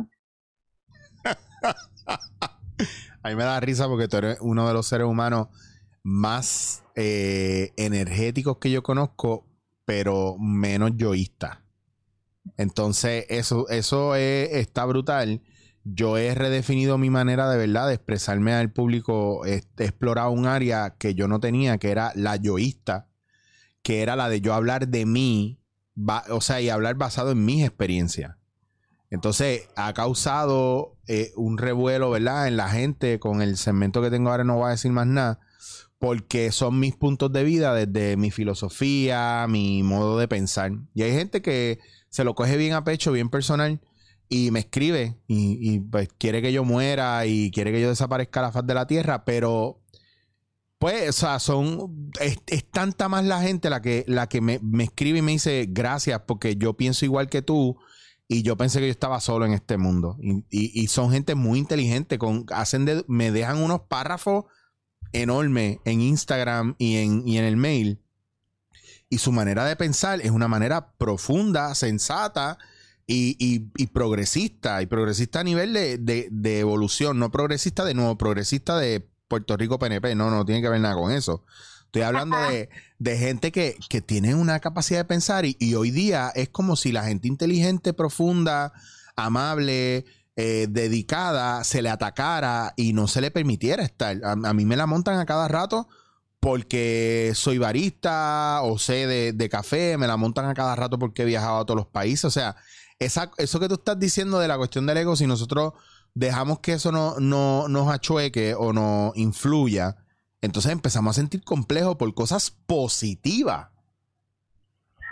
A 3.22 3.29
mí 3.29 3.35
me 3.35 3.44
da 3.44 3.61
risa 3.61 3.87
porque 3.88 4.09
tú 4.09 4.16
eres 4.18 4.38
uno 4.40 4.66
de 4.66 4.72
los 4.72 4.87
seres 4.87 5.07
humanos 5.07 5.48
más 6.03 6.83
eh, 6.94 7.72
energéticos 7.76 8.59
que 8.59 8.70
yo 8.70 8.83
conozco, 8.83 9.44
pero 9.85 10.38
menos 10.38 10.92
yoísta. 10.94 11.62
Entonces, 12.57 13.26
eso, 13.29 13.68
eso 13.68 14.14
está 14.14 14.87
brutal. 14.87 15.42
Yo 15.85 16.19
he 16.19 16.35
redefinido 16.35 16.99
mi 16.99 17.11
manera 17.11 17.51
de 17.51 17.57
verdad 17.57 17.88
de 17.88 17.95
expresarme 17.95 18.53
al 18.53 18.73
público. 18.73 19.45
He, 19.47 19.62
explorado 19.79 20.31
un 20.31 20.47
área 20.47 20.97
que 20.99 21.14
yo 21.14 21.29
no 21.29 21.40
tenía, 21.40 21.79
que 21.79 21.90
era 21.90 22.12
la 22.14 22.37
yoísta, 22.37 23.09
que 23.83 24.03
era 24.03 24.16
la 24.16 24.29
de 24.29 24.40
yo 24.40 24.55
hablar 24.55 24.88
de 24.88 25.07
mí, 25.07 25.61
o 26.31 26.40
sea, 26.40 26.61
y 26.61 26.69
hablar 26.69 26.97
basado 26.97 27.33
en 27.33 27.45
mis 27.45 27.64
experiencias. 27.64 28.37
Entonces, 29.11 29.69
ha 29.75 29.93
causado 29.93 30.97
eh, 31.09 31.33
un 31.35 31.59
revuelo, 31.59 32.11
¿verdad? 32.11 32.47
En 32.47 32.57
la 32.57 32.69
gente 32.69 33.19
con 33.19 33.43
el 33.43 33.57
segmento 33.57 34.03
que 34.03 34.11
tengo 34.11 34.31
ahora, 34.31 34.45
no 34.45 34.57
voy 34.57 34.69
a 34.69 34.71
decir 34.71 34.93
más 34.93 35.07
nada, 35.07 35.40
porque 35.99 36.53
son 36.53 36.79
mis 36.79 36.95
puntos 36.95 37.33
de 37.33 37.43
vida 37.43 37.75
desde 37.75 38.16
mi 38.16 38.31
filosofía, 38.31 39.47
mi 39.49 39.83
modo 39.83 40.19
de 40.19 40.29
pensar. 40.29 40.73
Y 40.95 41.03
hay 41.03 41.12
gente 41.12 41.43
que 41.43 41.81
se 42.09 42.23
lo 42.23 42.35
coge 42.35 42.57
bien 42.57 42.75
a 42.75 42.85
pecho, 42.85 43.11
bien 43.11 43.31
personal, 43.31 43.81
y 44.33 44.53
me 44.53 44.61
escribe 44.61 45.16
y, 45.27 45.81
pues 45.81 46.09
quiere 46.16 46.40
que 46.40 46.53
yo 46.53 46.64
muera 46.64 47.27
y 47.27 47.51
quiere 47.51 47.73
que 47.73 47.81
yo 47.81 47.88
desaparezca 47.88 48.38
a 48.38 48.45
la 48.45 48.53
faz 48.53 48.64
de 48.64 48.75
la 48.75 48.87
tierra, 48.87 49.25
pero 49.25 49.83
pues, 50.79 51.09
o 51.09 51.12
sea, 51.12 51.40
son, 51.40 52.11
es, 52.21 52.38
es 52.47 52.71
tanta 52.71 53.09
más 53.09 53.25
la 53.25 53.43
gente 53.43 53.69
la 53.69 53.83
que, 53.83 54.05
la 54.07 54.29
que 54.29 54.40
me, 54.40 54.61
me 54.62 54.85
escribe 54.85 55.19
y 55.19 55.23
me 55.23 55.33
dice 55.33 55.66
gracias 55.69 56.23
porque 56.29 56.55
yo 56.57 56.75
pienso 56.75 57.05
igual 57.05 57.29
que 57.29 57.43
tú 57.43 57.77
y 58.29 58.43
yo 58.43 58.57
pensé 58.57 58.79
que 58.79 58.87
yo 58.87 58.93
estaba 58.93 59.21
solo 59.21 59.45
en 59.47 59.53
este 59.53 59.77
mundo. 59.77 60.16
Y, 60.23 60.45
y- 60.49 60.81
y 60.81 60.87
son 60.87 61.11
gente 61.11 61.35
muy 61.35 61.59
inteligente, 61.59 62.16
con, 62.16 62.47
hacen 62.53 62.85
de- 62.85 63.05
me 63.09 63.33
dejan 63.33 63.59
unos 63.59 63.81
párrafos 63.88 64.45
enormes 65.12 65.79
en 65.85 66.01
Instagram 66.01 66.77
y 66.79 66.99
en, 66.99 67.27
y 67.27 67.37
en 67.38 67.45
el 67.45 67.57
mail. 67.57 68.01
Y 69.09 69.19
su 69.19 69.33
manera 69.33 69.64
de 69.64 69.75
pensar 69.75 70.21
es 70.21 70.31
una 70.31 70.47
manera 70.47 70.93
profunda, 70.93 71.75
sensata 71.75 72.59
y, 73.12 73.37
y- 73.38 73.70
y 73.77 73.87
progresista. 73.88 74.81
Y 74.83 74.87
progresista 74.87 75.40
a 75.40 75.44
nivel 75.44 75.73
de, 75.73 75.99
de- 75.99 76.29
de 76.31 76.61
evolución, 76.61 77.18
no 77.18 77.31
progresista 77.31 77.85
de 77.85 77.94
nuevo, 77.94 78.16
progresista 78.16 78.79
de 78.79 79.07
Puerto 79.29 79.57
Rico 79.57 79.79
PNP. 79.79 80.14
No, 80.14 80.31
no 80.31 80.44
tiene 80.44 80.62
que 80.62 80.68
ver 80.68 80.81
nada 80.81 80.94
con 80.94 81.11
eso. 81.12 81.44
Estoy 81.87 82.03
hablando 82.03 82.37
de, 82.37 82.68
de 83.01 83.18
gente 83.18 83.51
que, 83.51 83.77
que 83.88 84.01
tiene 84.01 84.37
una 84.37 84.61
capacidad 84.61 85.01
de 85.01 85.05
pensar 85.07 85.44
y, 85.44 85.57
y 85.59 85.75
hoy 85.75 85.90
día 85.90 86.31
es 86.37 86.49
como 86.49 86.77
si 86.77 86.92
la 86.92 87.03
gente 87.03 87.27
inteligente, 87.27 87.92
profunda, 87.92 88.73
amable, 89.16 90.05
eh, 90.37 90.68
dedicada, 90.70 91.64
se 91.64 91.83
le 91.83 91.88
atacara 91.90 92.75
y 92.77 92.92
no 92.92 93.09
se 93.09 93.20
le 93.20 93.33
permitiera 93.33 93.83
estar. 93.83 94.16
A, 94.25 94.33
a 94.33 94.55
mí 94.55 94.64
me 94.64 94.77
la 94.77 94.87
montan 94.87 95.18
a 95.18 95.27
cada 95.27 95.49
rato 95.49 95.88
porque 96.38 97.33
soy 97.35 97.59
barista 97.59 98.61
o 98.62 98.79
sé 98.79 99.07
de, 99.07 99.33
de 99.33 99.49
café, 99.49 99.99
me 99.99 100.07
la 100.07 100.16
montan 100.16 100.46
a 100.46 100.55
cada 100.55 100.75
rato 100.77 100.99
porque 100.99 101.23
he 101.23 101.27
viajado 101.27 101.59
a 101.59 101.66
todos 101.66 101.77
los 101.77 101.87
países. 101.88 102.25
O 102.25 102.31
sea, 102.31 102.57
esa, 103.01 103.33
eso 103.39 103.59
que 103.59 103.69
tú 103.69 103.75
estás 103.75 103.99
diciendo 103.99 104.39
de 104.39 104.47
la 104.47 104.57
cuestión 104.57 104.87
del 104.87 104.99
ego, 104.99 105.17
si 105.17 105.27
nosotros 105.27 105.73
dejamos 106.15 106.61
que 106.61 106.75
eso 106.75 106.93
no, 106.93 107.19
no 107.19 107.67
nos 107.69 107.89
achueque 107.89 108.55
o 108.55 108.73
nos 108.73 109.17
influya, 109.17 109.97
entonces 110.43 110.71
empezamos 110.71 111.17
a 111.17 111.21
sentir 111.21 111.43
complejo 111.43 111.99
por 111.99 112.15
cosas 112.15 112.51
positivas. 112.51 113.69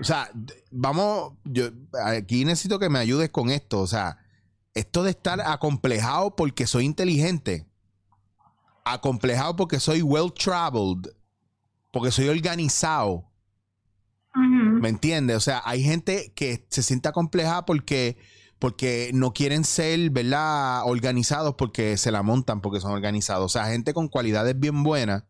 O 0.01 0.05
sea, 0.05 0.31
vamos, 0.71 1.33
yo 1.45 1.71
aquí 2.05 2.45
necesito 2.45 2.79
que 2.79 2.89
me 2.89 2.99
ayudes 2.99 3.31
con 3.31 3.51
esto. 3.51 3.81
O 3.81 3.87
sea, 3.87 4.19
esto 4.75 5.03
de 5.03 5.11
estar 5.11 5.41
acomplejado 5.41 6.37
porque 6.37 6.67
soy 6.67 6.85
inteligente, 6.85 7.67
acomplejado 8.85 9.57
porque 9.57 9.81
soy 9.81 10.03
well 10.03 10.33
traveled, 10.33 11.11
porque 11.91 12.13
soy 12.13 12.29
organizado. 12.29 13.28
¿Me 14.81 14.89
entiendes? 14.89 15.37
O 15.37 15.41
sea, 15.41 15.63
hay 15.65 15.83
gente 15.83 16.33
que 16.35 16.67
se 16.71 16.83
siente 16.83 17.09
acomplejada 17.09 17.65
porque, 17.65 18.17
porque 18.59 19.11
no 19.15 19.33
quieren 19.33 19.65
ser, 19.65 20.11
¿verdad? 20.11 20.83
Organizados 20.87 21.55
porque 21.57 21.97
se 21.97 22.11
la 22.11 22.23
montan 22.23 22.61
porque 22.61 22.81
son 22.81 22.93
organizados. 22.93 23.45
O 23.47 23.49
sea, 23.49 23.67
gente 23.67 23.93
con 23.95 24.09
cualidades 24.09 24.59
bien 24.59 24.83
buenas 24.83 25.25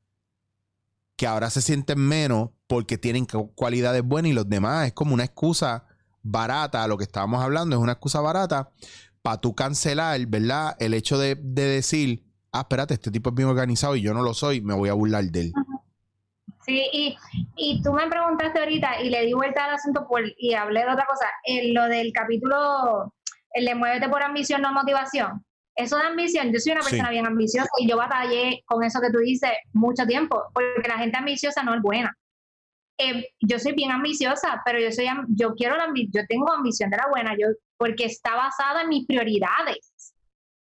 que 1.16 1.26
ahora 1.26 1.50
se 1.50 1.62
sienten 1.62 1.98
menos 1.98 2.50
porque 2.66 2.96
tienen 2.98 3.26
cu- 3.26 3.52
cualidades 3.54 4.02
buenas 4.04 4.30
y 4.30 4.34
los 4.34 4.48
demás 4.48 4.86
es 4.86 4.92
como 4.92 5.14
una 5.14 5.24
excusa 5.24 5.84
barata, 6.22 6.86
lo 6.86 6.96
que 6.98 7.04
estábamos 7.04 7.42
hablando 7.42 7.74
es 7.76 7.82
una 7.82 7.92
excusa 7.92 8.20
barata 8.20 8.70
para 9.22 9.40
tú 9.40 9.54
cancelar, 9.54 10.24
¿verdad? 10.26 10.76
El 10.78 10.94
hecho 10.94 11.18
de, 11.18 11.34
de 11.42 11.62
decir, 11.64 12.24
ah, 12.52 12.60
espérate, 12.60 12.94
este 12.94 13.10
tipo 13.10 13.30
es 13.30 13.34
bien 13.36 13.48
organizado 13.48 13.96
y 13.96 14.02
yo 14.02 14.14
no 14.14 14.22
lo 14.22 14.32
soy, 14.34 14.60
me 14.60 14.74
voy 14.74 14.90
a 14.90 14.92
burlar 14.92 15.24
de 15.24 15.40
él. 15.40 15.52
Sí, 16.68 16.86
y, 16.92 17.16
y 17.56 17.82
tú 17.82 17.94
me 17.94 18.06
preguntaste 18.08 18.58
ahorita 18.58 19.00
y 19.00 19.08
le 19.08 19.24
di 19.24 19.32
vuelta 19.32 19.64
al 19.64 19.74
asunto 19.76 20.06
por, 20.06 20.22
y 20.36 20.52
hablé 20.52 20.84
de 20.84 20.90
otra 20.92 21.06
cosa. 21.06 21.24
En 21.44 21.72
lo 21.72 21.84
del 21.88 22.12
capítulo, 22.12 23.14
el 23.54 23.64
de 23.64 23.74
Muévete 23.74 24.06
por 24.10 24.22
ambición, 24.22 24.60
no 24.60 24.72
motivación. 24.74 25.42
Eso 25.74 25.96
de 25.96 26.02
ambición, 26.08 26.52
yo 26.52 26.58
soy 26.58 26.72
una 26.72 26.82
Sí. 26.82 26.90
persona 26.90 27.10
bien 27.10 27.24
ambiciosa 27.26 27.70
y 27.78 27.88
yo 27.88 27.96
batallé 27.96 28.62
con 28.66 28.84
eso 28.84 29.00
que 29.00 29.10
tú 29.10 29.18
dices 29.20 29.52
mucho 29.72 30.04
tiempo, 30.06 30.44
porque 30.52 30.86
la 30.86 30.98
gente 30.98 31.16
ambiciosa 31.16 31.62
no 31.62 31.74
es 31.74 31.80
buena. 31.80 32.14
Eh, 33.00 33.28
yo 33.40 33.58
soy 33.58 33.72
bien 33.72 33.90
ambiciosa, 33.92 34.60
pero 34.66 34.78
yo 34.78 34.92
soy 34.92 35.06
yo 35.28 35.54
quiero 35.54 35.76
la 35.76 35.86
yo 35.94 36.26
tengo 36.28 36.52
ambición 36.52 36.90
de 36.90 36.98
la 36.98 37.06
buena, 37.08 37.34
yo 37.38 37.46
porque 37.78 38.04
está 38.04 38.34
basada 38.34 38.82
en 38.82 38.88
mis 38.90 39.06
prioridades. 39.06 39.87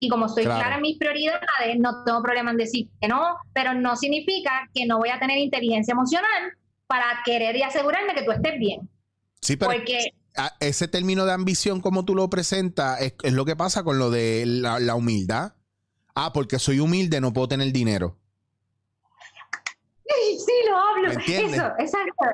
Y 0.04 0.08
como 0.08 0.26
estoy 0.26 0.44
Claro. 0.44 0.60
clara 0.60 0.76
en 0.76 0.82
mis 0.82 0.98
prioridades, 0.98 1.78
no 1.78 2.04
tengo 2.04 2.22
problema 2.22 2.50
en 2.50 2.58
decir 2.58 2.88
que 3.00 3.08
no, 3.08 3.36
pero 3.54 3.72
no 3.72 3.96
significa 3.96 4.68
que 4.74 4.84
no 4.84 4.98
voy 4.98 5.08
a 5.08 5.18
tener 5.18 5.38
inteligencia 5.38 5.92
emocional 5.92 6.52
para 6.86 7.06
querer 7.24 7.56
y 7.56 7.62
asegurarme 7.62 8.14
que 8.14 8.22
tú 8.22 8.32
estés 8.32 8.58
bien. 8.58 8.90
Sí, 9.40 9.56
pero 9.56 9.70
Porque 9.70 10.12
ese 10.60 10.88
término 10.88 11.24
de 11.24 11.32
ambición, 11.32 11.80
como 11.80 12.04
tú 12.04 12.14
lo 12.14 12.28
presentas, 12.28 13.00
es, 13.00 13.14
es 13.22 13.32
lo 13.32 13.46
que 13.46 13.56
pasa 13.56 13.82
con 13.82 13.98
lo 13.98 14.10
de 14.10 14.44
la, 14.46 14.78
la 14.78 14.94
humildad. 14.94 15.54
Ah, 16.14 16.32
porque 16.34 16.58
soy 16.58 16.80
humilde, 16.80 17.20
no 17.22 17.32
puedo 17.32 17.48
tener 17.48 17.72
dinero. 17.72 18.18
sí 20.46 20.52
lo 20.68 20.76
hablo. 20.76 21.08
¿Me 21.08 21.14
entiendes? 21.14 21.54
Eso, 21.54 21.66
exacto. 21.78 22.24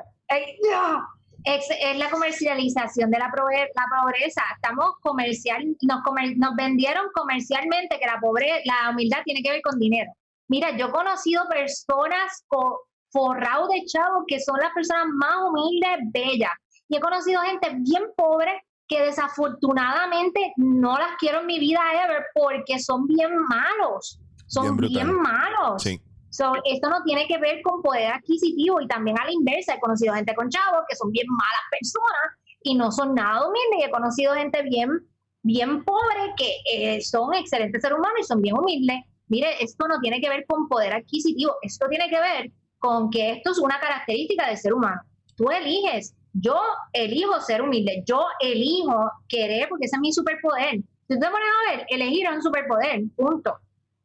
No. 0.71 1.20
Es, 1.43 1.65
es 1.69 1.97
la 1.97 2.09
comercialización 2.09 3.09
de 3.11 3.17
la, 3.19 3.31
pobreza. 3.31 4.43
Estamos 4.55 4.91
comercial, 5.01 5.63
nos, 5.81 6.01
comer- 6.03 6.37
nos 6.37 6.55
vendieron 6.55 7.05
comercialmente 7.13 7.97
que 7.99 8.05
la 8.05 8.19
pobre, 8.19 8.61
la 8.65 8.89
humildad 8.91 9.19
tiene 9.23 9.41
que 9.41 9.51
ver 9.51 9.61
con 9.61 9.79
dinero. 9.79 10.11
Mira, 10.47 10.75
yo 10.77 10.87
he 10.87 10.91
conocido 10.91 11.43
personas 11.49 12.43
co- 12.47 12.81
forrados 13.11 13.69
de 13.69 13.85
chavos 13.85 14.23
que 14.27 14.39
son 14.39 14.59
las 14.59 14.71
personas 14.73 15.05
más 15.13 15.35
humildes, 15.49 15.99
bellas. 16.13 16.51
Y 16.87 16.97
he 16.97 16.99
conocido 16.99 17.41
gente 17.41 17.69
bien 17.79 18.03
pobre 18.15 18.61
que 18.87 19.01
desafortunadamente 19.01 20.53
no 20.57 20.97
las 20.97 21.15
quiero 21.17 21.39
en 21.41 21.45
mi 21.45 21.59
vida 21.59 21.79
ever 22.03 22.25
porque 22.33 22.79
son 22.79 23.07
bien 23.07 23.31
malos. 23.47 24.19
Son 24.47 24.75
Bien 24.75 24.89
bien, 25.05 25.13
malos. 25.21 25.81
Sí. 25.81 26.01
So, 26.31 26.53
esto 26.63 26.89
no 26.89 27.03
tiene 27.03 27.27
que 27.27 27.37
ver 27.37 27.61
con 27.61 27.81
poder 27.81 28.13
adquisitivo 28.13 28.79
y 28.79 28.87
también 28.87 29.19
a 29.19 29.25
la 29.25 29.33
inversa. 29.33 29.75
He 29.75 29.79
conocido 29.81 30.13
gente 30.13 30.33
con 30.33 30.49
chavos 30.49 30.85
que 30.89 30.95
son 30.95 31.11
bien 31.11 31.27
malas 31.27 31.61
personas 31.69 32.39
y 32.63 32.73
no 32.75 32.89
son 32.89 33.13
nada 33.13 33.45
humildes. 33.45 33.79
Y 33.79 33.83
he 33.83 33.91
conocido 33.91 34.33
gente 34.33 34.61
bien, 34.63 34.89
bien 35.43 35.83
pobre 35.83 36.33
que 36.37 36.55
eh, 36.73 37.01
son 37.01 37.33
excelentes 37.33 37.81
seres 37.81 37.97
humanos 37.97 38.21
y 38.21 38.23
son 38.23 38.41
bien 38.41 38.57
humildes. 38.57 39.01
Mire, 39.27 39.61
esto 39.61 39.89
no 39.89 39.99
tiene 39.99 40.21
que 40.21 40.29
ver 40.29 40.45
con 40.47 40.69
poder 40.69 40.93
adquisitivo. 40.93 41.55
Esto 41.61 41.87
tiene 41.89 42.09
que 42.09 42.21
ver 42.21 42.51
con 42.79 43.09
que 43.09 43.31
esto 43.31 43.51
es 43.51 43.57
una 43.57 43.77
característica 43.81 44.47
del 44.47 44.57
ser 44.57 44.73
humano. 44.73 45.01
Tú 45.35 45.51
eliges. 45.51 46.15
Yo 46.31 46.57
elijo 46.93 47.41
ser 47.41 47.61
humilde. 47.61 48.03
Yo 48.05 48.25
elijo 48.39 49.11
querer 49.27 49.67
porque 49.67 49.87
ese 49.87 49.97
es 49.97 50.01
mi 50.01 50.13
superpoder. 50.13 50.75
Si 50.75 51.15
tú 51.15 51.19
te 51.19 51.29
pones 51.29 51.49
a 51.67 51.75
ver, 51.75 51.85
elegir 51.89 52.25
es 52.25 52.35
un 52.37 52.41
superpoder. 52.41 53.01
Punto 53.17 53.57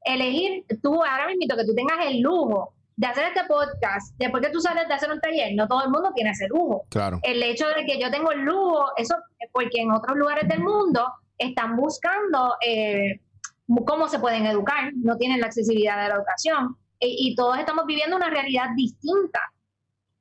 elegir 0.06 0.64
tú 0.82 0.94
ahora 1.04 1.26
mismo 1.26 1.56
que 1.56 1.64
tú 1.64 1.74
tengas 1.74 2.06
el 2.06 2.20
lujo 2.20 2.72
de 2.96 3.06
hacer 3.06 3.24
este 3.26 3.44
podcast, 3.46 4.14
después 4.18 4.42
que 4.42 4.50
tú 4.50 4.58
sales 4.60 4.88
de 4.88 4.94
hacer 4.94 5.10
un 5.12 5.20
taller, 5.20 5.52
no 5.54 5.68
todo 5.68 5.84
el 5.84 5.90
mundo 5.90 6.10
tiene 6.14 6.30
ese 6.30 6.48
lujo. 6.48 6.84
Claro. 6.88 7.18
El 7.22 7.42
hecho 7.42 7.66
de 7.68 7.84
que 7.84 8.00
yo 8.00 8.10
tengo 8.10 8.32
el 8.32 8.40
lujo, 8.40 8.86
eso 8.96 9.14
porque 9.52 9.82
en 9.82 9.92
otros 9.92 10.16
lugares 10.16 10.48
del 10.48 10.60
mundo 10.60 11.06
están 11.36 11.76
buscando 11.76 12.54
eh, 12.66 13.20
cómo 13.86 14.08
se 14.08 14.18
pueden 14.18 14.46
educar, 14.46 14.92
no 14.94 15.16
tienen 15.18 15.40
la 15.40 15.46
accesibilidad 15.48 16.00
de 16.02 16.08
la 16.08 16.14
educación 16.14 16.76
y, 16.98 17.28
y 17.32 17.34
todos 17.34 17.58
estamos 17.58 17.84
viviendo 17.84 18.16
una 18.16 18.30
realidad 18.30 18.68
distinta. 18.74 19.40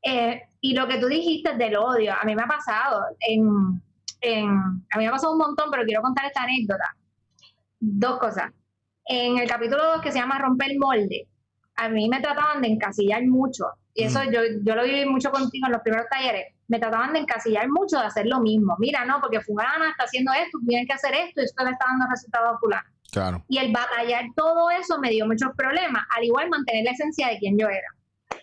Eh, 0.02 0.42
y 0.60 0.74
lo 0.76 0.88
que 0.88 0.98
tú 0.98 1.08
dijiste 1.08 1.56
del 1.56 1.78
odio, 1.78 2.14
a 2.20 2.26
mí 2.26 2.36
me 2.36 2.42
ha 2.44 2.48
pasado, 2.48 3.06
en, 3.22 3.82
en- 4.20 4.50
a 4.92 4.98
mí 4.98 5.04
me 5.04 5.08
ha 5.08 5.12
pasado 5.12 5.32
un 5.34 5.40
montón, 5.40 5.70
pero 5.72 5.84
quiero 5.86 6.02
contar 6.02 6.26
esta 6.26 6.44
anécdota. 6.44 6.94
Dos 7.80 8.20
cosas 8.20 8.52
en 9.06 9.38
el 9.38 9.48
capítulo 9.48 9.84
2 9.94 10.02
que 10.02 10.12
se 10.12 10.20
llama 10.20 10.40
Romper 10.40 10.72
el 10.72 10.80
molde, 10.80 11.28
a 11.76 11.90
mí 11.90 12.08
me 12.10 12.22
trataban 12.22 12.62
de 12.62 12.70
encasillar 12.70 13.24
mucho. 13.26 13.66
Y 13.94 14.04
eso 14.04 14.20
Mm. 14.24 14.32
yo, 14.32 14.42
yo 14.64 14.76
lo 14.76 14.84
viví 14.84 15.06
mucho 15.06 15.32
contigo 15.32 15.68
en 15.68 15.74
los 15.74 15.82
primeros 15.82 16.08
talleres. 16.10 16.54
Me 16.68 16.80
trataban 16.80 17.14
de 17.14 17.20
encasillar 17.20 17.70
mucho, 17.70 18.00
de 18.00 18.06
hacer 18.06 18.26
lo 18.26 18.40
mismo. 18.40 18.76
Mira, 18.80 19.06
no, 19.06 19.20
porque 19.22 19.40
fulana 19.42 19.90
está 19.92 20.06
haciendo 20.06 20.32
esto, 20.34 20.58
tienes 20.68 20.88
que 20.88 20.94
hacer 20.94 21.14
esto, 21.14 21.42
y 21.42 21.46
esto 21.46 21.64
le 21.64 21.72
está 21.72 21.86
dando 21.88 22.06
resultados 22.10 22.56
a 22.56 22.60
fulana. 22.60 22.92
Claro. 23.12 23.44
Y 23.48 23.58
el 23.60 23.72
batallar 23.72 24.26
todo 24.36 24.70
eso 24.72 25.00
me 25.00 25.10
dio 25.12 25.26
muchos 25.26 25.52
problemas, 25.56 26.04
al 26.16 26.24
igual 26.24 26.50
mantener 26.50 26.84
la 26.84 26.92
esencia 26.92 27.28
de 27.30 27.38
quien 27.38 27.58
yo 27.58 27.68
era. 27.70 27.88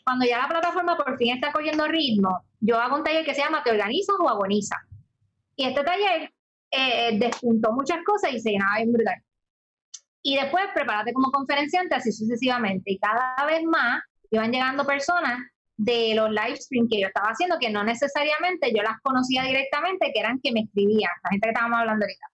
Cuando 0.04 0.24
ya 0.24 0.38
la 0.38 0.48
plataforma 0.48 0.96
por 0.96 1.16
fin 1.18 1.34
está 1.34 1.52
cogiendo 1.52 1.86
ritmo, 1.88 2.44
yo 2.60 2.80
hago 2.80 2.96
un 2.96 3.04
taller 3.04 3.24
que 3.24 3.34
se 3.34 3.42
llama 3.42 3.62
Te 3.62 3.70
organizas 3.72 4.16
o 4.18 4.28
agoniza. 4.28 4.76
Y 5.56 5.64
este 5.66 5.82
taller 5.84 6.32
eh, 6.70 7.18
despuntó 7.18 7.72
muchas 7.72 7.98
cosas 8.04 8.32
y 8.32 8.40
se 8.40 8.50
llenaba 8.52 8.76
bien 8.78 8.92
brutal. 8.92 9.16
Y 10.22 10.36
después 10.36 10.64
prepárate 10.72 11.12
como 11.12 11.30
conferenciante, 11.30 11.94
así 11.94 12.12
sucesivamente. 12.12 12.92
Y 12.92 12.98
cada 12.98 13.44
vez 13.46 13.64
más 13.64 14.02
iban 14.30 14.52
llegando 14.52 14.86
personas 14.86 15.38
de 15.76 16.14
los 16.14 16.30
live 16.30 16.56
streams 16.56 16.88
que 16.90 17.00
yo 17.00 17.08
estaba 17.08 17.30
haciendo, 17.30 17.58
que 17.58 17.70
no 17.70 17.82
necesariamente 17.82 18.72
yo 18.74 18.82
las 18.82 19.00
conocía 19.02 19.42
directamente, 19.42 20.12
que 20.12 20.20
eran 20.20 20.40
que 20.42 20.52
me 20.52 20.60
escribían, 20.60 21.10
la 21.24 21.30
gente 21.30 21.46
que 21.46 21.50
estábamos 21.50 21.80
hablando 21.80 22.04
ahorita. 22.04 22.26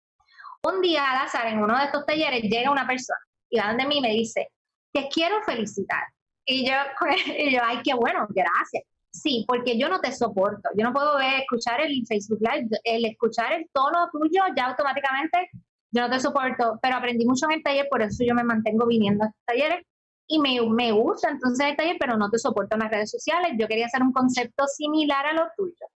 Un 0.64 0.80
día 0.82 1.10
al 1.10 1.26
azar, 1.26 1.46
en 1.46 1.60
uno 1.60 1.78
de 1.78 1.84
estos 1.84 2.04
talleres, 2.04 2.42
llega 2.42 2.70
una 2.70 2.86
persona 2.86 3.20
y 3.48 3.58
va 3.58 3.68
donde 3.68 3.86
mí 3.86 4.00
me 4.00 4.10
dice, 4.10 4.48
te 4.92 5.08
quiero 5.08 5.42
felicitar. 5.42 6.02
Y 6.50 6.66
yo, 6.66 7.60
ay, 7.62 7.80
qué 7.84 7.92
bueno, 7.92 8.26
gracias. 8.30 8.82
Sí, 9.10 9.44
porque 9.46 9.78
yo 9.78 9.90
no 9.90 10.00
te 10.00 10.12
soporto. 10.12 10.70
Yo 10.74 10.82
no 10.82 10.94
puedo 10.94 11.18
ver, 11.18 11.40
escuchar 11.40 11.78
el 11.82 12.06
Facebook 12.06 12.38
Live, 12.40 12.68
el 12.84 13.04
escuchar 13.04 13.52
el 13.52 13.68
tono 13.70 14.08
tuyo, 14.10 14.42
ya 14.56 14.68
automáticamente 14.68 15.50
yo 15.90 16.02
no 16.02 16.10
te 16.10 16.20
soporto. 16.20 16.78
Pero 16.82 16.96
aprendí 16.96 17.26
mucho 17.26 17.46
en 17.46 17.58
el 17.58 17.62
taller, 17.62 17.86
por 17.90 18.02
eso 18.02 18.24
yo 18.24 18.34
me 18.34 18.44
mantengo 18.44 18.86
viniendo 18.86 19.24
a 19.24 19.28
estos 19.28 19.44
talleres 19.46 19.84
y 20.26 20.38
me, 20.38 20.60
me 20.70 20.92
gusta 20.92 21.30
entonces 21.30 21.66
el 21.66 21.76
taller, 21.76 21.96
pero 21.98 22.16
no 22.16 22.30
te 22.30 22.38
soporto 22.38 22.76
en 22.76 22.80
las 22.80 22.90
redes 22.90 23.10
sociales. 23.10 23.52
Yo 23.58 23.66
quería 23.66 23.86
hacer 23.86 24.02
un 24.02 24.12
concepto 24.12 24.66
similar 24.66 25.26
a 25.26 25.32
lo 25.32 25.48
tuyo. 25.56 25.86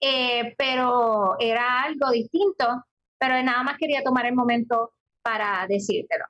Eh, 0.00 0.54
pero 0.56 1.36
era 1.38 1.82
algo 1.82 2.10
distinto, 2.10 2.84
pero 3.18 3.42
nada 3.42 3.62
más 3.62 3.76
quería 3.76 4.02
tomar 4.02 4.26
el 4.26 4.34
momento 4.34 4.94
para 5.22 5.66
decírtelo. 5.68 6.24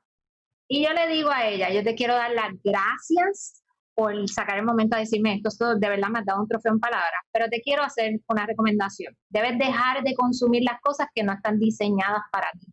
Y 0.68 0.84
yo 0.84 0.92
le 0.92 1.08
digo 1.08 1.30
a 1.30 1.46
ella, 1.46 1.70
yo 1.70 1.82
te 1.84 1.94
quiero 1.94 2.14
dar 2.14 2.32
las 2.32 2.52
gracias 2.62 3.62
por 3.94 4.28
sacar 4.28 4.58
el 4.58 4.64
momento 4.64 4.96
a 4.96 5.00
decirme 5.00 5.34
esto, 5.34 5.74
de 5.76 5.88
verdad 5.88 6.08
me 6.08 6.20
has 6.20 6.24
dado 6.24 6.40
un 6.40 6.48
trofeo 6.48 6.72
en 6.72 6.80
palabras, 6.80 7.20
pero 7.32 7.48
te 7.48 7.60
quiero 7.60 7.82
hacer 7.82 8.18
una 8.28 8.46
recomendación. 8.46 9.14
Debes 9.28 9.58
dejar 9.58 10.02
de 10.02 10.14
consumir 10.14 10.62
las 10.64 10.80
cosas 10.80 11.08
que 11.14 11.22
no 11.22 11.32
están 11.32 11.58
diseñadas 11.58 12.22
para 12.32 12.50
ti. 12.52 12.66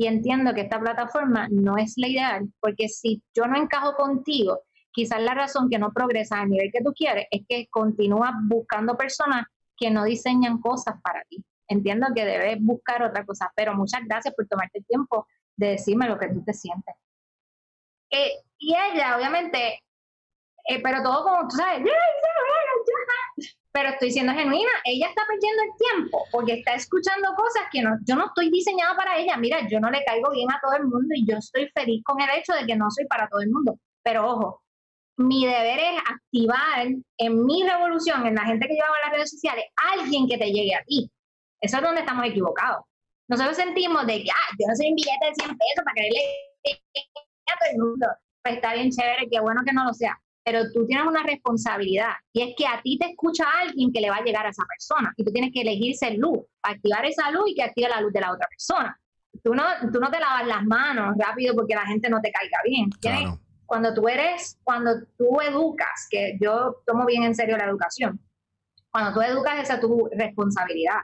Y 0.00 0.06
entiendo 0.06 0.54
que 0.54 0.62
esta 0.62 0.80
plataforma 0.80 1.46
no 1.50 1.76
es 1.76 1.92
la 1.98 2.08
ideal, 2.08 2.50
porque 2.58 2.88
si 2.88 3.22
yo 3.34 3.44
no 3.44 3.54
encajo 3.54 3.94
contigo, 3.96 4.62
quizás 4.90 5.20
la 5.20 5.34
razón 5.34 5.68
que 5.68 5.78
no 5.78 5.92
progresa 5.92 6.40
al 6.40 6.48
nivel 6.48 6.70
que 6.72 6.82
tú 6.82 6.94
quieres 6.94 7.26
es 7.30 7.42
que 7.46 7.66
continúas 7.68 8.30
buscando 8.44 8.96
personas 8.96 9.44
que 9.76 9.90
no 9.90 10.04
diseñan 10.04 10.58
cosas 10.58 10.94
para 11.02 11.22
ti. 11.24 11.44
Entiendo 11.68 12.06
que 12.14 12.24
debes 12.24 12.56
buscar 12.62 13.02
otra 13.02 13.26
cosa, 13.26 13.52
pero 13.54 13.74
muchas 13.74 14.00
gracias 14.06 14.34
por 14.34 14.48
tomarte 14.48 14.78
el 14.78 14.86
tiempo 14.86 15.26
de 15.54 15.72
decirme 15.72 16.08
lo 16.08 16.18
que 16.18 16.28
tú 16.28 16.42
te 16.46 16.54
sientes. 16.54 16.94
Eh, 18.08 18.36
y 18.56 18.74
ella, 18.74 19.18
obviamente, 19.18 19.82
eh, 20.70 20.80
pero 20.80 21.02
todo 21.02 21.24
como, 21.24 21.48
tú 21.48 21.56
sabes, 21.56 21.82
pero 23.72 23.88
estoy 23.88 24.12
siendo 24.12 24.32
genuina, 24.32 24.70
ella 24.84 25.08
está 25.08 25.22
perdiendo 25.26 25.62
el 25.64 25.70
tiempo 25.76 26.24
porque 26.30 26.52
está 26.54 26.74
escuchando 26.74 27.34
cosas 27.36 27.64
que 27.72 27.82
no, 27.82 27.98
yo 28.04 28.14
no 28.14 28.26
estoy 28.26 28.50
diseñada 28.50 28.94
para 28.94 29.18
ella. 29.18 29.36
Mira, 29.36 29.66
yo 29.68 29.80
no 29.80 29.90
le 29.90 30.04
caigo 30.04 30.30
bien 30.30 30.48
a 30.52 30.60
todo 30.62 30.74
el 30.76 30.84
mundo 30.84 31.08
y 31.12 31.26
yo 31.26 31.38
estoy 31.38 31.68
feliz 31.74 32.04
con 32.04 32.20
el 32.20 32.28
hecho 32.38 32.52
de 32.52 32.66
que 32.66 32.76
no 32.76 32.88
soy 32.88 33.04
para 33.06 33.28
todo 33.28 33.40
el 33.40 33.50
mundo. 33.50 33.80
Pero 34.04 34.30
ojo, 34.30 34.62
mi 35.16 35.44
deber 35.44 35.80
es 35.80 36.02
activar 36.08 36.86
en 37.18 37.44
mi 37.44 37.68
revolución, 37.68 38.24
en 38.28 38.36
la 38.36 38.44
gente 38.44 38.68
que 38.68 38.74
lleva 38.74 38.86
a 38.86 39.08
las 39.08 39.16
redes 39.16 39.30
sociales, 39.32 39.64
alguien 39.74 40.28
que 40.28 40.38
te 40.38 40.52
llegue 40.52 40.76
a 40.76 40.84
ti. 40.84 41.10
Eso 41.60 41.78
es 41.78 41.82
donde 41.82 42.02
estamos 42.02 42.26
equivocados. 42.26 42.84
Nosotros 43.26 43.56
sentimos 43.56 44.06
de 44.06 44.22
que, 44.22 44.30
ah, 44.30 44.54
yo 44.56 44.68
no 44.68 44.76
soy 44.76 44.90
un 44.90 44.94
billete 44.94 45.26
de 45.26 45.34
100 45.34 45.48
pesos 45.48 45.84
para 45.84 45.94
que 45.94 46.02
le 46.02 46.72
a 47.52 47.58
todo 47.58 47.70
el 47.72 47.78
mundo. 47.78 48.06
Pues 48.42 48.54
está 48.54 48.74
bien 48.74 48.90
chévere, 48.90 49.28
qué 49.28 49.40
bueno 49.40 49.62
que 49.66 49.72
no 49.72 49.84
lo 49.84 49.92
sea 49.92 50.16
pero 50.44 50.70
tú 50.72 50.86
tienes 50.86 51.06
una 51.06 51.22
responsabilidad 51.22 52.12
y 52.32 52.42
es 52.42 52.54
que 52.56 52.66
a 52.66 52.80
ti 52.82 52.98
te 52.98 53.10
escucha 53.10 53.44
alguien 53.62 53.92
que 53.92 54.00
le 54.00 54.10
va 54.10 54.16
a 54.16 54.24
llegar 54.24 54.46
a 54.46 54.50
esa 54.50 54.64
persona 54.66 55.12
y 55.16 55.24
tú 55.24 55.32
tienes 55.32 55.50
que 55.52 55.60
elegir 55.60 55.92
esa 55.92 56.10
luz, 56.10 56.40
activar 56.62 57.04
esa 57.04 57.30
luz 57.30 57.50
y 57.50 57.54
que 57.54 57.62
active 57.62 57.88
la 57.88 58.00
luz 58.00 58.12
de 58.12 58.20
la 58.20 58.32
otra 58.32 58.46
persona. 58.48 58.98
Tú 59.42 59.54
no, 59.54 59.64
tú 59.92 60.00
no 60.00 60.10
te 60.10 60.18
lavas 60.18 60.46
las 60.46 60.64
manos 60.64 61.14
rápido 61.18 61.54
porque 61.54 61.74
la 61.74 61.86
gente 61.86 62.08
no 62.08 62.20
te 62.20 62.32
caiga 62.32 62.58
bien. 62.64 62.90
Cuando 63.66 63.94
tú 63.94 64.08
eres, 64.08 64.58
cuando 64.64 64.90
tú 65.16 65.40
educas, 65.40 66.08
que 66.10 66.36
yo 66.40 66.82
tomo 66.84 67.06
bien 67.06 67.22
en 67.22 67.34
serio 67.34 67.56
la 67.56 67.66
educación, 67.66 68.20
cuando 68.90 69.14
tú 69.14 69.22
educas 69.22 69.60
esa 69.60 69.74
es 69.74 69.80
tu 69.80 70.08
responsabilidad. 70.12 70.98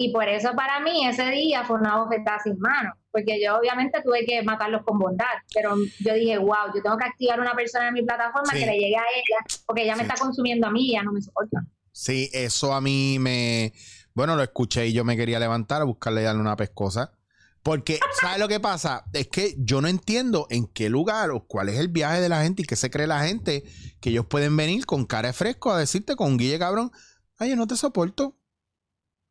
Y 0.00 0.12
por 0.12 0.28
eso 0.28 0.54
para 0.54 0.78
mí 0.78 1.04
ese 1.08 1.28
día 1.30 1.64
fue 1.64 1.76
una 1.76 1.96
bofetada 1.96 2.38
sin 2.38 2.56
mano, 2.60 2.92
porque 3.10 3.42
yo 3.44 3.56
obviamente 3.56 4.00
tuve 4.04 4.24
que 4.24 4.44
matarlos 4.44 4.84
con 4.84 4.96
bondad, 4.96 5.26
pero 5.52 5.74
yo 5.98 6.14
dije, 6.14 6.38
wow, 6.38 6.72
yo 6.72 6.80
tengo 6.80 6.96
que 6.96 7.04
activar 7.04 7.40
una 7.40 7.52
persona 7.56 7.88
en 7.88 7.94
mi 7.94 8.04
plataforma 8.04 8.52
que 8.52 8.64
le 8.64 8.78
llegue 8.78 8.96
a 8.96 9.02
ella, 9.12 9.56
porque 9.66 9.82
ella 9.82 9.96
me 9.96 10.02
está 10.02 10.14
consumiendo 10.14 10.68
a 10.68 10.70
mí 10.70 10.90
y 10.90 10.92
ya 10.92 11.02
no 11.02 11.10
me 11.10 11.20
soporta. 11.20 11.66
Sí, 11.90 12.30
eso 12.32 12.74
a 12.74 12.80
mí 12.80 13.18
me... 13.18 13.72
Bueno, 14.14 14.36
lo 14.36 14.44
escuché 14.44 14.86
y 14.86 14.92
yo 14.92 15.04
me 15.04 15.16
quería 15.16 15.40
levantar 15.40 15.82
a 15.82 15.84
buscarle 15.84 16.20
y 16.20 16.24
darle 16.24 16.42
una 16.42 16.54
pescosa. 16.54 17.18
Porque, 17.64 17.98
¿sabes 18.20 18.38
lo 18.38 18.46
que 18.46 18.60
pasa? 18.60 19.04
Es 19.12 19.26
que 19.26 19.56
yo 19.58 19.80
no 19.80 19.88
entiendo 19.88 20.46
en 20.48 20.68
qué 20.68 20.90
lugar 20.90 21.32
o 21.32 21.44
cuál 21.48 21.70
es 21.70 21.78
el 21.80 21.88
viaje 21.88 22.20
de 22.20 22.28
la 22.28 22.44
gente 22.44 22.62
y 22.62 22.66
qué 22.66 22.76
se 22.76 22.88
cree 22.88 23.08
la 23.08 23.24
gente 23.24 23.64
que 24.00 24.10
ellos 24.10 24.26
pueden 24.26 24.56
venir 24.56 24.86
con 24.86 25.06
cara 25.06 25.26
de 25.26 25.34
fresco 25.34 25.72
a 25.72 25.78
decirte 25.78 26.14
con 26.14 26.36
Guille 26.36 26.60
cabrón, 26.60 26.92
ay, 27.36 27.50
yo 27.50 27.56
no 27.56 27.66
te 27.66 27.76
soporto. 27.76 28.37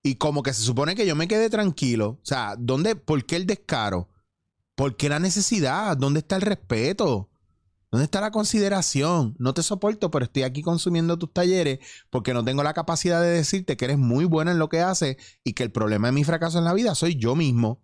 Y 0.07 0.15
como 0.15 0.41
que 0.41 0.53
se 0.53 0.61
supone 0.61 0.95
que 0.95 1.05
yo 1.05 1.17
me 1.17 1.27
quede 1.27 1.49
tranquilo. 1.49 2.11
O 2.11 2.25
sea, 2.25 2.55
¿dónde, 2.57 2.95
¿por 2.95 3.25
qué 3.25 3.35
el 3.35 3.45
descaro? 3.45 4.07
¿Por 4.73 4.95
qué 4.95 5.09
la 5.09 5.19
necesidad? 5.19 5.97
¿Dónde 5.97 6.19
está 6.19 6.37
el 6.37 6.43
respeto? 6.43 7.29
¿Dónde 7.91 8.05
está 8.05 8.21
la 8.21 8.31
consideración? 8.31 9.35
No 9.37 9.53
te 9.53 9.63
soporto, 9.63 10.09
pero 10.09 10.23
estoy 10.23 10.43
aquí 10.43 10.61
consumiendo 10.61 11.19
tus 11.19 11.33
talleres 11.33 11.79
porque 12.09 12.33
no 12.33 12.45
tengo 12.45 12.63
la 12.63 12.73
capacidad 12.73 13.21
de 13.21 13.27
decirte 13.27 13.75
que 13.75 13.83
eres 13.83 13.97
muy 13.97 14.23
buena 14.23 14.51
en 14.51 14.59
lo 14.59 14.69
que 14.69 14.79
haces 14.79 15.17
y 15.43 15.51
que 15.51 15.63
el 15.63 15.73
problema 15.73 16.07
de 16.07 16.13
mi 16.13 16.23
fracaso 16.23 16.57
en 16.57 16.63
la 16.63 16.73
vida 16.73 16.95
soy 16.95 17.17
yo 17.17 17.35
mismo. 17.35 17.83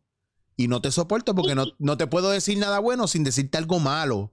Y 0.55 0.69
no 0.69 0.81
te 0.81 0.91
soporto 0.91 1.35
porque 1.35 1.55
no, 1.55 1.65
no 1.77 1.97
te 1.97 2.07
puedo 2.07 2.29
decir 2.29 2.57
nada 2.57 2.79
bueno 2.79 3.07
sin 3.07 3.25
decirte 3.25 3.57
algo 3.57 3.81
malo. 3.81 4.31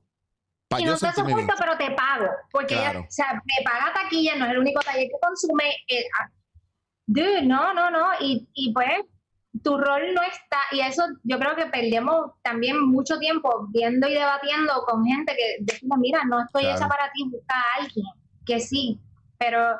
y 0.78 0.84
no 0.84 0.96
te 0.96 1.12
soporto, 1.12 1.54
pero 1.58 1.76
te 1.76 1.90
pago. 1.90 2.26
Porque 2.52 2.76
o 2.76 3.06
sea, 3.08 3.34
me 3.34 3.64
paga 3.64 3.92
taquilla, 4.00 4.36
no 4.36 4.44
es 4.44 4.52
el 4.52 4.58
único 4.58 4.80
taller 4.80 5.08
que 5.08 5.18
consume. 5.20 5.64
Eh, 5.88 6.04
no, 7.44 7.74
no, 7.74 7.90
no. 7.90 8.06
Y, 8.20 8.48
y 8.54 8.72
pues 8.72 8.92
tu 9.62 9.76
rol 9.76 10.14
no 10.14 10.22
está, 10.22 10.58
y 10.72 10.80
eso 10.80 11.02
yo 11.24 11.38
creo 11.38 11.56
que 11.56 11.66
perdemos 11.66 12.32
también 12.42 12.80
mucho 12.88 13.18
tiempo 13.18 13.66
viendo 13.70 14.08
y 14.08 14.14
debatiendo 14.14 14.84
con 14.86 15.04
gente 15.04 15.34
que 15.36 15.56
decimos, 15.60 15.98
mira, 15.98 16.24
no 16.24 16.40
estoy 16.42 16.66
hecha 16.66 16.88
para 16.88 17.10
ti, 17.12 17.24
busca 17.28 17.54
a 17.54 17.82
alguien 17.82 18.06
que 18.46 18.60
sí, 18.60 19.00
pero, 19.38 19.76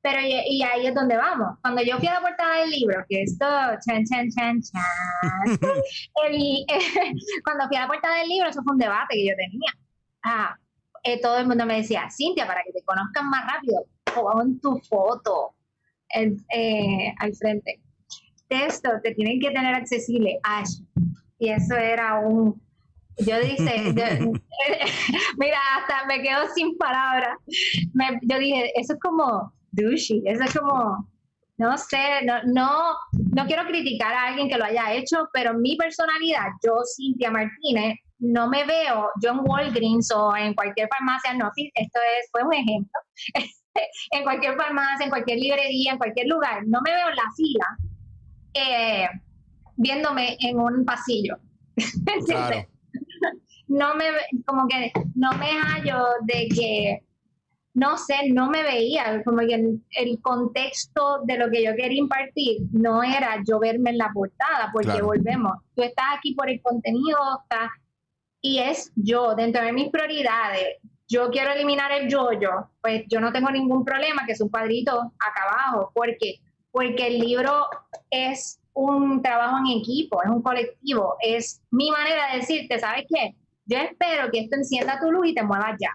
pero 0.00 0.20
y, 0.20 0.62
ahí 0.62 0.86
es 0.86 0.94
donde 0.94 1.16
vamos. 1.16 1.58
Cuando 1.60 1.82
yo 1.82 1.98
fui 1.98 2.06
a 2.06 2.14
la 2.14 2.20
portada 2.20 2.60
del 2.60 2.70
libro, 2.70 3.04
que 3.08 3.22
esto, 3.22 3.44
chan, 3.84 4.04
chan, 4.04 4.30
chan, 4.30 4.60
chan, 4.62 4.82
cuando 7.44 7.66
fui 7.66 7.76
a 7.76 7.80
la 7.80 7.88
portada 7.88 8.18
del 8.18 8.28
libro, 8.28 8.48
eso 8.48 8.62
fue 8.62 8.74
un 8.74 8.78
debate 8.78 9.14
que 9.14 9.26
yo 9.26 9.34
tenía. 9.36 9.72
Ah, 10.22 10.56
eh, 11.02 11.20
todo 11.20 11.38
el 11.38 11.48
mundo 11.48 11.66
me 11.66 11.76
decía, 11.76 12.08
Cintia, 12.10 12.46
para 12.46 12.62
que 12.62 12.72
te 12.72 12.84
conozcan 12.84 13.28
más 13.28 13.44
rápido, 13.52 13.86
pon 14.14 14.60
tu 14.60 14.78
foto 14.88 15.54
eh, 16.14 17.14
al 17.18 17.34
frente. 17.34 17.80
Texto 18.48 18.90
te 19.02 19.14
tienen 19.14 19.40
que 19.40 19.50
tener 19.50 19.74
accesible, 19.74 20.38
Ash. 20.42 20.80
Y 21.38 21.50
eso 21.50 21.76
era 21.76 22.18
un... 22.18 22.60
Yo 23.18 23.38
dice, 23.40 23.92
mira, 25.38 25.58
hasta 25.76 26.06
me 26.06 26.22
quedo 26.22 26.46
sin 26.54 26.76
palabras. 26.78 27.36
yo 28.22 28.38
dije, 28.38 28.72
eso 28.74 28.94
es 28.94 29.00
como 29.00 29.52
douchey, 29.72 30.22
eso 30.26 30.44
es 30.44 30.58
como, 30.58 31.08
no 31.58 31.76
sé, 31.76 32.24
no, 32.24 32.42
no, 32.44 32.94
no 33.34 33.46
quiero 33.46 33.66
criticar 33.66 34.14
a 34.14 34.28
alguien 34.28 34.48
que 34.48 34.56
lo 34.56 34.64
haya 34.64 34.94
hecho, 34.94 35.28
pero 35.32 35.54
mi 35.54 35.76
personalidad, 35.76 36.46
yo, 36.64 36.80
Cintia 36.96 37.30
Martínez, 37.30 37.98
no 38.18 38.48
me 38.48 38.64
veo 38.64 39.10
yo 39.22 39.30
en 39.30 39.40
Walgreens 39.40 40.10
o 40.12 40.36
en 40.36 40.54
cualquier 40.54 40.88
farmacia, 40.88 41.34
no, 41.34 41.50
esto 41.56 42.00
es, 42.18 42.28
fue 42.30 42.42
un 42.42 42.54
ejemplo, 42.54 43.00
en 44.10 44.22
cualquier 44.24 44.56
farmacia, 44.56 45.04
en 45.04 45.10
cualquier 45.10 45.38
librería, 45.38 45.92
en 45.92 45.98
cualquier 45.98 46.26
lugar. 46.28 46.66
No 46.66 46.80
me 46.82 46.92
veo 46.92 47.08
en 47.08 47.16
la 47.16 47.30
fila 47.36 47.66
eh, 48.54 49.08
viéndome 49.76 50.36
en 50.40 50.58
un 50.58 50.84
pasillo. 50.84 51.36
no 53.68 53.94
me, 53.94 54.04
como 54.44 54.66
que 54.68 54.92
no 55.14 55.32
me 55.32 55.52
hallo 55.52 56.04
de 56.22 56.48
que, 56.48 56.98
no 57.74 57.96
sé, 57.96 58.28
no 58.32 58.50
me 58.50 58.62
veía, 58.62 59.22
como 59.24 59.38
que 59.38 59.54
el, 59.54 60.20
contexto 60.20 61.20
de 61.24 61.38
lo 61.38 61.50
que 61.50 61.64
yo 61.64 61.74
quería 61.76 61.98
impartir 61.98 62.62
no 62.72 63.02
era 63.02 63.42
yo 63.46 63.58
verme 63.60 63.90
en 63.90 63.98
la 63.98 64.10
portada, 64.12 64.70
porque 64.72 65.00
volvemos, 65.00 65.52
tú 65.74 65.82
estás 65.82 66.06
aquí 66.18 66.34
por 66.34 66.50
el 66.50 66.60
contenido, 66.60 67.18
estás, 67.42 67.70
y 68.42 68.58
es 68.58 68.92
yo, 68.96 69.34
dentro 69.34 69.62
de 69.62 69.72
mis 69.72 69.88
prioridades, 69.90 70.78
yo 71.10 71.28
quiero 71.30 71.50
eliminar 71.50 71.90
el 71.90 72.08
yo-yo, 72.08 72.70
pues 72.80 73.02
yo 73.08 73.20
no 73.20 73.32
tengo 73.32 73.50
ningún 73.50 73.84
problema 73.84 74.24
que 74.24 74.32
es 74.32 74.40
un 74.40 74.48
cuadrito 74.48 75.12
acá 75.18 75.42
abajo. 75.50 75.90
¿Por 75.92 76.16
qué? 76.16 76.36
Porque 76.70 77.08
el 77.08 77.18
libro 77.18 77.66
es 78.10 78.60
un 78.74 79.20
trabajo 79.20 79.58
en 79.58 79.80
equipo, 79.80 80.22
es 80.22 80.30
un 80.30 80.40
colectivo, 80.40 81.16
es 81.20 81.60
mi 81.72 81.90
manera 81.90 82.30
de 82.30 82.38
decirte, 82.38 82.78
¿sabes 82.78 83.06
qué? 83.12 83.34
Yo 83.66 83.78
espero 83.78 84.30
que 84.30 84.38
esto 84.38 84.54
encienda 84.54 85.00
tu 85.00 85.10
luz 85.10 85.26
y 85.26 85.34
te 85.34 85.42
muevas 85.42 85.76
ya. 85.80 85.90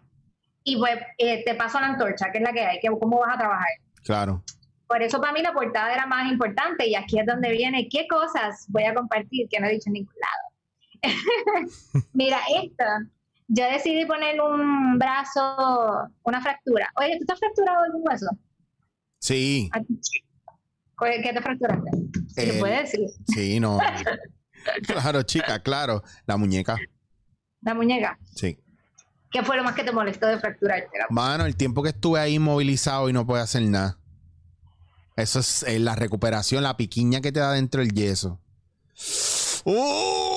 Y 0.66 0.76
pues 0.78 0.98
eh, 1.18 1.46
te 1.46 1.56
paso 1.56 1.80
la 1.80 1.88
antorcha, 1.88 2.30
que 2.32 2.40
es 2.40 2.44
la 2.44 2.52
que 2.52 2.66
hay, 2.66 2.80
que 2.82 2.90
cómo 2.90 3.20
vas 3.20 3.36
a 3.36 3.40
trabajar. 3.40 3.68
Claro. 4.04 4.44
Por 4.86 5.02
eso 5.02 5.22
para 5.22 5.32
mí 5.32 5.42
la 5.42 5.54
portada 5.54 5.94
era 5.94 6.06
más 6.06 6.30
importante 6.30 6.88
y 6.88 6.96
aquí 6.96 7.20
es 7.20 7.26
donde 7.26 7.52
viene 7.52 7.88
qué 7.90 8.06
cosas 8.08 8.66
voy 8.68 8.84
a 8.84 8.94
compartir 8.94 9.48
que 9.50 9.62
no 9.62 9.68
he 9.68 9.72
dicho 9.72 9.88
en 9.88 9.94
ningún 9.94 10.14
lado. 10.20 10.46
Mira, 12.14 12.40
esto, 12.62 12.84
yo 13.48 13.66
decidí 13.66 14.06
poner 14.06 14.40
un 14.42 14.98
brazo, 14.98 16.10
una 16.24 16.42
fractura. 16.42 16.90
Oye, 16.98 17.18
¿tú 17.18 17.24
estás 17.24 17.40
fracturado 17.40 17.84
algún 17.84 18.02
hueso? 18.06 18.28
Sí. 19.20 19.70
¿Qué 21.00 21.34
te 21.34 21.42
fracturaste? 21.42 21.92
¿Se 22.28 22.50
El- 22.54 22.60
puede 22.60 22.82
decir? 22.82 23.08
Sí, 23.28 23.60
no. 23.60 23.80
claro, 24.88 25.24
chica, 25.24 25.60
claro. 25.60 26.04
La 26.26 26.38
muñeca. 26.38 26.76
La 27.62 27.74
muñeca. 27.74 28.18
Sí. 28.36 28.58
¿Qué 29.32 29.44
fue 29.44 29.58
lo 29.58 29.64
más 29.64 29.76
que 29.76 29.84
te 29.84 29.92
molestó 29.92 30.28
de 30.28 30.40
fracturarte? 30.40 30.88
Mano, 31.10 31.46
el 31.46 31.58
tiempo 31.58 31.84
que 31.84 31.90
estuve 31.90 32.20
ahí 32.20 32.36
inmovilizado 32.36 33.10
y 33.10 33.14
no 33.14 33.26
puedo 33.26 33.44
hacer 33.44 33.64
nada. 33.64 33.98
Eso 35.18 35.40
es 35.40 35.64
eh, 35.64 35.80
la 35.80 35.96
recuperación, 35.96 36.64
la 36.64 36.78
piquiña 36.78 37.20
que 37.22 37.32
te 37.32 37.40
da 37.40 37.52
dentro 37.54 37.82
del 37.82 37.92
yeso. 37.94 38.40
¡Uh! 39.66 40.35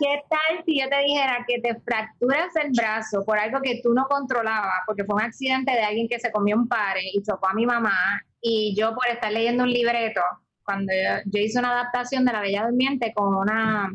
¿Qué 0.00 0.22
tal 0.28 0.64
si 0.64 0.80
yo 0.80 0.88
te 0.88 0.98
dijera 1.02 1.44
que 1.46 1.60
te 1.60 1.78
fracturas 1.80 2.54
el 2.56 2.72
brazo 2.72 3.24
por 3.24 3.38
algo 3.38 3.60
que 3.62 3.80
tú 3.82 3.92
no 3.94 4.06
controlabas, 4.08 4.80
porque 4.86 5.04
fue 5.04 5.16
un 5.16 5.22
accidente 5.22 5.72
de 5.72 5.82
alguien 5.82 6.08
que 6.08 6.18
se 6.18 6.32
comió 6.32 6.56
un 6.56 6.68
pare 6.68 7.02
y 7.12 7.22
chocó 7.22 7.48
a 7.48 7.54
mi 7.54 7.66
mamá, 7.66 8.20
y 8.40 8.74
yo 8.76 8.94
por 8.94 9.06
estar 9.08 9.32
leyendo 9.32 9.64
un 9.64 9.70
libreto, 9.70 10.20
cuando 10.64 10.92
yo, 10.92 11.22
yo 11.26 11.40
hice 11.40 11.58
una 11.58 11.70
adaptación 11.72 12.24
de 12.24 12.32
La 12.32 12.40
Bella 12.40 12.66
Durmiente 12.66 13.12
con 13.14 13.34
una, 13.34 13.92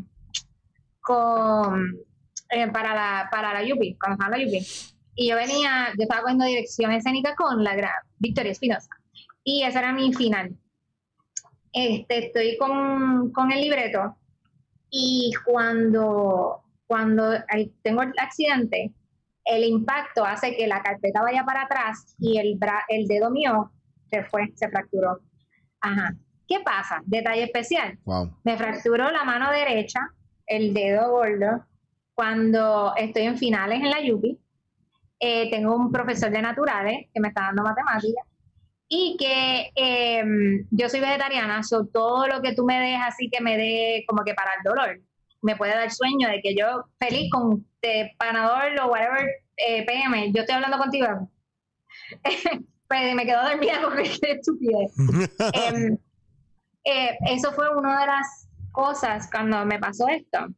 con, 1.00 1.98
eh, 2.50 2.68
para 2.68 2.94
la, 2.94 3.28
para 3.30 3.52
la 3.52 3.62
Yupi, 3.62 3.96
cuando 3.96 4.14
estaba 4.14 4.36
la 4.36 4.44
Yupi, 4.44 4.66
y 5.14 5.28
yo 5.28 5.36
venía, 5.36 5.88
yo 5.98 6.02
estaba 6.02 6.22
cogiendo 6.22 6.46
dirección 6.46 6.92
escénica 6.92 7.34
con 7.34 7.62
la 7.62 7.74
gran 7.74 7.92
Victoria 8.18 8.52
Espinosa, 8.52 8.88
y 9.44 9.64
ese 9.64 9.78
era 9.78 9.92
mi 9.92 10.12
final. 10.14 10.56
Este, 11.74 12.26
estoy 12.26 12.56
con, 12.58 13.32
con 13.32 13.50
el 13.50 13.60
libreto 13.60 14.16
y 14.94 15.32
cuando, 15.46 16.62
cuando 16.86 17.32
tengo 17.82 18.02
el 18.02 18.12
accidente, 18.18 18.92
el 19.44 19.64
impacto 19.64 20.24
hace 20.24 20.54
que 20.54 20.66
la 20.66 20.82
carpeta 20.82 21.22
vaya 21.22 21.44
para 21.44 21.62
atrás 21.62 22.14
y 22.18 22.38
el, 22.38 22.58
bra- 22.60 22.84
el 22.88 23.06
dedo 23.08 23.30
mío 23.30 23.72
se 24.10 24.22
fue, 24.24 24.52
se 24.54 24.68
fracturó. 24.68 25.20
Ajá. 25.80 26.14
¿Qué 26.46 26.60
pasa? 26.60 27.00
Detalle 27.06 27.44
especial. 27.44 27.98
Wow. 28.04 28.36
Me 28.44 28.58
fracturó 28.58 29.10
la 29.10 29.24
mano 29.24 29.50
derecha, 29.50 30.00
el 30.46 30.74
dedo 30.74 31.10
gordo, 31.10 31.64
cuando 32.14 32.92
estoy 32.96 33.22
en 33.22 33.38
finales 33.38 33.80
en 33.80 33.88
la 33.90 34.00
Yupi. 34.02 34.38
Eh, 35.18 35.50
tengo 35.50 35.74
un 35.74 35.90
profesor 35.90 36.30
de 36.30 36.42
naturales 36.42 37.06
que 37.14 37.20
me 37.20 37.28
está 37.28 37.42
dando 37.44 37.62
matemáticas 37.62 38.26
y 38.94 39.16
que 39.16 39.72
eh, 39.74 40.22
yo 40.70 40.88
soy 40.90 41.00
vegetariana, 41.00 41.62
so 41.62 41.86
todo 41.86 42.26
lo 42.26 42.42
que 42.42 42.54
tú 42.54 42.66
me 42.66 42.78
des 42.78 43.00
así 43.02 43.30
que 43.30 43.42
me 43.42 43.56
dé 43.56 44.04
como 44.06 44.22
que 44.22 44.34
para 44.34 44.50
el 44.58 44.62
dolor, 44.62 45.00
me 45.40 45.56
puede 45.56 45.74
dar 45.74 45.90
sueño 45.90 46.28
de 46.28 46.42
que 46.42 46.54
yo 46.54 46.84
feliz 47.00 47.30
con 47.30 47.66
eh, 47.80 48.10
panador 48.18 48.78
o 48.82 48.88
whatever 48.88 49.26
eh, 49.56 49.86
PM, 49.86 50.30
yo 50.34 50.42
estoy 50.42 50.56
hablando 50.56 50.76
contigo. 50.76 51.06
pues 52.86 53.14
me 53.14 53.24
quedo 53.24 53.42
dormida 53.42 53.80
porque 53.82 54.02
qué 54.20 54.32
estupidez. 54.32 54.92
Em, 55.54 55.96
eh, 56.84 57.16
eso 57.30 57.50
fue 57.52 57.74
una 57.74 57.98
de 57.98 58.06
las 58.08 58.46
cosas 58.72 59.26
cuando 59.32 59.64
me 59.64 59.78
pasó 59.78 60.06
esto, 60.08 60.48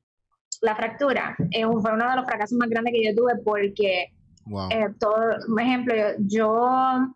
la 0.60 0.74
fractura. 0.74 1.36
eh, 1.52 1.62
fue 1.62 1.92
uno 1.92 2.10
de 2.10 2.16
los 2.16 2.26
fracasos 2.26 2.58
más 2.58 2.68
grandes 2.68 2.94
que 2.94 3.04
yo 3.04 3.14
tuve 3.14 3.34
porque 3.44 4.12
wow. 4.46 4.68
eh, 4.72 4.88
todo, 4.98 5.36
un 5.46 5.60
ejemplo, 5.60 5.94
yo, 5.94 6.14
yo, 6.18 7.14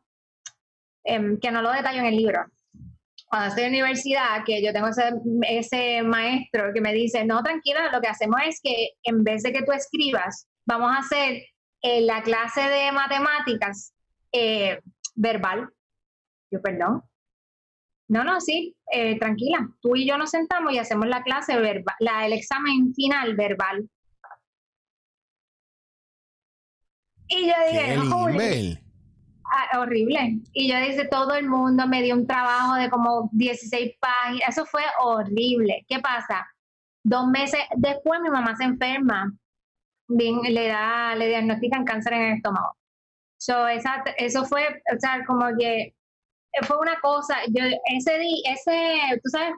em, 1.09 1.38
que 1.40 1.50
no 1.50 1.62
lo 1.62 1.72
detallo 1.72 2.00
en 2.00 2.06
el 2.06 2.16
libro. 2.16 2.44
Cuando 3.28 3.48
estoy 3.48 3.64
en 3.64 3.70
universidad, 3.70 4.44
que 4.44 4.62
yo 4.62 4.72
tengo 4.72 4.88
ese, 4.88 5.12
ese 5.42 6.02
maestro 6.02 6.72
que 6.72 6.80
me 6.80 6.92
dice, 6.94 7.24
no, 7.24 7.42
tranquila, 7.42 7.90
lo 7.92 8.00
que 8.00 8.09
hacemos 8.09 8.40
es 8.46 8.61
que 8.62 8.90
en 9.02 9.22
vez 9.22 9.42
de 9.42 9.52
que 9.52 9.62
tú 9.62 9.72
escribas, 9.72 10.46
vamos 10.64 10.90
a 10.92 10.98
hacer 11.00 11.42
eh, 11.82 12.00
la 12.02 12.22
clase 12.22 12.62
de 12.62 12.92
matemáticas 12.92 13.92
eh, 14.32 14.80
verbal. 15.14 15.68
Yo, 16.50 16.62
perdón. 16.62 17.02
No, 18.09 18.24
no, 18.24 18.40
sí, 18.40 18.74
eh, 18.90 19.18
tranquila. 19.18 19.68
Tú 19.82 19.94
y 19.94 20.09
yo 20.09 20.16
nos 20.16 20.30
sentamos 20.30 20.72
y 20.72 20.78
hacemos 20.78 21.06
la 21.09 21.22
clase 21.22 21.59
verbal, 21.59 21.96
la, 22.00 22.24
el 22.26 22.32
examen 22.32 22.94
final 22.94 23.36
verbal. 23.36 23.88
Y 27.28 27.46
yo 27.46 27.54
dije, 27.70 27.94
¡Qué 27.94 27.98
"Holy 27.98 28.32
nivel! 28.32 28.88
Ah, 29.51 29.78
horrible. 29.80 30.38
Y 30.53 30.70
yo 30.70 30.78
dice, 30.80 31.07
todo 31.07 31.34
el 31.34 31.49
mundo 31.49 31.86
me 31.86 32.03
dio 32.03 32.14
un 32.14 32.26
trabajo 32.26 32.74
de 32.74 32.90
como 32.90 33.30
16 33.32 33.92
páginas. 34.01 34.49
Eso 34.49 34.66
fue 34.66 34.82
horrible. 35.01 35.84
¿Qué 35.88 35.99
pasa? 36.01 36.46
Dos 37.03 37.26
meses 37.28 37.61
después 37.76 38.20
mi 38.20 38.28
mamá 38.30 38.55
se 38.57 38.64
enferma. 38.64 39.32
Bien, 40.09 40.40
le 40.42 40.68
da, 40.68 41.14
le 41.14 41.28
diagnostican 41.28 41.84
cáncer 41.84 42.12
en 42.14 42.22
el 42.22 42.36
estómago. 42.36 42.74
So, 43.38 43.68
esa, 43.68 44.03
eso 44.16 44.44
fue, 44.44 44.62
o 44.94 44.99
sea, 44.99 45.24
como 45.26 45.46
que 45.59 45.94
fue 46.62 46.78
una 46.78 46.99
cosa, 47.01 47.36
yo 47.49 47.62
ese 47.94 48.18
di, 48.18 48.42
ese, 48.51 49.20
tú 49.22 49.30
sabes, 49.30 49.53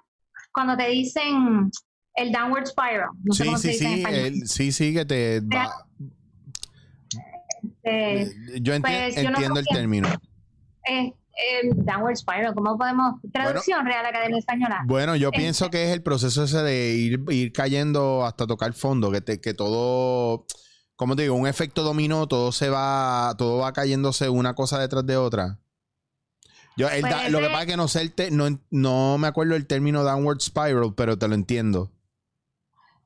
cuando 0.53 0.77
te 0.77 0.89
dicen 0.89 1.71
el 2.15 2.31
downward 2.33 2.67
spiral, 2.67 3.09
no 3.25 3.33
sé 3.33 3.45
Sí, 3.45 3.49
cómo 3.49 3.59
sí, 3.59 3.73
se 3.73 3.85
dice 3.85 3.97
sí. 3.97 4.15
el- 4.15 4.47
sí, 4.49 4.73
sí, 4.73 4.93
que 4.95 5.05
te 5.05 5.41
va- 5.41 5.73
Eh, 7.83 8.31
Yo 8.61 8.75
enti- 8.75 8.81
pues, 8.83 9.17
yo 9.17 9.23
no 9.25 9.29
entiendo 9.31 9.61
el 9.61 9.67
que- 9.67 9.75
término. 9.75 10.09
eh, 10.89 11.13
eh, 11.33 11.71
downward 11.75 12.17
spiral, 12.17 12.55
¿cómo 12.55 12.77
podemos? 12.77 13.15
Traducción 13.33 13.87
Real 13.87 14.05
Academia 14.05 14.39
Española. 14.39 14.83
Bueno, 14.87 15.17
yo 15.17 15.29
Este- 15.29 15.39
pienso 15.39 15.71
que 15.71 15.85
es 15.85 15.91
el 15.91 16.03
proceso 16.03 16.45
ese 16.45 16.63
de 16.63 16.95
ir, 16.95 17.21
ir 17.31 17.53
cayendo 17.53 18.25
hasta 18.27 18.47
tocar 18.47 18.73
fondo, 18.75 19.11
que, 19.11 19.21
te- 19.21 19.41
que 19.41 19.55
todo, 19.55 20.45
como 20.97 21.17
te 21.17 21.23
digo, 21.23 21.35
un 21.35 21.47
efecto 21.47 21.83
dominó, 21.83 22.27
todo 22.29 22.53
se 22.53 22.69
va, 22.69 23.35
todo 23.39 23.59
va 23.59 23.73
cayéndose 23.73 24.29
una 24.29 24.55
cosa 24.55 24.79
detrás 24.79 25.07
de 25.07 25.17
otra. 25.17 25.59
Yo, 26.77 26.89
el 26.89 27.01
Pues 27.03 27.13
da- 27.13 27.29
lo 27.29 27.41
que 27.41 27.47
pasa 27.47 27.63
es 27.63 27.67
que 27.69 27.77
no 27.77 27.89
sé 27.89 28.01
el 28.01 28.13
te- 28.13 28.31
no, 28.31 28.47
no 28.71 29.19
me 29.19 29.27
acuerdo 29.29 29.55
el 29.57 29.67
término 29.67 30.03
downward 30.05 30.41
spiral, 30.41 30.95
pero 30.97 31.19
te 31.19 31.29
lo 31.29 31.35
entiendo. 31.35 31.91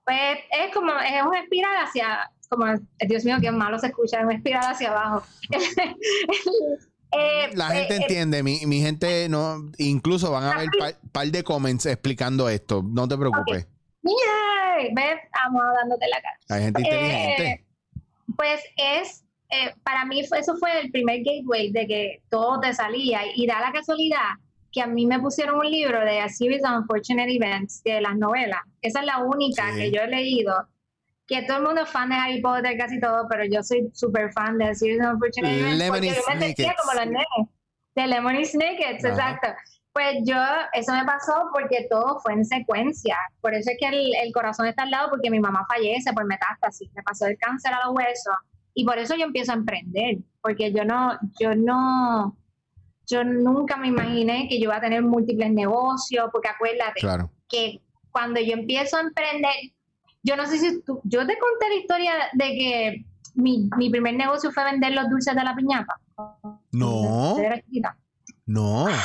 Pues 0.04 0.38
es 0.50 0.72
como, 0.74 0.92
es 0.92 1.22
una 1.26 1.40
espiral 1.40 1.72
hacia, 1.86 2.30
como, 2.48 2.66
Dios 3.06 3.24
mío, 3.24 3.36
qué 3.40 3.50
malo 3.50 3.78
se 3.78 3.88
escucha, 3.88 4.20
es 4.20 4.28
espiral 4.36 4.64
hacia 4.72 4.90
abajo. 4.90 5.22
Eh, 7.16 7.50
La 7.54 7.68
eh, 7.72 7.78
gente 7.78 7.94
eh, 7.94 7.98
entiende, 8.02 8.42
mi, 8.42 8.66
mi 8.66 8.80
gente 8.80 9.28
no, 9.28 9.70
incluso 9.78 10.32
van 10.32 10.42
a 10.44 10.50
haber 10.50 10.68
par, 10.76 10.94
par 11.12 11.26
de 11.28 11.44
comments 11.44 11.86
explicando 11.86 12.48
esto, 12.48 12.82
no 12.84 13.06
te 13.06 13.16
preocupes. 13.16 13.68
yay, 14.02 14.92
¿ves? 14.92 15.20
Vamos 15.44 15.62
dándote 15.80 16.06
la 16.08 16.20
cara. 16.20 16.38
Hay 16.48 16.62
gente 16.64 16.80
inteligente. 16.82 17.46
Eh, 17.46 17.64
pues 18.36 18.60
es, 18.76 19.24
eh, 19.50 19.72
para 19.84 20.04
mí 20.06 20.26
fue, 20.26 20.40
eso 20.40 20.56
fue 20.56 20.80
el 20.80 20.90
primer 20.90 21.18
gateway 21.22 21.70
de 21.70 21.86
que 21.86 22.22
todo 22.30 22.58
te 22.58 22.74
salía 22.74 23.20
y 23.32 23.46
da 23.46 23.60
la 23.60 23.70
casualidad 23.70 24.30
que 24.72 24.82
a 24.82 24.88
mí 24.88 25.06
me 25.06 25.20
pusieron 25.20 25.54
un 25.60 25.70
libro 25.70 26.00
de 26.00 26.18
A 26.18 26.28
Series 26.28 26.64
of 26.64 26.80
Unfortunate 26.80 27.32
Events 27.32 27.80
de 27.84 28.00
las 28.00 28.16
novelas. 28.16 28.58
Esa 28.82 29.00
es 29.00 29.06
la 29.06 29.18
única 29.18 29.72
Sí. 29.72 29.78
que 29.78 29.90
yo 29.92 30.00
he 30.02 30.08
leído. 30.08 30.66
Que 31.26 31.42
todo 31.42 31.58
el 31.58 31.62
mundo 31.64 31.82
es 31.82 31.88
fan 31.88 32.10
de 32.10 32.16
Harry 32.16 32.40
Potter, 32.42 32.76
casi 32.76 33.00
todo, 33.00 33.26
pero 33.30 33.44
yo 33.44 33.62
soy 33.62 33.88
súper 33.94 34.30
fan 34.32 34.58
de 34.58 34.74
Series 34.74 35.00
of 35.00 35.14
Unfortunate 35.14 35.58
Events. 35.58 35.88
Porque 35.88 36.06
yo 36.08 36.14
me 36.14 36.20
sentía 36.40 36.54
Snickets. 36.54 36.80
como 36.82 36.92
los 37.00 37.06
nenes. 37.06 37.48
De 37.94 38.06
Lemony 38.06 38.44
Snickets, 38.44 39.04
Ajá. 39.04 39.14
exacto. 39.14 39.48
Pues 39.92 40.16
yo, 40.24 40.36
eso 40.72 40.92
me 40.92 41.04
pasó 41.04 41.50
porque 41.52 41.86
todo 41.88 42.18
fue 42.20 42.32
en 42.32 42.44
secuencia. 42.44 43.16
Por 43.40 43.54
eso 43.54 43.70
es 43.70 43.76
que 43.78 43.86
el, 43.86 44.12
el 44.22 44.32
corazón 44.32 44.66
está 44.66 44.82
al 44.82 44.90
lado, 44.90 45.08
porque 45.10 45.30
mi 45.30 45.38
mamá 45.38 45.64
fallece 45.68 46.12
por 46.12 46.24
metástasis. 46.26 46.90
Me 46.94 47.02
pasó 47.04 47.26
el 47.26 47.38
cáncer 47.38 47.72
a 47.72 47.86
los 47.86 47.94
huesos. 47.96 48.34
Y 48.74 48.84
por 48.84 48.98
eso 48.98 49.14
yo 49.14 49.24
empiezo 49.24 49.52
a 49.52 49.54
emprender. 49.54 50.16
Porque 50.42 50.72
yo 50.72 50.84
no, 50.84 51.16
yo 51.40 51.54
no, 51.54 52.36
yo 53.06 53.22
nunca 53.22 53.76
me 53.76 53.86
imaginé 53.86 54.48
que 54.48 54.58
yo 54.58 54.64
iba 54.64 54.76
a 54.76 54.80
tener 54.80 55.00
múltiples 55.02 55.52
negocios. 55.52 56.28
Porque 56.32 56.48
acuérdate 56.48 56.98
Claro. 57.00 57.30
que 57.48 57.80
cuando 58.10 58.40
yo 58.40 58.54
empiezo 58.54 58.96
a 58.96 59.02
emprender, 59.02 59.54
yo 60.24 60.36
no 60.36 60.46
sé 60.46 60.58
si 60.58 60.82
tú, 60.82 61.00
yo 61.04 61.26
te 61.26 61.38
conté 61.38 61.68
la 61.68 61.74
historia 61.74 62.12
de 62.32 62.44
que 62.44 63.04
mi, 63.34 63.68
mi 63.76 63.90
primer 63.90 64.14
negocio 64.14 64.50
fue 64.50 64.64
vender 64.64 64.92
los 64.92 65.08
dulces 65.08 65.34
de 65.34 65.44
la 65.44 65.54
piñata. 65.54 65.94
No, 66.72 67.36
Yo 67.36 67.42
era 67.42 67.60
chiquita. 67.60 67.96
no. 68.46 68.88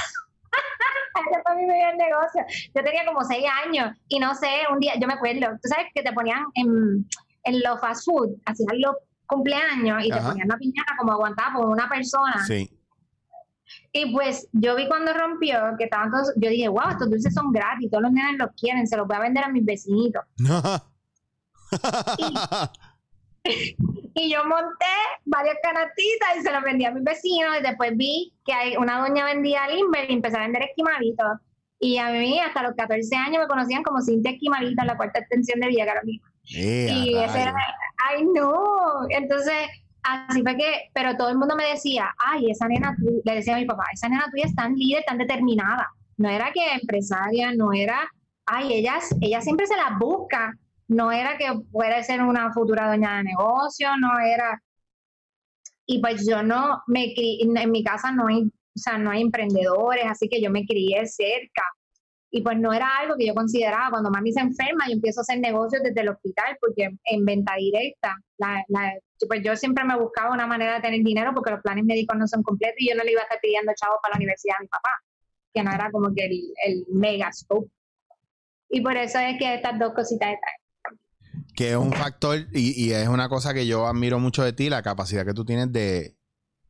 Ese 1.19 1.41
fue 1.43 1.55
mi 1.57 1.67
primer 1.67 1.97
negocio. 1.97 2.45
Yo 2.73 2.83
tenía 2.83 3.05
como 3.05 3.21
seis 3.25 3.45
años 3.65 3.93
y 4.07 4.19
no 4.19 4.33
sé, 4.33 4.47
un 4.71 4.79
día, 4.79 4.93
yo 4.99 5.05
me 5.05 5.13
acuerdo, 5.15 5.47
tú 5.61 5.67
sabes 5.67 5.87
que 5.93 6.01
te 6.01 6.13
ponían 6.13 6.45
en, 6.55 7.05
en 7.43 7.61
los 7.61 7.79
fast 7.81 8.05
food, 8.05 8.29
hacían 8.45 8.79
los 8.79 8.95
cumpleaños 9.27 10.05
y 10.05 10.09
te 10.09 10.21
ponían 10.21 10.47
la 10.47 10.57
piñata 10.57 10.93
como 10.97 11.11
aguantada 11.11 11.53
por 11.53 11.65
una 11.67 11.89
persona. 11.89 12.45
Sí. 12.45 12.71
Y 13.91 14.13
pues 14.13 14.47
yo 14.53 14.75
vi 14.75 14.87
cuando 14.87 15.13
rompió 15.13 15.59
que 15.77 15.83
estaban 15.85 16.09
todos, 16.09 16.31
yo 16.37 16.49
dije, 16.49 16.69
wow, 16.69 16.89
estos 16.91 17.09
dulces 17.09 17.33
son 17.33 17.51
gratis, 17.51 17.91
todos 17.91 18.03
los 18.03 18.11
nenes 18.13 18.37
los 18.39 18.49
quieren, 18.59 18.87
se 18.87 18.95
los 18.95 19.05
voy 19.05 19.17
a 19.17 19.21
vender 19.21 19.43
a 19.43 19.49
mis 19.49 19.65
vecinitos. 19.65 20.23
Y 24.15 24.31
yo 24.31 24.43
monté 24.43 24.85
varias 25.25 25.55
canastitas 25.63 26.37
y 26.37 26.41
se 26.41 26.51
los 26.51 26.61
vendí 26.63 26.85
a 26.85 26.91
mis 26.91 27.03
vecinos. 27.03 27.57
Y 27.57 27.63
después 27.63 27.95
vi 27.95 28.33
que 28.45 28.53
hay 28.53 28.75
una 28.75 28.99
doña 28.99 29.25
vendía 29.25 29.67
limber 29.69 30.09
y 30.09 30.13
empecé 30.13 30.37
a 30.37 30.41
vender 30.41 30.63
esquimalitos. 30.63 31.39
Y 31.79 31.97
a 31.97 32.09
mí 32.09 32.39
hasta 32.39 32.63
los 32.63 32.75
14 32.75 33.15
años 33.15 33.39
me 33.39 33.47
conocían 33.47 33.83
como 33.83 34.01
Cintia 34.01 34.37
Quimalita 34.37 34.81
en 34.81 34.87
la 34.87 34.97
cuarta 34.97 35.19
extensión 35.19 35.61
de 35.61 35.67
Villa 35.67 35.85
Carolina. 35.85 36.23
Eh, 36.53 36.87
y 36.91 37.15
ese 37.15 37.41
era, 37.41 37.51
rayos. 37.53 37.75
ay 38.09 38.25
no, 38.35 39.07
entonces 39.09 39.69
así 40.03 40.41
fue 40.41 40.57
que, 40.57 40.89
pero 40.93 41.15
todo 41.15 41.29
el 41.29 41.37
mundo 41.37 41.55
me 41.55 41.65
decía, 41.65 42.13
ay, 42.17 42.49
esa 42.49 42.67
nena, 42.67 42.95
tu-", 42.97 43.21
le 43.23 43.35
decía 43.35 43.55
a 43.55 43.59
mi 43.59 43.65
papá, 43.65 43.83
esa 43.93 44.09
nena 44.09 44.29
tuya 44.31 44.45
es 44.45 44.55
tan 44.55 44.73
líder, 44.73 45.03
tan 45.05 45.17
determinada. 45.17 45.89
No 46.17 46.27
era 46.27 46.51
que 46.51 46.73
empresaria, 46.73 47.53
no 47.55 47.71
era, 47.71 48.11
ay, 48.45 48.73
ellas, 48.73 49.15
ella 49.21 49.39
siempre 49.39 49.67
se 49.67 49.77
las 49.77 49.97
busca, 49.97 50.57
no 50.89 51.11
era 51.13 51.37
que 51.37 51.47
pueda 51.71 52.03
ser 52.03 52.21
una 52.21 52.51
futura 52.53 52.87
dueña 52.87 53.17
de 53.17 53.23
negocio, 53.25 53.89
no 53.99 54.19
era, 54.19 54.61
y 55.85 55.99
pues 56.01 56.25
yo 56.27 56.43
no 56.43 56.83
me 56.87 57.13
crié, 57.15 57.39
en 57.43 57.71
mi 57.71 57.83
casa 57.83 58.11
no 58.11 58.27
hay, 58.27 58.43
o 58.43 58.51
sea, 58.75 58.97
no 58.97 59.11
hay 59.11 59.21
emprendedores, 59.21 60.05
así 60.07 60.29
que 60.29 60.41
yo 60.41 60.51
me 60.51 60.65
crié 60.65 61.05
cerca. 61.07 61.63
Y 62.31 62.41
pues 62.43 62.57
no 62.59 62.73
era 62.73 62.97
algo 62.99 63.15
que 63.17 63.27
yo 63.27 63.35
consideraba. 63.35 63.89
Cuando 63.91 64.11
mami 64.11 64.31
se 64.33 64.41
enferma, 64.41 64.85
yo 64.87 64.93
empiezo 64.95 65.21
a 65.21 65.23
hacer 65.23 65.39
negocios 65.39 65.83
desde 65.83 66.01
el 66.01 66.09
hospital, 66.09 66.57
porque 66.61 66.89
en 67.05 67.25
venta 67.25 67.55
directa, 67.57 68.15
la, 68.37 68.63
la- 68.69 68.93
pues 69.27 69.41
yo 69.43 69.55
siempre 69.55 69.83
me 69.85 69.97
buscaba 69.97 70.33
una 70.33 70.47
manera 70.47 70.75
de 70.75 70.81
tener 70.81 71.01
dinero 71.03 71.33
porque 71.35 71.51
los 71.51 71.61
planes 71.61 71.85
médicos 71.85 72.17
no 72.17 72.27
son 72.27 72.43
completos 72.43 72.77
y 72.79 72.89
yo 72.89 72.95
no 72.95 73.03
le 73.03 73.11
iba 73.13 73.21
a 73.21 73.25
estar 73.25 73.39
pidiendo 73.41 73.73
chavos 73.75 73.99
para 74.01 74.13
la 74.13 74.17
universidad 74.19 74.57
a 74.59 74.63
mi 74.63 74.67
papá, 74.69 74.89
que 75.53 75.63
no 75.63 75.71
era 75.73 75.91
como 75.91 76.13
que 76.15 76.25
el, 76.25 76.53
el 76.65 76.85
mega 76.93 77.31
scope. 77.33 77.69
Y 78.69 78.81
por 78.81 78.97
eso 78.97 79.19
es 79.19 79.37
que 79.39 79.55
estas 79.55 79.79
dos 79.79 79.93
cositas 79.93 80.29
están. 80.33 80.53
Que 81.59 81.71
es 81.71 81.75
un 81.75 81.91
factor 81.91 82.47
y, 82.53 82.93
es 82.93 83.09
una 83.09 83.27
cosa 83.27 83.53
que 83.53 83.67
yo 83.67 83.85
admiro 83.85 84.17
mucho 84.17 84.45
de 84.45 84.53
ti, 84.53 84.69
la 84.69 84.81
capacidad 84.81 85.25
que 85.25 85.33
tú 85.33 85.43
tienes 85.43 85.73
de, 85.73 86.15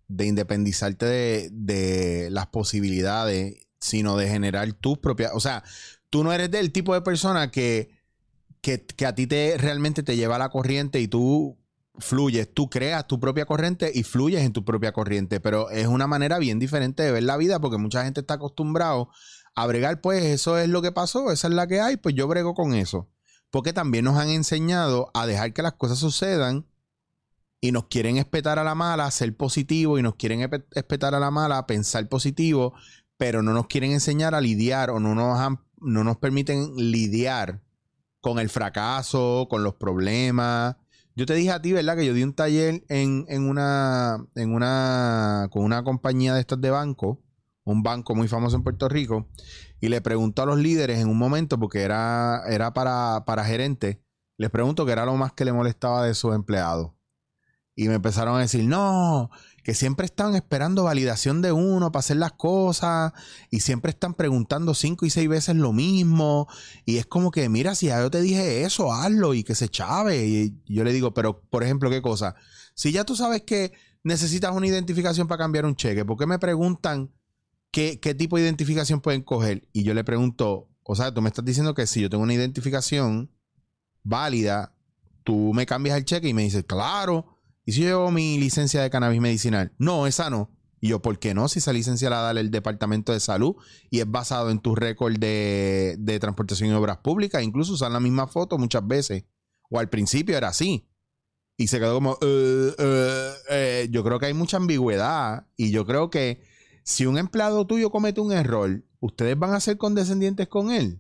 de 0.07 0.25
independizarte 0.25 1.05
de, 1.05 1.49
de 1.51 2.31
las 2.31 2.47
posibilidades, 2.47 3.67
sino 3.79 4.17
de 4.17 4.27
generar 4.27 4.73
tus 4.73 4.97
propias. 4.97 5.29
O 5.35 5.39
sea, 5.39 5.63
tú 6.09 6.23
no 6.23 6.33
eres 6.33 6.49
del 6.49 6.71
tipo 6.71 6.95
de 6.95 7.01
persona 7.01 7.51
que, 7.51 7.91
que, 8.61 8.83
que 8.83 9.05
a 9.05 9.13
ti 9.13 9.27
te 9.27 9.59
realmente 9.59 10.01
te 10.01 10.15
lleva 10.15 10.39
la 10.39 10.49
corriente 10.49 10.99
y 10.99 11.07
tú 11.07 11.59
fluyes, 11.99 12.51
tú 12.51 12.71
creas 12.71 13.05
tu 13.05 13.19
propia 13.19 13.45
corriente 13.45 13.91
y 13.93 14.01
fluyes 14.01 14.41
en 14.41 14.53
tu 14.53 14.65
propia 14.65 14.91
corriente, 14.91 15.39
pero 15.39 15.69
es 15.69 15.85
una 15.85 16.07
manera 16.07 16.39
bien 16.39 16.57
diferente 16.57 17.03
de 17.03 17.11
ver 17.11 17.21
la 17.25 17.37
vida 17.37 17.59
porque 17.59 17.77
mucha 17.77 18.03
gente 18.05 18.21
está 18.21 18.33
acostumbrado 18.33 19.11
a 19.53 19.67
bregar, 19.67 20.01
pues 20.01 20.23
eso 20.23 20.57
es 20.57 20.67
lo 20.67 20.81
que 20.81 20.91
pasó, 20.91 21.31
esa 21.31 21.47
es 21.47 21.53
la 21.53 21.67
que 21.67 21.79
hay, 21.79 21.97
pues 21.97 22.15
yo 22.15 22.27
brego 22.27 22.55
con 22.55 22.73
eso 22.73 23.07
porque 23.51 23.73
también 23.73 24.05
nos 24.05 24.17
han 24.17 24.29
enseñado 24.29 25.11
a 25.13 25.25
dejar 25.25 25.53
que 25.53 25.61
las 25.61 25.73
cosas 25.73 25.99
sucedan 25.99 26.65
y 27.61 27.71
nos 27.71 27.85
quieren 27.87 28.17
espetar 28.17 28.59
a 28.59 28.63
la 28.63 28.75
mala, 28.75 29.09
ser 29.11 29.35
positivo 29.35 29.97
y 29.99 30.01
nos 30.01 30.15
quieren 30.15 30.41
espetar 30.71 31.13
a 31.15 31.19
la 31.19 31.31
mala, 31.31 31.67
pensar 31.67 32.07
positivo, 32.07 32.73
pero 33.17 33.41
no 33.41 33.53
nos 33.53 33.67
quieren 33.67 33.91
enseñar 33.91 34.33
a 34.33 34.41
lidiar 34.41 34.89
o 34.91 34.99
no 34.99 35.13
nos, 35.15 35.37
han- 35.39 35.59
no 35.81 36.03
nos 36.03 36.17
permiten 36.17 36.73
lidiar 36.77 37.61
con 38.21 38.39
el 38.39 38.49
fracaso, 38.49 39.47
con 39.49 39.63
los 39.63 39.75
problemas. 39.75 40.75
Yo 41.15 41.25
te 41.25 41.33
dije 41.33 41.51
a 41.51 41.61
ti, 41.61 41.73
¿verdad? 41.73 41.97
Que 41.97 42.05
yo 42.05 42.13
di 42.13 42.23
un 42.23 42.33
taller 42.33 42.83
en, 42.87 43.25
en 43.27 43.49
una, 43.49 44.25
en 44.35 44.53
una, 44.53 45.49
con 45.51 45.63
una 45.63 45.83
compañía 45.83 46.33
de 46.33 46.39
estas 46.41 46.61
de 46.61 46.69
banco, 46.69 47.21
un 47.65 47.83
banco 47.83 48.15
muy 48.15 48.27
famoso 48.29 48.55
en 48.55 48.63
Puerto 48.63 48.87
Rico, 48.87 49.27
y 49.81 49.89
le 49.89 50.01
pregunto 50.01 50.41
a 50.41 50.45
los 50.45 50.57
líderes 50.57 50.99
en 50.99 51.07
un 51.07 51.17
momento, 51.17 51.59
porque 51.59 51.81
era, 51.81 52.43
era 52.47 52.73
para, 52.73 53.23
para 53.25 53.45
gerentes, 53.45 53.97
les 54.37 54.49
pregunto 54.49 54.85
qué 54.85 54.91
era 54.91 55.05
lo 55.05 55.15
más 55.15 55.33
que 55.33 55.45
le 55.45 55.53
molestaba 55.53 56.05
de 56.05 56.13
sus 56.15 56.33
empleados. 56.33 56.91
Y 57.75 57.87
me 57.87 57.95
empezaron 57.95 58.35
a 58.35 58.39
decir, 58.39 58.65
no, 58.65 59.29
que 59.63 59.73
siempre 59.73 60.05
están 60.05 60.35
esperando 60.35 60.83
validación 60.83 61.41
de 61.41 61.53
uno 61.53 61.91
para 61.91 61.99
hacer 62.01 62.17
las 62.17 62.33
cosas 62.33 63.13
y 63.51 63.61
siempre 63.61 63.91
están 63.91 64.15
preguntando 64.15 64.73
cinco 64.73 65.05
y 65.05 65.09
seis 65.09 65.29
veces 65.29 65.55
lo 65.55 65.71
mismo. 65.71 66.47
Y 66.85 66.97
es 66.97 67.05
como 67.05 67.31
que, 67.31 67.47
mira, 67.47 67.75
si 67.75 67.85
ya 67.87 68.01
yo 68.01 68.11
te 68.11 68.19
dije 68.21 68.63
eso, 68.63 68.91
hazlo 68.91 69.33
y 69.33 69.43
que 69.43 69.55
se 69.55 69.69
chave. 69.69 70.25
Y 70.25 70.61
yo 70.65 70.83
le 70.83 70.91
digo, 70.91 71.13
pero, 71.13 71.41
por 71.41 71.63
ejemplo, 71.63 71.89
¿qué 71.89 72.01
cosa? 72.01 72.35
Si 72.75 72.91
ya 72.91 73.05
tú 73.05 73.15
sabes 73.15 73.43
que 73.43 73.71
necesitas 74.03 74.53
una 74.53 74.67
identificación 74.67 75.27
para 75.27 75.39
cambiar 75.39 75.65
un 75.65 75.75
cheque, 75.75 76.03
¿por 76.03 76.17
qué 76.17 76.25
me 76.25 76.39
preguntan 76.39 77.11
qué, 77.71 77.99
qué 77.99 78.13
tipo 78.15 78.37
de 78.37 78.43
identificación 78.43 79.01
pueden 79.01 79.21
coger? 79.21 79.67
Y 79.73 79.83
yo 79.83 79.93
le 79.93 80.03
pregunto, 80.03 80.69
o 80.83 80.95
sea, 80.95 81.13
tú 81.13 81.21
me 81.21 81.29
estás 81.29 81.45
diciendo 81.45 81.73
que 81.73 81.87
si 81.87 82.01
yo 82.01 82.09
tengo 82.09 82.23
una 82.23 82.33
identificación 82.33 83.31
válida, 84.03 84.75
tú 85.23 85.53
me 85.53 85.65
cambias 85.65 85.97
el 85.97 86.05
cheque 86.05 86.29
y 86.29 86.33
me 86.33 86.43
dices, 86.43 86.63
claro. 86.67 87.35
¿Y 87.65 87.73
si 87.73 87.81
yo 87.81 87.87
llevo 87.87 88.11
mi 88.11 88.39
licencia 88.39 88.81
de 88.81 88.89
cannabis 88.89 89.21
medicinal? 89.21 89.73
No, 89.77 90.07
esa 90.07 90.29
no. 90.29 90.49
Y 90.81 90.89
yo, 90.89 91.01
¿por 91.01 91.19
qué 91.19 91.33
no? 91.33 91.47
Si 91.49 91.59
esa 91.59 91.73
licencia 91.73 92.09
la 92.09 92.21
da 92.21 92.31
el 92.39 92.51
Departamento 92.51 93.11
de 93.11 93.19
Salud 93.19 93.55
y 93.91 93.99
es 93.99 94.09
basado 94.09 94.49
en 94.49 94.59
tu 94.59 94.75
récord 94.75 95.17
de, 95.17 95.95
de 95.99 96.19
transportación 96.19 96.69
y 96.69 96.73
obras 96.73 96.97
públicas, 96.97 97.43
incluso 97.43 97.73
usan 97.73 97.93
la 97.93 97.99
misma 97.99 98.27
foto 98.27 98.57
muchas 98.57 98.87
veces. 98.87 99.25
O 99.69 99.77
al 99.79 99.89
principio 99.89 100.37
era 100.37 100.47
así. 100.47 100.87
Y 101.57 101.67
se 101.67 101.79
quedó 101.79 101.95
como, 101.95 102.17
"Eh, 102.21 102.73
eh, 102.79 103.31
eh". 103.49 103.87
yo 103.91 104.03
creo 104.03 104.17
que 104.19 104.27
hay 104.27 104.33
mucha 104.33 104.57
ambigüedad 104.57 105.45
y 105.57 105.71
yo 105.71 105.85
creo 105.85 106.09
que 106.09 106.41
si 106.89 107.05
un 107.05 107.19
empleado 107.19 107.67
tuyo 107.67 107.91
comete 107.91 108.19
un 108.19 108.31
error, 108.31 108.83
¿ustedes 108.99 109.37
van 109.37 109.53
a 109.53 109.59
ser 109.59 109.77
condescendientes 109.77 110.47
con 110.47 110.71
él? 110.71 110.99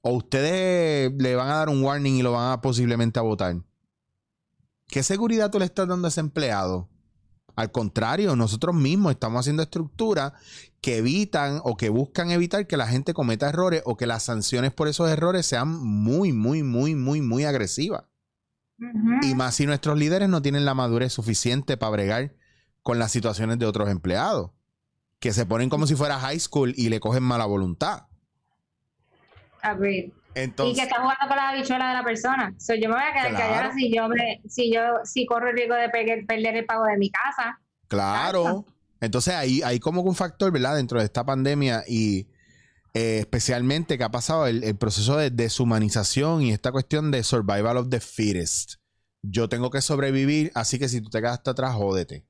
¿O 0.00 0.12
ustedes 0.14 1.12
le 1.18 1.34
van 1.34 1.50
a 1.50 1.56
dar 1.56 1.68
un 1.68 1.84
warning 1.84 2.14
y 2.14 2.22
lo 2.22 2.32
van 2.32 2.50
a 2.50 2.62
posiblemente 2.62 3.18
a 3.18 3.22
votar? 3.22 3.62
¿Qué 4.86 5.02
seguridad 5.02 5.50
tú 5.50 5.58
le 5.58 5.66
estás 5.66 5.86
dando 5.86 6.06
a 6.06 6.08
ese 6.08 6.20
empleado? 6.20 6.88
Al 7.56 7.70
contrario, 7.70 8.36
nosotros 8.36 8.74
mismos 8.74 9.12
estamos 9.12 9.40
haciendo 9.40 9.62
estructuras 9.62 10.32
que 10.80 10.96
evitan 10.96 11.60
o 11.62 11.76
que 11.76 11.90
buscan 11.90 12.30
evitar 12.30 12.66
que 12.66 12.78
la 12.78 12.86
gente 12.86 13.12
cometa 13.12 13.50
errores 13.50 13.82
o 13.84 13.98
que 13.98 14.06
las 14.06 14.22
sanciones 14.22 14.72
por 14.72 14.88
esos 14.88 15.10
errores 15.10 15.44
sean 15.44 15.68
muy, 15.68 16.32
muy, 16.32 16.62
muy, 16.62 16.94
muy, 16.94 17.20
muy 17.20 17.44
agresivas. 17.44 18.04
Y 19.20 19.34
más 19.34 19.56
si 19.56 19.66
nuestros 19.66 19.98
líderes 19.98 20.30
no 20.30 20.40
tienen 20.40 20.64
la 20.64 20.72
madurez 20.72 21.12
suficiente 21.12 21.76
para 21.76 21.92
bregar 21.92 22.34
con 22.82 22.98
las 22.98 23.12
situaciones 23.12 23.58
de 23.58 23.66
otros 23.66 23.90
empleados, 23.90 24.52
que 25.18 25.32
se 25.32 25.46
ponen 25.46 25.68
como 25.68 25.86
si 25.86 25.94
fuera 25.94 26.18
high 26.20 26.38
school 26.38 26.72
y 26.76 26.88
le 26.88 27.00
cogen 27.00 27.22
mala 27.22 27.44
voluntad. 27.46 28.04
Agreed. 29.62 30.04
y 30.06 30.10
que 30.34 30.42
Entonces, 30.44 30.84
está 30.84 30.96
jugando 31.00 31.26
con 31.26 31.36
la 31.36 31.48
habichuela 31.50 31.88
de 31.88 31.94
la 31.94 32.04
persona. 32.04 32.54
So, 32.58 32.74
yo 32.74 32.88
me 32.88 32.94
voy 32.94 33.04
a 33.04 33.12
quedar 33.12 33.30
Claro. 33.30 33.36
callada 33.54 33.74
si 33.74 33.92
yo 33.94 34.08
me, 34.08 34.40
si 34.48 34.72
yo 34.72 34.80
si 35.04 35.26
corro 35.26 35.50
el 35.50 35.56
riesgo 35.56 35.74
de 35.74 35.88
pe- 35.88 36.24
perder 36.26 36.56
el 36.56 36.64
pago 36.66 36.84
de 36.84 36.96
mi 36.96 37.10
casa. 37.10 37.60
claro. 37.88 38.64
Entonces 39.00 39.34
ahí 39.34 39.62
hay 39.62 39.78
como 39.78 40.02
un 40.02 40.14
factor, 40.16 40.50
¿verdad? 40.52 40.74
Dentro 40.76 40.98
de 40.98 41.04
esta 41.04 41.24
pandemia 41.24 41.84
y 41.86 42.26
eh, 42.94 43.18
especialmente 43.20 43.96
que 43.96 44.02
ha 44.04 44.10
pasado 44.10 44.46
el, 44.48 44.64
el 44.64 44.76
proceso 44.76 45.16
de 45.16 45.30
deshumanización 45.30 46.42
y 46.42 46.52
esta 46.52 46.72
cuestión 46.72 47.12
de 47.12 47.22
survival 47.22 47.76
of 47.76 47.90
the 47.90 48.00
fittest. 48.00 48.74
Yo 49.22 49.48
tengo 49.48 49.70
que 49.70 49.82
sobrevivir, 49.82 50.50
así 50.56 50.78
que 50.80 50.88
si 50.88 51.00
tú 51.00 51.10
te 51.10 51.20
quedas 51.20 51.34
hasta 51.38 51.52
atrás, 51.52 51.74
jódete. 51.74 52.26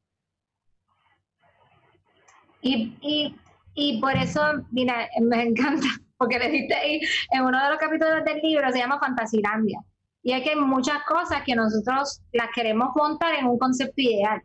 Y, 2.61 2.97
y, 3.01 3.37
y 3.75 4.01
por 4.01 4.15
eso, 4.17 4.41
mira, 4.71 5.09
me 5.21 5.43
encanta, 5.43 5.87
porque 6.19 6.39
le 6.39 6.51
diste 6.51 6.75
ahí, 6.75 7.01
en 7.31 7.43
uno 7.45 7.63
de 7.63 7.71
los 7.71 7.79
capítulos 7.79 8.25
del 8.25 8.41
libro 8.43 8.71
se 8.73 8.79
llama 8.79 8.99
Fantasilandia. 8.99 9.81
Y 10.23 10.33
es 10.33 10.43
que 10.43 10.51
hay 10.51 10.57
muchas 10.57 11.05
cosas 11.05 11.43
que 11.45 11.55
nosotros 11.55 12.21
las 12.33 12.49
queremos 12.55 12.89
montar 12.97 13.35
en 13.37 13.47
un 13.47 13.59
concepto 13.59 13.95
ideal. 14.03 14.43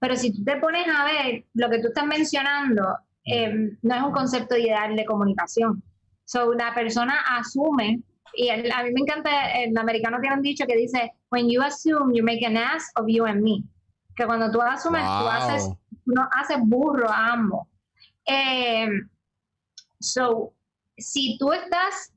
Pero 0.00 0.16
si 0.16 0.32
tú 0.32 0.42
te 0.44 0.56
pones 0.56 0.86
a 0.88 1.04
ver 1.04 1.44
lo 1.54 1.70
que 1.70 1.78
tú 1.78 1.88
estás 1.88 2.06
mencionando, 2.06 2.82
eh, 3.24 3.70
no 3.82 3.94
es 3.94 4.02
un 4.02 4.12
concepto 4.12 4.56
ideal 4.56 4.96
de 4.96 5.04
comunicación. 5.04 5.82
So, 6.24 6.52
la 6.54 6.74
persona 6.74 7.14
asume, 7.38 8.00
y 8.34 8.48
el- 8.48 8.70
a 8.72 8.82
mí 8.82 8.90
me 8.92 9.00
encanta, 9.02 9.52
el 9.52 9.76
americano 9.76 10.18
tiene 10.20 10.36
un 10.36 10.42
dicho 10.42 10.64
que 10.66 10.76
dice, 10.76 11.12
when 11.30 11.48
you 11.50 11.62
assume, 11.62 12.14
you 12.14 12.24
make 12.24 12.44
an 12.44 12.56
ass 12.56 12.90
of 12.96 13.04
you 13.08 13.24
and 13.26 13.42
me. 13.42 13.62
Que 14.16 14.26
cuando 14.26 14.50
tú 14.50 14.60
asumes, 14.60 15.02
tú 15.18 15.24
Wow. 15.24 15.28
haces 15.30 15.70
uno 16.06 16.28
hace 16.32 16.56
burro 16.58 17.08
a 17.10 17.32
ambos. 17.32 17.66
Eh, 18.26 18.88
so, 19.98 20.52
si 20.96 21.36
tú 21.38 21.52
estás, 21.52 22.12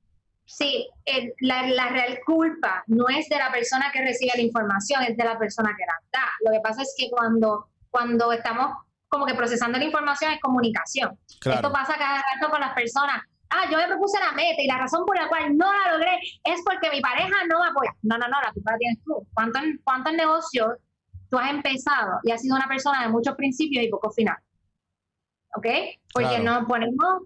si 0.46 0.88
el- 1.06 1.34
la, 1.42 1.68
la 1.68 1.88
real 1.90 2.20
culpa 2.26 2.84
no 2.88 3.08
es 3.10 3.28
de 3.30 3.38
la 3.38 3.52
persona 3.52 3.92
que 3.92 4.02
recibe 4.02 4.32
la 4.36 4.42
información, 4.42 5.04
es 5.04 5.16
de 5.18 5.24
la 5.24 5.38
persona 5.38 5.74
que 5.78 5.86
la 5.86 5.94
da. 6.22 6.28
Lo 6.46 6.52
que 6.52 6.60
pasa 6.62 6.82
es 6.82 6.94
que 6.98 7.10
cuando, 7.10 7.68
cuando 7.90 8.32
estamos 8.32 8.74
como 9.08 9.26
que 9.26 9.36
procesando 9.36 9.78
la 9.78 9.86
información 9.86 10.32
es 10.32 10.40
comunicación. 10.42 11.18
Esto 11.54 11.72
pasa 11.72 11.94
cada 11.98 12.16
rato 12.34 12.50
con 12.50 12.60
las 12.60 12.74
personas. 12.74 13.22
Ah, 13.52 13.70
yo 13.72 13.78
me 13.78 13.86
propuse 13.88 14.20
la 14.20 14.32
meta 14.32 14.60
y 14.60 14.66
la 14.68 14.80
razón 14.80 15.06
por 15.06 15.16
la 15.16 15.28
cual 15.28 15.56
no 15.56 15.72
la 15.72 15.92
logré 15.92 16.18
es 16.44 16.62
porque 16.66 16.90
mi 16.90 17.00
pareja 17.00 17.30
no 17.48 17.60
me 17.60 17.68
apoya. 17.68 17.92
No, 18.02 18.18
no, 18.18 18.28
no, 18.28 18.42
la 18.42 18.52
culpa 18.52 18.72
la 18.72 18.78
tienes 18.80 19.04
tú. 19.04 19.28
¿Cuántos, 19.36 19.62
cuántos 19.84 20.14
negocios 20.14 20.68
tú 21.34 21.40
has 21.40 21.50
empezado 21.50 22.20
y 22.24 22.32
has 22.32 22.42
sido 22.42 22.56
una 22.56 22.68
persona 22.68 23.02
de 23.02 23.10
muchos 23.10 23.36
principios 23.36 23.84
y 23.84 23.90
pocos 23.90 24.14
finales? 24.16 24.44
¿Ok? 25.56 25.66
Porque 26.14 26.28
Claro. 26.30 26.44
nos 26.44 26.66
ponemos 26.68 27.24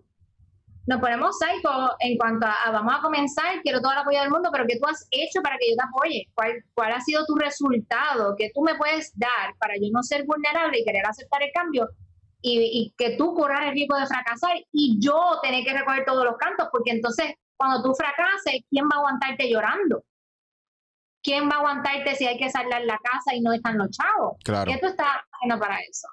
nos 0.89 1.01
ponemos 1.01 1.37
psycho 1.37 1.91
en 1.99 2.17
cuanto 2.17 2.45
a, 2.47 2.53
a 2.63 2.71
vamos 2.71 2.95
a 2.97 3.01
comenzar, 3.01 3.61
quiero 3.61 3.81
todo 3.81 3.91
el 3.91 3.97
apoyo 3.97 4.21
del 4.21 4.29
mundo, 4.29 4.47
pero 4.53 4.65
¿qué 4.65 4.79
tú 4.79 4.87
has 4.87 5.05
hecho 5.11 5.41
para 5.41 5.57
que 5.57 5.69
yo 5.69 5.75
te 5.75 5.83
apoye? 5.83 6.29
¿Cuál, 6.33 6.63
¿Cuál 6.73 6.93
ha 6.93 7.01
sido 7.01 7.25
tu 7.25 7.35
resultado 7.35 8.35
que 8.37 8.51
tú 8.55 8.61
me 8.61 8.75
puedes 8.75 9.11
dar 9.19 9.53
para 9.59 9.73
yo 9.75 9.89
no 9.91 10.01
ser 10.01 10.25
vulnerable 10.25 10.79
y 10.79 10.85
querer 10.85 11.05
aceptar 11.05 11.43
el 11.43 11.51
cambio? 11.53 11.89
y, 12.41 12.59
y 12.59 12.93
que 12.97 13.17
tú 13.17 13.33
corras 13.33 13.61
el 13.65 13.71
riesgo 13.73 13.97
de 13.97 14.05
fracasar 14.05 14.55
y 14.71 14.97
yo 15.01 15.39
tener 15.41 15.65
que 15.65 15.73
recoger 15.73 16.05
todos 16.05 16.23
los 16.23 16.37
cantos, 16.37 16.69
porque 16.71 16.91
entonces 16.91 17.33
cuando 17.57 17.81
tú 17.81 17.93
fracases, 17.95 18.61
¿quién 18.69 18.85
va 18.85 18.95
a 18.95 18.99
aguantarte 18.99 19.49
llorando? 19.49 20.03
¿Quién 21.27 21.49
va 21.49 21.55
a 21.55 21.57
aguantarte 21.57 22.15
si 22.15 22.25
hay 22.25 22.37
que 22.37 22.49
saldar 22.49 22.85
la 22.85 22.97
casa 22.99 23.35
y 23.35 23.41
no 23.41 23.51
están 23.51 23.77
los 23.77 23.89
chavos? 23.89 24.37
Claro. 24.45 24.71
¿Qué 24.71 24.77
tú 24.77 24.87
estás 24.87 25.09
haciendo 25.29 25.59
para 25.59 25.77
eso? 25.81 26.07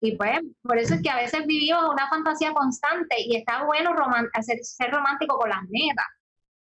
Y 0.00 0.16
pues, 0.16 0.40
por 0.60 0.76
eso 0.76 0.94
es 0.94 1.02
que 1.02 1.08
a 1.08 1.18
veces 1.18 1.46
vivimos 1.46 1.84
una 1.88 2.08
fantasía 2.08 2.52
constante 2.52 3.14
y 3.16 3.36
está 3.36 3.62
bueno 3.62 3.94
hacer, 4.32 4.58
ser 4.62 4.90
romántico 4.90 5.38
con 5.38 5.50
las 5.50 5.62
metas. 5.68 6.06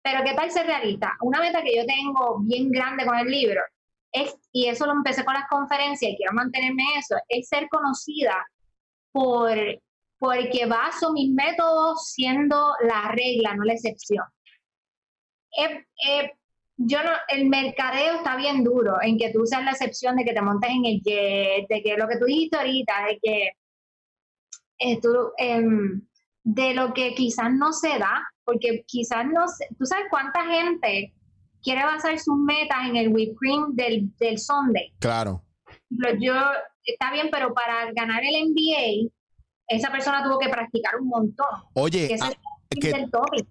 Pero 0.02 0.22
¿qué 0.22 0.34
tal 0.34 0.50
ser 0.50 0.66
realista? 0.66 1.16
Una 1.22 1.40
meta 1.40 1.62
que 1.62 1.74
yo 1.74 1.86
tengo 1.86 2.40
bien 2.40 2.70
grande 2.70 3.06
con 3.06 3.18
el 3.18 3.26
libro 3.26 3.62
es, 4.12 4.36
y 4.52 4.66
eso 4.66 4.84
lo 4.84 4.92
empecé 4.92 5.24
con 5.24 5.32
las 5.32 5.48
conferencias 5.48 6.12
y 6.12 6.16
quiero 6.18 6.34
mantenerme 6.34 6.82
eso, 6.98 7.16
es 7.30 7.48
ser 7.48 7.70
conocida 7.70 8.36
por 9.12 9.56
porque 10.18 10.66
baso 10.66 11.14
mis 11.14 11.32
métodos 11.32 12.10
siendo 12.10 12.74
la 12.82 13.12
regla, 13.12 13.54
no 13.54 13.64
la 13.64 13.72
excepción. 13.72 14.26
Eh, 15.56 15.86
yo 16.76 17.02
no, 17.02 17.10
el 17.28 17.48
mercadeo 17.48 18.16
está 18.16 18.36
bien 18.36 18.64
duro 18.64 18.96
en 19.02 19.16
que 19.18 19.32
tú 19.32 19.46
seas 19.46 19.64
la 19.64 19.70
excepción 19.70 20.16
de 20.16 20.24
que 20.24 20.32
te 20.32 20.42
montes 20.42 20.70
en 20.70 20.84
el 20.84 21.00
jet, 21.02 21.66
de 21.68 21.82
que 21.82 21.96
lo 21.96 22.08
que 22.08 22.18
tú 22.18 22.24
dijiste 22.24 22.56
ahorita, 22.56 22.92
de 23.06 23.18
que 23.22 23.48
eh, 24.78 25.00
tú, 25.00 25.32
em, 25.38 26.02
de 26.42 26.74
lo 26.74 26.92
que 26.92 27.14
quizás 27.14 27.52
no 27.52 27.72
se 27.72 27.98
da, 27.98 28.22
porque 28.44 28.84
quizás 28.86 29.24
no 29.26 29.46
se, 29.48 29.66
tú 29.78 29.86
sabes 29.86 30.06
cuánta 30.10 30.44
gente 30.44 31.14
quiere 31.62 31.84
basar 31.84 32.18
sus 32.18 32.36
metas 32.36 32.88
en 32.88 32.96
el 32.96 33.08
whipped 33.08 33.36
cream 33.36 33.74
del, 33.74 34.14
del 34.18 34.38
Sunday. 34.38 34.92
Claro. 34.98 35.42
Yo, 36.20 36.34
está 36.84 37.12
bien, 37.12 37.28
pero 37.30 37.54
para 37.54 37.90
ganar 37.92 38.22
el 38.22 38.50
NBA, 38.50 39.10
esa 39.68 39.90
persona 39.90 40.22
tuvo 40.22 40.38
que 40.38 40.48
practicar 40.48 40.96
un 41.00 41.08
montón. 41.08 41.46
Oye, 41.74 42.14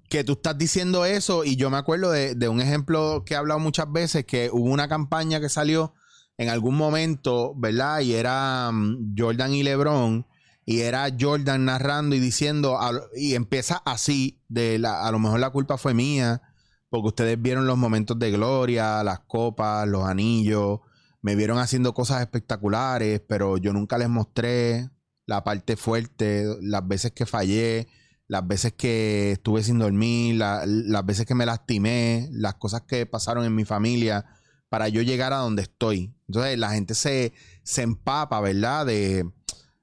Que 0.09 0.24
tú 0.24 0.34
estás 0.34 0.57
diciendo 0.57 1.05
eso 1.05 1.43
y 1.43 1.55
yo 1.55 1.69
me 1.69 1.78
acuerdo 1.78 2.11
de, 2.11 2.36
de 2.36 2.49
un 2.49 2.61
ejemplo 2.61 3.24
que 3.26 3.34
he 3.34 3.38
hablado 3.38 3.59
muchas 3.59 3.91
veces, 3.91 4.26
que 4.26 4.49
hubo 4.51 4.69
una 4.69 4.88
campaña 4.88 5.39
que 5.39 5.49
salió 5.49 5.93
en 6.38 6.49
algún 6.49 6.76
momento, 6.76 7.53
¿verdad? 7.55 8.01
Y 8.01 8.13
era 8.13 8.71
mm, 8.71 9.15
Jordan 9.17 9.53
y 9.53 9.63
LeBron 9.63 10.26
y 10.65 10.82
era 10.82 11.07
Jordan 11.19 11.65
narrando 11.65 12.15
y 12.15 12.19
diciendo, 12.19 12.80
a 12.80 12.91
y 13.15 13.36
empieza 13.36 13.82
así, 13.86 14.41
de 14.47 14.80
la, 14.80 15.05
a 15.05 15.11
lo 15.11 15.19
mejor 15.19 15.39
la 15.39 15.49
culpa 15.49 15.78
fue 15.78 15.93
mía, 15.93 16.41
porque 16.89 17.07
ustedes 17.07 17.41
vieron 17.41 17.67
los 17.67 17.78
momentos 17.78 18.17
de 18.19 18.32
gloria, 18.32 19.03
las 19.03 19.19
copas, 19.21 19.88
los 19.88 20.05
anillos, 20.05 20.80
me 21.21 21.36
vieron 21.36 21.57
haciendo 21.57 21.93
cosas 21.93 22.21
espectaculares, 22.21 23.21
pero 23.28 23.57
yo 23.57 23.74
nunca 23.74 23.97
les 23.97 24.09
mostré 24.09 24.89
la 25.26 25.43
parte 25.43 25.76
fuerte, 25.78 26.45
las 26.61 26.88
veces 26.88 27.11
que 27.11 27.26
fallé, 27.26 27.88
las 28.34 28.47
veces 28.47 28.73
que 28.73 29.34
estuve 29.34 29.61
sin 29.63 29.77
dormir, 29.77 30.38
la- 30.38 30.63
las 30.65 31.05
veces 31.05 31.27
que 31.27 31.36
me 31.36 31.45
lastimé, 31.45 32.27
las 32.31 32.55
cosas 32.55 32.81
que 32.81 33.05
pasaron 33.05 33.45
en 33.45 33.53
mi 33.53 33.63
familia 33.63 34.25
para 34.69 34.88
yo 34.89 35.03
llegar 35.03 35.34
a 35.34 35.38
donde 35.38 35.61
estoy. 35.61 36.15
Entonces 36.27 36.57
la 36.57 36.71
gente 36.71 36.95
se, 36.95 37.34
se 37.63 37.84
empapa, 37.84 38.41
¿verdad? 38.41 38.88
De, 38.88 39.23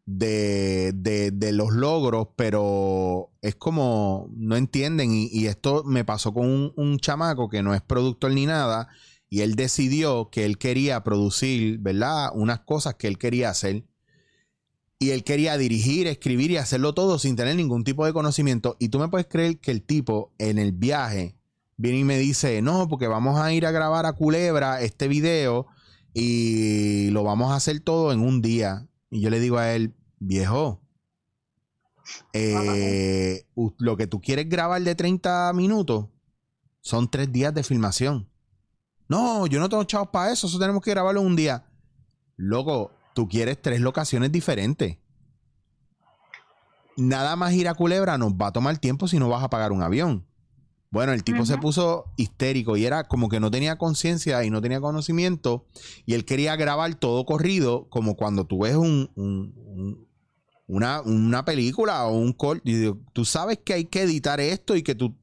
de, 0.04 0.92
de- 1.32 1.52
los 1.52 1.70
logros, 1.72 2.28
pero 2.36 3.30
es 3.40 3.54
como 3.54 4.28
no 4.36 4.56
entienden. 4.56 5.12
Y, 5.12 5.28
y 5.30 5.46
esto 5.46 5.84
me 5.84 6.04
pasó 6.04 6.34
con 6.34 6.46
un, 6.46 6.72
un 6.76 6.98
chamaco 6.98 7.48
que 7.48 7.62
no 7.62 7.72
es 7.72 7.82
productor 7.82 8.32
ni 8.32 8.46
nada. 8.46 8.88
Y 9.28 9.42
él 9.42 9.54
decidió 9.54 10.28
que 10.30 10.44
él 10.44 10.58
quería 10.58 11.04
producir, 11.04 11.78
¿verdad? 11.78 12.30
Unas 12.34 12.60
cosas 12.60 12.96
que 12.96 13.06
él 13.06 13.16
quería 13.16 13.50
hacer. 13.50 13.84
Y 15.02 15.12
él 15.12 15.24
quería 15.24 15.56
dirigir, 15.56 16.06
escribir 16.06 16.50
y 16.50 16.58
hacerlo 16.58 16.92
todo 16.92 17.18
sin 17.18 17.34
tener 17.34 17.56
ningún 17.56 17.84
tipo 17.84 18.04
de 18.04 18.12
conocimiento. 18.12 18.76
Y 18.78 18.90
tú 18.90 18.98
me 18.98 19.08
puedes 19.08 19.26
creer 19.26 19.58
que 19.58 19.70
el 19.70 19.82
tipo 19.82 20.34
en 20.36 20.58
el 20.58 20.72
viaje 20.72 21.36
viene 21.78 22.00
y 22.00 22.04
me 22.04 22.18
dice, 22.18 22.60
no, 22.60 22.86
porque 22.86 23.06
vamos 23.06 23.40
a 23.40 23.50
ir 23.50 23.64
a 23.64 23.70
grabar 23.70 24.04
a 24.04 24.12
Culebra 24.12 24.82
este 24.82 25.08
video 25.08 25.66
y 26.12 27.08
lo 27.12 27.24
vamos 27.24 27.50
a 27.50 27.56
hacer 27.56 27.80
todo 27.80 28.12
en 28.12 28.20
un 28.20 28.42
día. 28.42 28.86
Y 29.10 29.22
yo 29.22 29.30
le 29.30 29.40
digo 29.40 29.56
a 29.56 29.72
él, 29.72 29.94
viejo, 30.18 30.82
eh, 32.34 33.46
lo 33.78 33.96
que 33.96 34.06
tú 34.06 34.20
quieres 34.20 34.50
grabar 34.50 34.82
de 34.82 34.94
30 34.94 35.50
minutos 35.54 36.08
son 36.82 37.10
tres 37.10 37.32
días 37.32 37.54
de 37.54 37.62
filmación. 37.62 38.28
No, 39.08 39.46
yo 39.46 39.60
no 39.60 39.70
tengo 39.70 39.84
chavos 39.84 40.08
para 40.12 40.30
eso, 40.30 40.46
eso 40.46 40.58
tenemos 40.58 40.82
que 40.82 40.90
grabarlo 40.90 41.22
en 41.22 41.26
un 41.26 41.36
día. 41.36 41.64
Loco, 42.36 42.92
tú 43.14 43.28
quieres 43.28 43.60
tres 43.60 43.80
locaciones 43.80 44.32
diferentes. 44.32 44.98
Nada 46.96 47.36
más 47.36 47.52
ir 47.54 47.68
a 47.68 47.74
Culebra 47.74 48.18
nos 48.18 48.32
va 48.32 48.48
a 48.48 48.52
tomar 48.52 48.78
tiempo 48.78 49.08
si 49.08 49.18
no 49.18 49.28
vas 49.28 49.42
a 49.42 49.50
pagar 49.50 49.72
un 49.72 49.82
avión. 49.82 50.26
Bueno, 50.92 51.12
el 51.12 51.22
tipo 51.22 51.46
se 51.46 51.56
puso 51.56 52.06
histérico 52.16 52.76
y 52.76 52.84
era 52.84 53.06
como 53.06 53.28
que 53.28 53.38
no 53.38 53.50
tenía 53.50 53.78
conciencia 53.78 54.42
y 54.44 54.50
no 54.50 54.60
tenía 54.60 54.80
conocimiento 54.80 55.66
y 56.04 56.14
él 56.14 56.24
quería 56.24 56.56
grabar 56.56 56.92
todo 56.96 57.24
corrido 57.24 57.88
como 57.90 58.16
cuando 58.16 58.44
tú 58.44 58.62
ves 58.62 58.74
un, 58.74 59.08
un- 59.14 59.54
un- 59.56 60.08
una, 60.66 61.00
una 61.02 61.44
película 61.44 62.04
o 62.06 62.16
un 62.16 62.32
corto 62.32 62.62
y 62.68 62.74
digo, 62.74 62.98
tú 63.12 63.24
sabes 63.24 63.58
que 63.64 63.72
hay 63.74 63.84
que 63.86 64.02
editar 64.02 64.40
esto 64.40 64.74
y 64.76 64.82
que 64.82 64.94
tú 64.96 65.16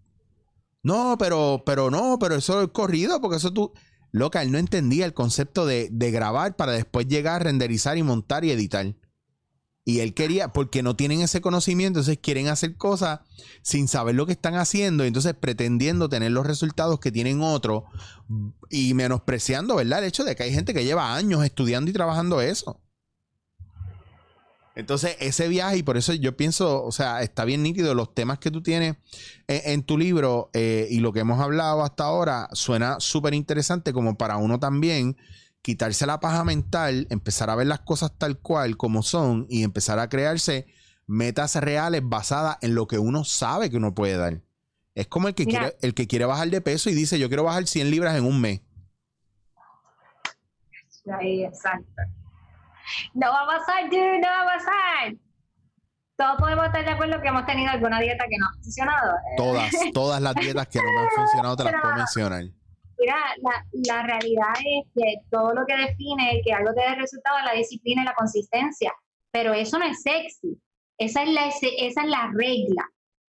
no, 0.84 1.18
pero, 1.20 1.64
pero 1.66 1.92
no, 1.92 2.18
pero 2.20 2.36
eso 2.36 2.62
es 2.62 2.70
corrido, 2.70 3.20
porque 3.20 3.38
eso 3.38 3.52
tú. 3.52 3.74
Loca, 4.12 4.42
él 4.42 4.52
no 4.52 4.58
entendía 4.58 5.06
el 5.06 5.14
concepto 5.14 5.66
de, 5.66 5.90
de 5.92 6.12
grabar 6.12 6.56
para 6.56 6.72
después 6.72 7.08
llegar, 7.08 7.44
renderizar 7.44 7.98
y 7.98 8.04
montar 8.04 8.46
y 8.46 8.52
editar. 8.52 8.96
Y 9.88 10.02
él 10.02 10.14
quería, 10.14 10.52
porque 10.52 10.84
no 10.84 10.98
tienen 10.98 11.22
ese 11.22 11.40
conocimiento, 11.40 12.00
entonces 12.00 12.20
quieren 12.22 12.50
hacer 12.50 12.76
cosas 12.76 13.22
sin 13.62 13.88
saber 13.88 14.16
lo 14.16 14.26
que 14.26 14.34
están 14.34 14.56
haciendo, 14.56 15.06
y 15.06 15.08
entonces 15.08 15.34
pretendiendo 15.34 16.10
tener 16.10 16.32
los 16.32 16.46
resultados 16.46 17.00
que 17.00 17.10
tienen 17.10 17.42
otros 17.42 17.84
y 18.70 18.94
menospreciando, 18.96 19.78
¿verdad? 19.78 20.00
El 20.00 20.10
hecho 20.10 20.26
de 20.26 20.36
que 20.36 20.44
hay 20.44 20.54
gente 20.54 20.74
que 20.74 20.84
lleva 20.84 21.16
años 21.16 21.46
estudiando 21.46 21.90
y 21.90 21.94
trabajando 21.94 22.42
eso. 22.42 22.82
Entonces, 24.78 25.18
ese 25.20 25.48
viaje, 25.48 25.78
y 25.78 25.84
por 25.84 25.98
eso 25.98 26.14
yo 26.14 26.38
pienso, 26.38 26.84
o 26.84 26.92
sea, 26.92 27.24
está 27.24 27.46
bien 27.46 27.64
nítido, 27.64 27.96
los 27.96 28.14
temas 28.14 28.38
que 28.38 28.52
tú 28.52 28.62
tienes 28.62 28.98
en, 29.48 29.72
en 29.72 29.84
tu 29.84 29.98
libro 29.98 30.52
eh, 30.54 30.88
y 30.92 31.00
lo 31.00 31.12
que 31.12 31.22
hemos 31.22 31.40
hablado 31.42 31.82
hasta 31.82 32.04
ahora, 32.04 32.48
suena 32.52 33.00
súper 33.00 33.34
interesante 33.34 33.92
como 33.92 34.18
para 34.20 34.38
uno 34.38 34.60
también 34.60 35.18
quitarse 35.64 36.06
la 36.06 36.20
paja 36.20 36.44
mental, 36.44 37.08
empezar 37.10 37.50
a 37.50 37.56
ver 37.56 37.66
las 37.66 37.80
cosas 37.80 38.12
tal 38.20 38.38
cual 38.38 38.78
como 38.78 39.02
son 39.02 39.48
y 39.50 39.64
empezar 39.64 39.98
a 39.98 40.10
crearse 40.10 40.68
metas 41.08 41.56
reales 41.56 42.02
basadas 42.04 42.58
en 42.62 42.76
lo 42.76 42.88
que 42.88 43.00
uno 43.00 43.24
sabe 43.24 43.72
que 43.72 43.78
uno 43.78 43.96
puede 43.96 44.16
dar. 44.16 44.44
Es 44.94 45.08
como 45.08 45.28
el 45.28 45.34
que, 45.34 45.48
Mira. 45.48 45.60
quiere, 45.60 45.78
el 45.82 45.96
que 45.96 46.06
quiere 46.06 46.26
bajar 46.26 46.52
de 46.52 46.62
peso 46.62 46.92
y 46.92 46.94
dice, 46.94 47.18
yo 47.18 47.30
quiero 47.30 47.44
bajar 47.44 47.66
100 47.66 47.90
libras 47.90 48.16
en 48.16 48.26
un 48.26 48.40
mes. 48.40 48.62
Ahí, 51.20 51.44
exacto. 51.46 52.04
No 53.14 53.32
va 53.32 53.44
a 53.44 53.48
pasar, 53.48 53.90
dude, 53.90 54.20
no 54.20 54.28
va 54.28 54.42
a 54.42 54.46
pasar. 54.46 55.16
Todos 56.18 56.38
podemos 56.40 56.66
estar 56.66 56.84
de 56.84 56.92
acuerdo 56.92 57.22
que 57.22 57.28
hemos 57.28 57.46
tenido 57.46 57.70
alguna 57.70 58.00
dieta 58.00 58.26
que 58.28 58.38
no 58.40 58.46
ha 58.48 58.64
funcionado. 58.64 59.14
Eh, 59.16 59.36
Todas, 59.38 59.72
todas 59.94 60.22
las 60.22 60.34
dietas 60.36 60.68
que 60.68 60.80
no 60.80 60.92
me 60.92 61.00
han 61.02 61.10
funcionado 61.16 61.56
te 61.56 61.64
las 61.66 61.74
puedo 61.82 61.96
mencionar. 61.96 62.44
Mira, 63.00 63.16
la, 63.44 63.66
la 63.86 64.04
realidad 64.04 64.54
es 64.58 64.86
que 64.96 65.22
todo 65.30 65.54
lo 65.54 65.66
que 65.68 65.78
define 65.78 66.42
que 66.44 66.52
algo 66.52 66.74
te 66.74 66.82
dé 66.82 66.96
resultado 66.96 67.38
es 67.38 67.46
la 67.46 67.54
disciplina 67.54 68.02
y 68.02 68.06
la 68.06 68.16
consistencia. 68.16 68.92
Pero 69.32 69.54
eso 69.54 69.78
no 69.78 69.86
es 69.86 70.02
sexy. 70.02 70.60
Esa 70.98 71.22
es 71.22 71.30
la, 71.30 71.48
esa 71.48 72.02
es 72.02 72.08
la 72.08 72.32
regla. 72.34 72.90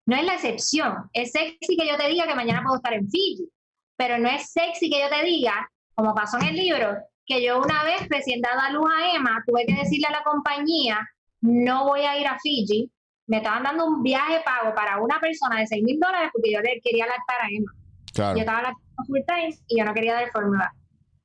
No 0.05 0.15
es 0.15 0.23
la 0.23 0.35
excepción. 0.35 1.09
Es 1.11 1.33
sexy 1.33 1.75
que 1.75 1.87
yo 1.87 1.97
te 1.97 2.07
diga 2.07 2.25
que 2.25 2.35
mañana 2.35 2.63
puedo 2.63 2.77
estar 2.77 2.93
en 2.93 3.09
Fiji. 3.09 3.49
Pero 3.97 4.17
no 4.17 4.29
es 4.29 4.49
sexy 4.51 4.89
que 4.89 5.01
yo 5.01 5.09
te 5.09 5.25
diga, 5.25 5.69
como 5.93 6.15
pasó 6.15 6.37
en 6.37 6.45
el 6.45 6.55
libro, 6.55 6.95
que 7.29 7.45
yo 7.45 7.61
una 7.61 7.83
vez 7.83 8.09
recién 8.09 8.41
dado 8.41 8.59
a 8.59 8.71
luz 8.71 8.89
a 8.91 9.15
Emma, 9.15 9.43
tuve 9.45 9.65
que 9.67 9.75
decirle 9.75 10.07
a 10.07 10.11
la 10.11 10.23
compañía, 10.23 11.07
no 11.41 11.85
voy 11.85 12.01
a 12.01 12.19
ir 12.19 12.27
a 12.27 12.39
Fiji. 12.39 12.91
Me 13.27 13.37
estaban 13.37 13.61
dando 13.61 13.85
un 13.85 14.01
viaje 14.01 14.41
pago 14.43 14.73
para 14.73 14.99
una 14.99 15.19
persona 15.19 15.59
de 15.59 15.67
6 15.67 15.83
mil 15.83 15.99
dólares 15.99 16.31
porque 16.33 16.51
yo 16.51 16.59
le 16.59 16.81
quería 16.83 17.05
lactar 17.05 17.41
a 17.43 17.47
Emma. 17.51 17.71
Claro. 18.11 18.35
Yo 18.35 18.39
estaba 18.39 18.63
lactando 18.63 19.03
full 19.05 19.19
time 19.27 19.55
y 19.67 19.77
yo 19.77 19.85
no 19.85 19.93
quería 19.93 20.15
dar 20.15 20.31
fórmula. 20.31 20.73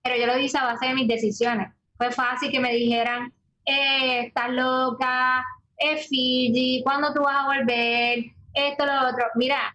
Pero 0.02 0.16
yo 0.16 0.26
lo 0.26 0.36
hice 0.36 0.59
a 0.59 0.64
base 0.64 0.86
de 0.86 0.94
mis 0.94 1.09
decisiones. 1.09 1.72
Fue 1.96 2.12
fácil 2.12 2.50
que 2.50 2.61
me 2.61 2.74
dijeran, 2.74 3.32
eh, 3.64 4.26
estás 4.26 4.50
loca, 4.50 5.42
es 5.78 6.07
Fiji, 6.07 6.82
¿cuándo 6.84 7.14
tú 7.14 7.22
vas 7.22 7.44
a 7.44 7.46
volver? 7.46 8.26
Esto, 8.52 8.84
lo 8.84 9.09
otro. 9.09 9.24
Mira, 9.36 9.74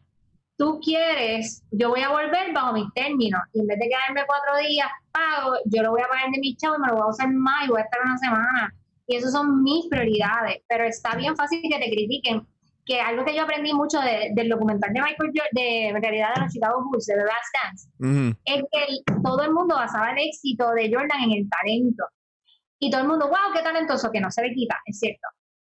tú 0.60 0.80
quieres, 0.84 1.64
yo 1.72 1.90
voy 1.90 2.02
a 2.02 2.10
volver 2.10 2.54
bajo 2.54 2.74
mis 2.74 2.94
términos. 2.94 3.42
Y 3.54 3.62
en 3.62 3.68
vez 3.68 3.80
de 3.80 3.88
quedarme 3.90 4.26
cuatro 4.28 4.58
días 4.68 4.90
pago, 5.12 5.54
yo 5.66 5.82
lo 5.82 5.92
voy 5.92 6.02
a 6.02 6.08
pagar 6.10 6.30
de 6.32 6.40
mi 6.40 6.56
chavo 6.58 6.76
y 6.76 6.82
me 6.82 6.88
lo 6.90 6.96
voy 6.96 7.04
a 7.04 7.08
usar 7.08 7.32
más 7.32 7.66
y 7.66 7.70
voy 7.70 7.80
a 7.80 7.86
estar 7.86 8.02
una 8.04 8.18
semana. 8.18 8.76
Y 9.08 9.16
esas 9.16 9.32
son 9.32 9.64
mis 9.64 9.88
prioridades. 9.88 10.58
Pero 10.68 10.84
está 10.84 11.16
bien 11.16 11.36
fácil 11.36 11.62
que 11.64 11.80
te 11.80 11.90
critiquen. 11.90 12.46
Que 12.86 13.00
algo 13.00 13.24
que 13.24 13.34
yo 13.36 13.44
aprendí 13.44 13.74
mucho 13.74 14.00
de- 14.02 14.32
del 14.36 14.50
documental 14.50 14.92
de 14.92 15.00
Michael 15.02 15.32
Jordan, 15.34 15.50
de 15.54 15.88
en 15.90 16.02
realidad 16.02 16.34
de 16.36 16.42
los 16.42 16.52
Chicago 16.54 16.84
Bulls, 16.84 17.06
de 17.06 17.14
The 17.16 17.24
Last 17.24 17.56
Dance, 17.64 17.90
es 18.46 18.64
que 18.72 18.84
el- 18.84 19.24
todo 19.24 19.42
el 19.44 19.54
mundo 19.54 19.76
basaba 19.76 20.12
el 20.12 20.18
éxito 20.28 20.72
de 20.72 20.92
Jordan 20.94 21.22
en 21.24 21.32
el 21.32 21.50
talento. 21.50 22.04
Y 22.80 22.90
todo 22.92 23.02
el 23.02 23.08
mundo, 23.08 23.28
wow, 23.28 23.54
qué 23.54 23.62
talentoso, 23.62 24.12
que 24.12 24.20
no 24.20 24.30
se 24.32 24.42
le 24.42 24.54
quita, 24.54 24.76
es 24.86 25.00
cierto. 25.00 25.28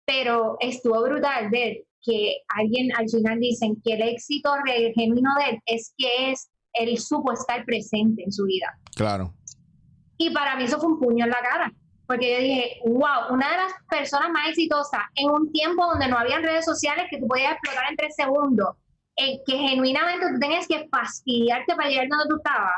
pero 0.06 0.58
estuvo 0.60 1.02
brutal 1.02 1.48
ver 1.48 1.78
que 2.04 2.38
alguien 2.48 2.90
al 2.96 3.08
final 3.08 3.40
dicen 3.40 3.80
que 3.84 3.94
el 3.94 4.02
éxito 4.02 4.50
genuino 4.94 5.30
de 5.38 5.50
él 5.50 5.58
es 5.66 5.94
que 5.96 6.30
es 6.30 6.50
él 6.74 6.98
supo 6.98 7.32
estar 7.32 7.64
presente 7.64 8.22
en 8.24 8.32
su 8.32 8.44
vida. 8.44 8.78
Claro. 8.96 9.32
Y 10.16 10.30
para 10.30 10.56
mí 10.56 10.64
eso 10.64 10.78
fue 10.78 10.92
un 10.92 10.98
puño 10.98 11.24
en 11.24 11.30
la 11.30 11.40
cara, 11.40 11.72
porque 12.06 12.32
yo 12.32 12.38
dije, 12.40 12.80
wow, 12.84 13.32
una 13.32 13.50
de 13.50 13.56
las 13.56 13.72
personas 13.88 14.30
más 14.30 14.48
exitosas 14.48 15.02
en 15.16 15.30
un 15.30 15.50
tiempo 15.52 15.86
donde 15.86 16.08
no 16.08 16.18
había 16.18 16.38
redes 16.38 16.64
sociales 16.64 17.06
que 17.10 17.18
tú 17.18 17.26
podías 17.26 17.52
explotar 17.52 17.90
en 17.90 17.96
tres 17.96 18.14
segundos, 18.14 18.76
en 19.16 19.38
que 19.46 19.56
genuinamente 19.56 20.26
tú 20.32 20.38
tenías 20.40 20.66
que 20.66 20.88
fastidiarte 20.88 21.74
para 21.74 21.88
llegar 21.88 22.08
donde 22.08 22.28
tú 22.28 22.36
estabas 22.36 22.74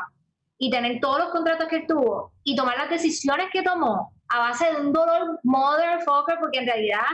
y 0.59 0.71
tener 0.71 0.99
todos 0.99 1.19
los 1.19 1.29
contratos 1.29 1.67
que 1.67 1.81
tuvo 1.81 2.31
y 2.43 2.55
tomar 2.55 2.77
las 2.77 2.89
decisiones 2.89 3.47
que 3.51 3.61
tomó 3.61 4.11
a 4.29 4.39
base 4.39 4.71
de 4.71 4.81
un 4.81 4.93
dolor 4.93 5.39
motherfucker, 5.43 6.37
porque 6.39 6.59
en 6.59 6.65
realidad 6.65 7.05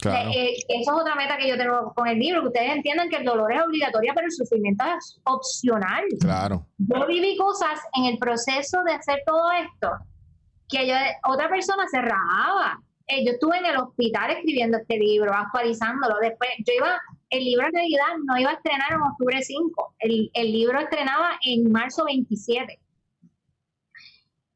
Claro. 0.00 0.30
eh, 0.30 0.54
eso 0.68 0.92
es 0.92 1.00
otra 1.00 1.14
meta 1.14 1.36
que 1.36 1.48
yo 1.48 1.58
tengo 1.58 1.92
con 1.94 2.08
el 2.08 2.18
libro, 2.18 2.40
que 2.40 2.48
ustedes 2.48 2.70
entiendan 2.70 3.10
que 3.10 3.16
el 3.16 3.24
dolor 3.24 3.52
es 3.52 3.62
obligatorio, 3.62 4.12
pero 4.14 4.26
el 4.26 4.32
sufrimiento 4.32 4.84
es 4.96 5.20
opcional. 5.24 6.04
Claro. 6.20 6.66
Yo 6.78 7.06
viví 7.06 7.36
cosas 7.36 7.80
en 7.94 8.06
el 8.06 8.18
proceso 8.18 8.82
de 8.84 8.92
hacer 8.94 9.22
todo 9.26 9.50
esto 9.52 9.90
que 10.70 10.86
yo, 10.86 10.94
otra 11.28 11.48
persona 11.48 11.86
se 11.88 12.00
rajaba. 12.00 12.80
Eh, 13.06 13.24
yo 13.26 13.32
estuve 13.32 13.58
en 13.58 13.66
el 13.66 13.76
hospital 13.76 14.30
escribiendo 14.30 14.78
este 14.78 14.96
libro, 14.96 15.34
actualizándolo. 15.34 16.16
Después, 16.20 16.50
yo 16.64 16.72
iba, 16.76 17.00
el 17.28 17.44
libro 17.44 17.66
en 17.66 17.72
realidad 17.72 18.06
no 18.24 18.38
iba 18.38 18.50
a 18.50 18.54
estrenar 18.54 18.92
en 18.92 19.02
octubre 19.02 19.42
5, 19.42 19.94
el, 19.98 20.30
el 20.32 20.52
libro 20.52 20.78
estrenaba 20.78 21.38
en 21.44 21.70
marzo 21.70 22.04
27. 22.04 22.78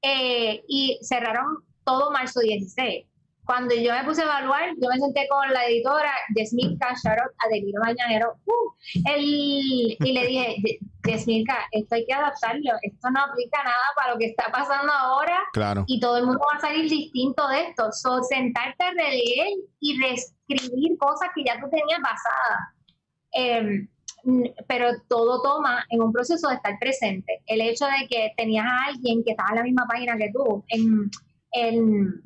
Eh, 0.02 0.62
y 0.68 0.98
cerraron 1.02 1.64
todo 1.84 2.10
marzo 2.10 2.40
16. 2.40 3.06
Cuando 3.44 3.74
yo 3.74 3.92
me 3.92 4.04
puse 4.04 4.22
a 4.22 4.24
evaluar, 4.24 4.70
yo 4.80 4.88
me 4.88 4.98
senté 4.98 5.26
con 5.28 5.52
la 5.52 5.66
editora 5.66 6.10
Yasminka 6.34 6.94
Sharot 7.02 7.32
Adelino 7.38 7.80
Mañanero 7.82 8.36
uh, 8.46 9.10
el, 9.12 9.22
y 9.22 10.12
le 10.12 10.26
dije, 10.26 10.80
Yasminka, 11.06 11.56
esto 11.72 11.94
hay 11.94 12.06
que 12.06 12.14
adaptarlo, 12.14 12.72
esto 12.82 13.10
no 13.10 13.20
aplica 13.20 13.62
nada 13.62 13.84
para 13.94 14.12
lo 14.12 14.18
que 14.18 14.26
está 14.26 14.50
pasando 14.50 14.92
ahora 14.92 15.38
Claro. 15.52 15.84
y 15.86 16.00
todo 16.00 16.18
el 16.18 16.26
mundo 16.26 16.40
va 16.50 16.56
a 16.56 16.60
salir 16.60 16.88
distinto 16.88 17.46
de 17.48 17.68
esto. 17.68 17.92
So, 17.92 18.22
sentarte 18.22 18.82
a 18.82 18.90
releer 18.90 19.48
y 19.80 20.00
reescribir 20.00 20.96
cosas 20.98 21.28
que 21.34 21.44
ya 21.44 21.60
tú 21.60 21.68
tenías 21.68 22.00
basadas. 22.00 22.74
Em, 23.32 23.88
pero 24.66 24.88
todo 25.08 25.42
toma 25.42 25.84
en 25.90 26.00
un 26.00 26.12
proceso 26.12 26.48
de 26.48 26.54
estar 26.54 26.78
presente. 26.78 27.42
El 27.46 27.60
hecho 27.60 27.84
de 27.84 28.08
que 28.08 28.32
tenías 28.36 28.64
a 28.64 28.86
alguien 28.86 29.22
que 29.22 29.32
estaba 29.32 29.50
en 29.50 29.56
la 29.56 29.62
misma 29.64 29.86
página 29.86 30.16
que 30.16 30.30
tú, 30.32 30.64
en, 30.68 31.10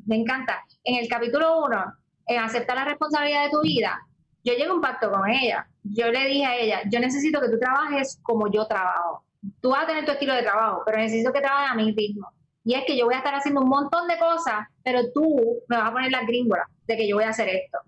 me 0.06 0.16
encanta, 0.16 0.64
en 0.84 0.96
el 0.96 1.08
capítulo 1.08 1.64
1, 1.66 1.84
en 2.26 2.38
aceptar 2.40 2.76
la 2.76 2.84
responsabilidad 2.84 3.44
de 3.44 3.50
tu 3.50 3.60
vida, 3.62 3.98
yo 4.44 4.54
llegué 4.54 4.66
a 4.66 4.72
un 4.72 4.80
pacto 4.80 5.10
con 5.10 5.28
ella. 5.28 5.66
Yo 5.82 6.10
le 6.10 6.24
dije 6.26 6.46
a 6.46 6.56
ella, 6.56 6.80
yo 6.90 7.00
necesito 7.00 7.40
que 7.40 7.48
tú 7.48 7.58
trabajes 7.58 8.18
como 8.22 8.50
yo 8.50 8.66
trabajo. 8.66 9.24
Tú 9.60 9.70
vas 9.70 9.84
a 9.84 9.86
tener 9.86 10.04
tu 10.04 10.12
estilo 10.12 10.34
de 10.34 10.42
trabajo, 10.42 10.82
pero 10.84 10.98
necesito 10.98 11.32
que 11.32 11.40
trabajes 11.40 11.70
a 11.70 11.74
mi 11.74 11.92
ritmo. 11.92 12.28
Y 12.64 12.74
es 12.74 12.84
que 12.86 12.96
yo 12.96 13.06
voy 13.06 13.14
a 13.14 13.18
estar 13.18 13.34
haciendo 13.34 13.62
un 13.62 13.68
montón 13.68 14.08
de 14.08 14.18
cosas, 14.18 14.66
pero 14.82 15.00
tú 15.12 15.62
me 15.68 15.76
vas 15.76 15.88
a 15.88 15.92
poner 15.92 16.10
la 16.10 16.22
gringola 16.24 16.68
de 16.86 16.96
que 16.96 17.08
yo 17.08 17.16
voy 17.16 17.24
a 17.24 17.30
hacer 17.30 17.48
esto. 17.48 17.78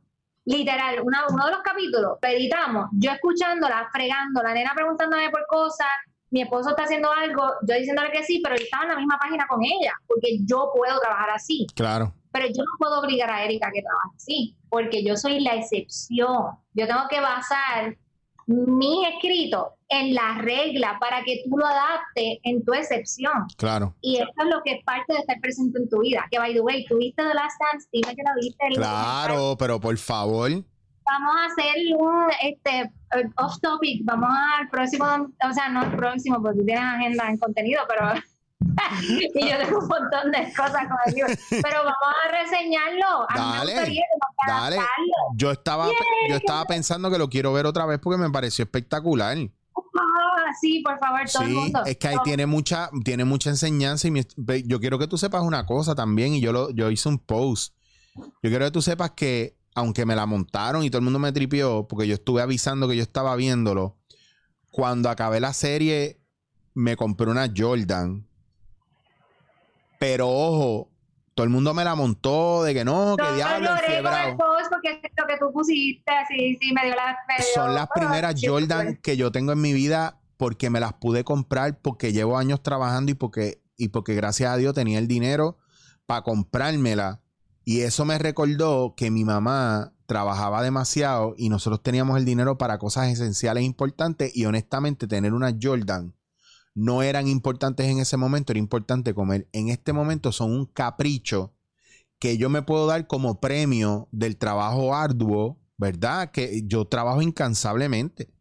Literal, 0.45 1.01
una- 1.03 1.27
uno 1.29 1.45
de 1.47 1.53
los 1.53 1.63
capítulos, 1.63 2.19
lo 2.23 2.29
editamos, 2.29 2.87
yo 2.93 3.11
escuchándola, 3.13 3.89
fregando, 3.93 4.43
la 4.43 4.55
nena 4.55 4.73
preguntándome 4.75 5.31
por 5.31 5.47
cosas, 5.47 5.89
mi 6.31 6.43
esposo 6.43 6.71
está 6.71 6.85
haciendo 6.85 7.11
algo, 7.11 7.43
yo 7.67 7.75
diciéndole 7.75 8.11
que 8.13 8.23
sí, 8.25 8.41
pero 8.43 8.57
yo 8.57 8.63
estaba 8.63 8.85
en 8.85 8.91
la 8.91 8.97
misma 8.97 9.19
página 9.21 9.47
con 9.49 9.63
ella, 9.65 9.93
porque 10.07 10.39
yo 10.45 10.71
puedo 10.75 10.99
trabajar 11.01 11.31
así. 11.31 11.67
Claro. 11.75 12.15
Pero 12.33 12.47
yo 12.47 12.63
no 12.63 12.79
puedo 12.79 13.01
obligar 13.01 13.31
a 13.31 13.45
Erika 13.45 13.69
a 13.69 13.73
que 13.73 13.83
trabaje 13.83 14.17
así, 14.17 14.57
porque 14.69 15.03
yo 15.05 15.17
soy 15.17 15.41
la 15.41 15.57
excepción. 15.57 16.57
Yo 16.75 16.87
tengo 16.87 17.09
que 17.11 17.21
basar 17.21 17.97
mi 18.47 19.07
escrito 19.07 19.75
en 19.89 20.15
la 20.15 20.39
regla 20.39 20.97
para 21.01 21.23
que 21.25 21.43
tú 21.45 21.57
lo 21.57 21.67
adaptes 21.67 22.39
en 22.45 22.65
tu 22.65 22.73
excepción. 22.75 23.33
Claro. 23.57 23.95
Y 24.01 24.17
eso 24.17 24.31
es 24.39 24.47
lo 24.47 24.63
que 24.65 24.73
es 24.75 24.85
parte 24.85 25.13
de 25.13 25.19
estar 25.21 25.41
presente 25.41 25.79
en 25.81 25.89
tu 25.89 26.01
vida. 26.01 26.27
Que, 26.31 26.39
by 26.39 26.55
the 26.55 26.61
way, 26.61 26.85
tuviste 26.87 27.23
The 27.23 27.35
Last 27.35 27.61
Dance, 27.61 27.89
dime 27.93 28.15
que 28.15 28.23
lo 28.23 28.41
viste. 28.41 28.65
Claro, 28.75 29.57
pero 29.59 29.81
por 29.81 29.97
favor. 29.99 30.51
Vamos 31.13 31.35
a 31.37 31.45
hacer 31.47 31.75
un 31.99 32.31
este, 32.43 32.81
eh, 32.81 33.29
off 33.37 33.59
topic. 33.61 34.03
Vamos 34.05 34.31
al 34.59 34.69
próximo, 34.69 35.05
o 35.07 35.53
sea, 35.53 35.69
no 35.71 35.83
el 35.85 35.97
próximo, 35.97 36.41
porque 36.43 36.61
tú 36.61 36.65
tienes 36.67 36.85
agenda 36.85 37.29
en 37.29 37.37
contenido, 37.39 37.83
pero. 37.89 38.13
y 39.35 39.49
yo 39.51 39.57
tengo 39.59 39.79
un 39.79 39.89
montón 39.89 40.31
de 40.31 40.53
cosas 40.55 40.87
con 40.87 40.97
el 41.07 41.15
libro. 41.15 41.33
Pero 41.51 41.79
vamos 41.79 42.15
a 42.25 42.43
reseñarlo. 42.43 43.27
A 43.29 43.35
Dale, 43.59 43.75
dale. 44.47 44.79
Yo 45.35 45.51
estaba, 45.51 45.89
yo 46.29 46.37
estaba 46.37 46.65
pensando 46.67 47.11
que 47.11 47.19
lo 47.19 47.29
quiero 47.31 47.53
ver 47.55 47.65
otra 47.67 47.87
vez 47.87 47.99
porque 48.01 48.19
me 48.21 48.31
pareció 48.31 48.65
espectacular. 48.65 49.37
Ah, 49.39 50.53
sí, 50.61 50.83
por 50.85 50.99
favor, 50.99 51.21
todo 51.33 51.43
el 51.45 51.49
Sí, 51.49 51.55
mundo. 51.55 51.83
es 51.87 51.97
que 51.97 52.09
ahí 52.09 52.17
No, 52.17 52.23
tiene 52.23 52.47
mucha, 52.47 52.91
tiene 53.05 53.25
mucha 53.25 53.49
enseñanza 53.51 54.09
y 54.09 54.11
mi- 54.11 54.23
yo 54.67 54.79
quiero 54.79 54.99
que 54.99 55.07
tú 55.07 55.17
sepas 55.17 55.43
una 55.43 55.65
cosa 55.65 55.95
también 55.95 56.35
y 56.35 56.41
yo 56.41 56.53
lo, 56.53 56.71
yo 56.71 56.91
hice 56.91 57.09
un 57.09 57.19
post. 57.19 57.75
Yo 58.15 58.51
quiero 58.51 58.67
que 58.67 58.71
tú 58.71 58.83
sepas 58.83 59.13
que 59.13 59.57
aunque 59.75 60.05
me 60.07 60.17
la 60.17 60.27
montaron 60.27 60.85
y 60.85 60.91
todo 60.91 60.99
el 60.99 61.05
mundo 61.05 61.19
me 61.19 61.33
tripió 61.33 61.87
porque 61.89 62.07
yo 62.07 62.15
estuve 62.15 62.43
avisando 62.43 62.89
que 62.89 62.97
yo 62.97 63.03
estaba 63.03 63.37
viéndolo, 63.37 63.97
cuando 64.71 65.09
acabé 65.11 65.41
la 65.41 65.53
serie 65.53 66.21
me 66.75 66.97
compré 66.97 67.31
una 67.31 67.51
Jordan. 67.55 68.27
Pero 69.99 70.29
ojo, 70.29 70.91
todo 71.35 71.45
el 71.45 71.51
mundo 71.51 71.75
me 71.75 71.85
la 71.85 71.95
montó 71.95 72.63
de 72.65 72.75
que 72.75 72.85
no, 72.85 73.17
que 73.17 73.25
yo 73.25 73.35
diablo, 73.35 73.71
el 73.75 74.37
post 74.37 74.71
porque 74.71 75.01
lo 75.17 75.27
que 75.27 75.37
tú 75.39 75.53
pusiste, 75.53 76.13
sí, 76.29 76.59
sí, 76.61 76.73
me 76.73 76.87
dio 76.87 76.95
la. 76.95 77.17
me 77.29 77.37
dio- 77.37 77.45
Son 77.55 77.75
las 77.75 77.89
primeras 77.95 78.41
sí, 78.41 78.47
Jordan 78.47 78.87
pues. 78.87 79.01
que 79.01 79.17
yo 79.17 79.31
tengo 79.31 79.53
en 79.53 79.61
mi 79.61 79.73
vida 79.73 80.21
porque 80.37 80.71
me 80.71 80.81
las 80.81 80.95
pude 80.95 81.23
comprar 81.23 81.79
porque 81.81 82.13
llevo 82.13 82.39
años 82.39 82.63
trabajando 82.63 83.13
y 83.13 83.15
porque, 83.15 83.63
y 83.77 83.89
porque 83.89 84.15
gracias 84.15 84.51
a 84.51 84.57
Dios 84.57 84.75
tenía 84.75 84.99
el 84.99 85.07
dinero 85.07 85.59
para 86.07 86.23
comprármela. 86.23 87.20
Y 87.71 87.83
eso 87.83 88.05
me 88.05 88.19
recordó 88.19 88.97
que 88.97 89.13
mi 89.13 89.25
mamá 89.25 89.95
trabajaba 90.07 90.61
demasiado 90.61 91.35
y 91.37 91.51
nosotros 91.51 91.85
teníamos 91.85 92.19
el 92.19 92.25
dinero 92.25 92.59
para 92.59 92.81
cosas 92.81 93.13
esenciales 93.13 93.61
e 93.61 93.65
importantes 93.65 94.37
y 94.37 94.45
honestamente 94.45 95.07
tener 95.07 95.33
una 95.35 95.57
Jordan 95.63 96.17
no 96.75 97.05
eran 97.05 97.29
importantes 97.29 97.87
en 97.87 98.01
ese 98.01 98.17
momento, 98.17 98.53
era 98.53 98.59
importante 98.59 99.15
comer. 99.15 99.49
En 99.53 99.69
este 99.69 99.93
momento 99.93 100.33
son 100.33 100.51
un 100.51 100.67
capricho 100.67 101.55
que 102.19 102.37
yo 102.37 102.51
me 102.51 102.63
puedo 102.63 102.89
dar 102.89 103.07
como 103.07 103.39
premio 103.39 104.09
del 104.11 104.37
trabajo 104.37 104.93
arduo, 104.93 105.61
¿verdad? 105.77 106.33
Que 106.33 106.65
yo 106.67 106.87
trabajo 106.87 107.23
incansablemente. 107.23 108.35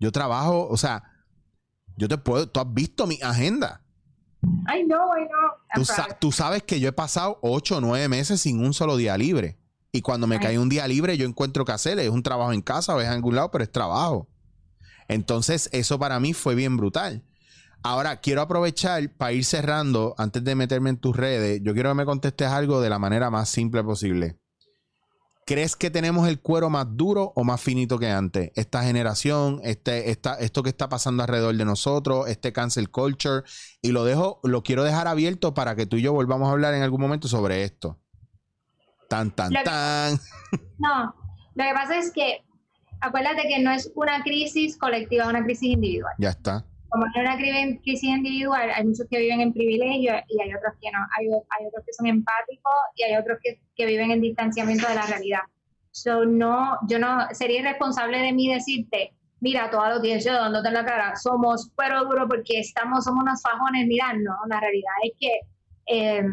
Yo 0.00 0.10
trabajo, 0.10 0.66
o 0.66 0.76
sea, 0.76 1.04
yo 1.96 2.08
te 2.08 2.18
puedo, 2.18 2.48
tú 2.48 2.58
has 2.58 2.74
visto 2.74 3.06
mi 3.06 3.20
agenda. 3.22 3.81
No. 4.42 4.98
Tú, 5.74 5.84
sa- 5.84 6.18
sabes 6.32 6.62
que 6.64 6.80
yo 6.80 6.88
he 6.88 6.92
pasado 6.92 7.38
ocho 7.42 7.76
o 7.76 7.80
nueve 7.80 8.08
meses 8.08 8.40
sin 8.40 8.64
un 8.64 8.74
solo 8.74 8.96
día 8.96 9.16
libre. 9.16 9.58
Y 9.92 10.00
cuando 10.02 10.26
me 10.26 10.36
Ay. 10.36 10.40
cae 10.42 10.58
un 10.58 10.68
día 10.68 10.88
libre, 10.88 11.16
yo 11.16 11.26
encuentro 11.26 11.64
que 11.64 11.72
hacer. 11.72 11.98
Es 11.98 12.08
un 12.08 12.22
trabajo 12.22 12.52
en 12.52 12.62
casa 12.62 12.94
o 12.94 13.00
es 13.00 13.06
en 13.06 13.12
algún 13.12 13.36
lado, 13.36 13.50
pero 13.50 13.62
es 13.64 13.70
trabajo. 13.70 14.28
Entonces, 15.08 15.68
eso 15.72 15.98
para 15.98 16.18
mí 16.18 16.32
fue 16.32 16.54
bien 16.54 16.76
brutal. 16.76 17.22
Ahora, 17.82 18.20
quiero 18.20 18.40
aprovechar 18.42 19.10
para 19.16 19.32
ir 19.32 19.44
cerrando, 19.44 20.14
antes 20.16 20.42
de 20.44 20.54
meterme 20.54 20.90
en 20.90 20.96
tus 20.96 21.16
redes, 21.16 21.60
yo 21.62 21.74
quiero 21.74 21.90
que 21.90 21.94
me 21.96 22.04
contestes 22.04 22.48
algo 22.48 22.80
de 22.80 22.88
la 22.88 22.98
manera 22.98 23.28
más 23.30 23.48
simple 23.48 23.82
posible. 23.82 24.38
¿Crees 25.52 25.76
que 25.76 25.90
tenemos 25.90 26.26
el 26.28 26.40
cuero 26.40 26.70
más 26.70 26.86
duro 26.96 27.34
o 27.36 27.44
más 27.44 27.60
finito 27.60 27.98
que 27.98 28.08
antes? 28.08 28.52
Esta 28.54 28.82
generación, 28.84 29.60
este, 29.64 30.10
esta, 30.10 30.36
esto 30.36 30.62
que 30.62 30.70
está 30.70 30.88
pasando 30.88 31.22
alrededor 31.22 31.54
de 31.54 31.66
nosotros, 31.66 32.26
este 32.26 32.54
cancel 32.54 32.90
culture, 32.90 33.42
y 33.82 33.92
lo 33.92 34.04
dejo, 34.04 34.40
lo 34.44 34.62
quiero 34.62 34.82
dejar 34.82 35.08
abierto 35.08 35.52
para 35.52 35.76
que 35.76 35.84
tú 35.84 35.96
y 35.96 36.02
yo 36.02 36.14
volvamos 36.14 36.48
a 36.48 36.52
hablar 36.52 36.72
en 36.72 36.82
algún 36.82 37.02
momento 37.02 37.28
sobre 37.28 37.64
esto. 37.64 37.98
Tan, 39.10 39.30
tan, 39.30 39.52
que- 39.52 39.62
tan. 39.62 40.18
No, 40.78 41.14
lo 41.54 41.64
que 41.64 41.74
pasa 41.74 41.98
es 41.98 42.10
que 42.12 42.38
acuérdate 43.02 43.42
que 43.46 43.58
no 43.62 43.72
es 43.72 43.92
una 43.94 44.22
crisis 44.22 44.78
colectiva, 44.78 45.24
es 45.24 45.28
una 45.28 45.44
crisis 45.44 45.68
individual. 45.68 46.14
Ya 46.18 46.30
está. 46.30 46.64
Como 46.92 47.06
no 47.06 47.20
una 47.22 47.38
cri- 47.38 47.80
crisis 47.82 48.10
individual, 48.10 48.70
hay 48.70 48.84
muchos 48.84 49.06
que 49.10 49.18
viven 49.18 49.40
en 49.40 49.52
privilegio 49.54 50.12
y 50.28 50.42
hay 50.42 50.54
otros 50.54 50.74
que 50.80 50.90
no. 50.90 50.98
Hay, 51.18 51.26
otros 51.66 51.84
que 51.86 51.92
son 51.94 52.06
empáticos 52.06 52.72
y 52.96 53.02
hay 53.04 53.16
otros 53.16 53.38
que, 53.42 53.86
viven 53.86 54.10
en 54.10 54.20
distanciamiento 54.20 54.86
de 54.86 54.94
la 54.96 55.06
realidad. 55.06 55.40
So, 55.90 56.26
no, 56.26 56.78
yo 56.88 56.98
no 56.98 57.28
sería 57.32 57.60
irresponsable 57.60 58.18
de 58.18 58.32
mí 58.32 58.52
decirte, 58.52 59.14
mira, 59.40 59.70
toda 59.70 59.88
la 59.88 59.94
audiencia 59.96 60.34
dándote 60.34 60.68
en 60.68 60.74
la 60.74 60.84
cara, 60.84 61.16
somos 61.16 61.70
pero 61.76 62.04
duro 62.04 62.28
porque 62.28 62.60
estamos, 62.60 63.04
somos 63.04 63.22
unos 63.22 63.42
fajones, 63.42 63.86
mira, 63.86 64.12
no, 64.12 64.36
la 64.48 64.60
realidad 64.60 64.92
es 65.02 65.12
que 65.18 65.40
eh, 65.86 66.24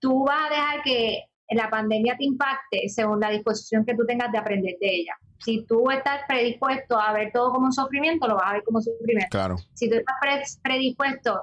tú 0.00 0.24
vas 0.24 0.50
a 0.50 0.54
dejar 0.54 0.82
que 0.82 1.24
la 1.50 1.68
pandemia 1.68 2.16
te 2.16 2.24
impacte 2.24 2.88
según 2.88 3.20
la 3.20 3.30
disposición 3.30 3.84
que 3.84 3.94
tú 3.94 4.04
tengas 4.06 4.32
de 4.32 4.38
aprender 4.38 4.76
de 4.80 4.88
ella. 4.96 5.14
Si 5.44 5.64
tú 5.66 5.90
estás 5.90 6.20
predispuesto 6.26 6.98
a 6.98 7.12
ver 7.12 7.30
todo 7.32 7.52
como 7.52 7.66
un 7.66 7.72
sufrimiento, 7.72 8.26
lo 8.26 8.36
vas 8.36 8.46
a 8.46 8.52
ver 8.54 8.62
como 8.64 8.80
sufrimiento. 8.80 9.28
Claro. 9.30 9.56
Si 9.74 9.88
tú 9.88 9.96
estás 9.96 10.16
pre- 10.20 10.42
predispuesto 10.62 11.42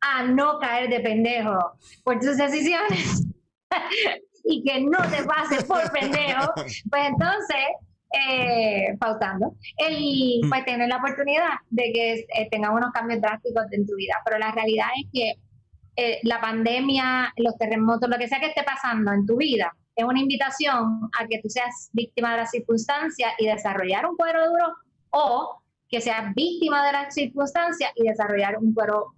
a 0.00 0.24
no 0.24 0.58
caer 0.58 0.90
de 0.90 1.00
pendejo 1.00 1.72
por 2.02 2.18
tus 2.18 2.36
decisiones, 2.36 3.26
y 4.44 4.62
que 4.64 4.80
no 4.80 4.98
te 5.10 5.24
pases 5.24 5.64
por 5.64 5.90
pendejo, 5.92 6.52
pues 6.90 7.02
entonces, 7.06 7.64
eh, 8.28 8.96
pautando, 8.98 9.54
el, 9.78 10.40
pues 10.48 10.64
tener 10.64 10.88
la 10.88 10.96
oportunidad 10.96 11.50
de 11.70 11.92
que 11.92 12.12
eh, 12.34 12.48
tengan 12.50 12.74
unos 12.74 12.90
cambios 12.92 13.20
drásticos 13.20 13.64
en 13.70 13.86
tu 13.86 13.94
vida. 13.96 14.14
Pero 14.24 14.38
la 14.38 14.52
realidad 14.52 14.88
es 15.00 15.08
que 15.12 15.34
eh, 15.96 16.18
la 16.24 16.40
pandemia, 16.40 17.32
los 17.36 17.56
terremotos, 17.56 18.08
lo 18.08 18.18
que 18.18 18.28
sea 18.28 18.40
que 18.40 18.46
esté 18.46 18.62
pasando 18.64 19.12
en 19.12 19.26
tu 19.26 19.36
vida, 19.36 19.74
es 19.94 20.04
una 20.04 20.20
invitación 20.20 21.10
a 21.18 21.26
que 21.28 21.40
tú 21.42 21.48
seas 21.48 21.90
víctima 21.92 22.32
de 22.32 22.38
las 22.38 22.50
circunstancias 22.50 23.32
y 23.38 23.46
desarrollar 23.46 24.06
un 24.06 24.16
cuero 24.16 24.48
duro 24.48 24.74
o 25.10 25.62
que 25.88 26.00
seas 26.00 26.34
víctima 26.34 26.84
de 26.86 26.92
las 26.92 27.14
circunstancias 27.14 27.92
y 27.96 28.08
desarrollar 28.08 28.56
un 28.58 28.72
cuero 28.72 29.14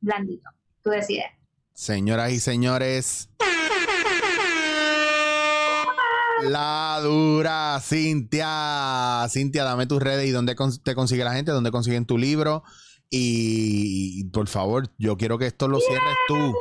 blandito. 0.00 0.50
Tú 0.82 0.90
decides. 0.90 1.26
Señoras 1.72 2.32
y 2.32 2.40
señores. 2.40 3.30
La 6.42 7.00
dura, 7.02 7.80
Cintia. 7.80 9.26
Cintia, 9.28 9.64
dame 9.64 9.86
tus 9.86 10.02
redes 10.02 10.26
y 10.26 10.32
dónde 10.32 10.54
te 10.84 10.94
consigue 10.94 11.24
la 11.24 11.32
gente, 11.32 11.50
dónde 11.50 11.70
consiguen 11.70 12.04
tu 12.04 12.18
libro. 12.18 12.62
Y, 13.08 14.24
por 14.30 14.48
favor, 14.48 14.88
yo 14.98 15.16
quiero 15.16 15.38
que 15.38 15.46
esto 15.46 15.68
lo 15.68 15.80
cierres 15.80 16.16
tú. 16.28 16.54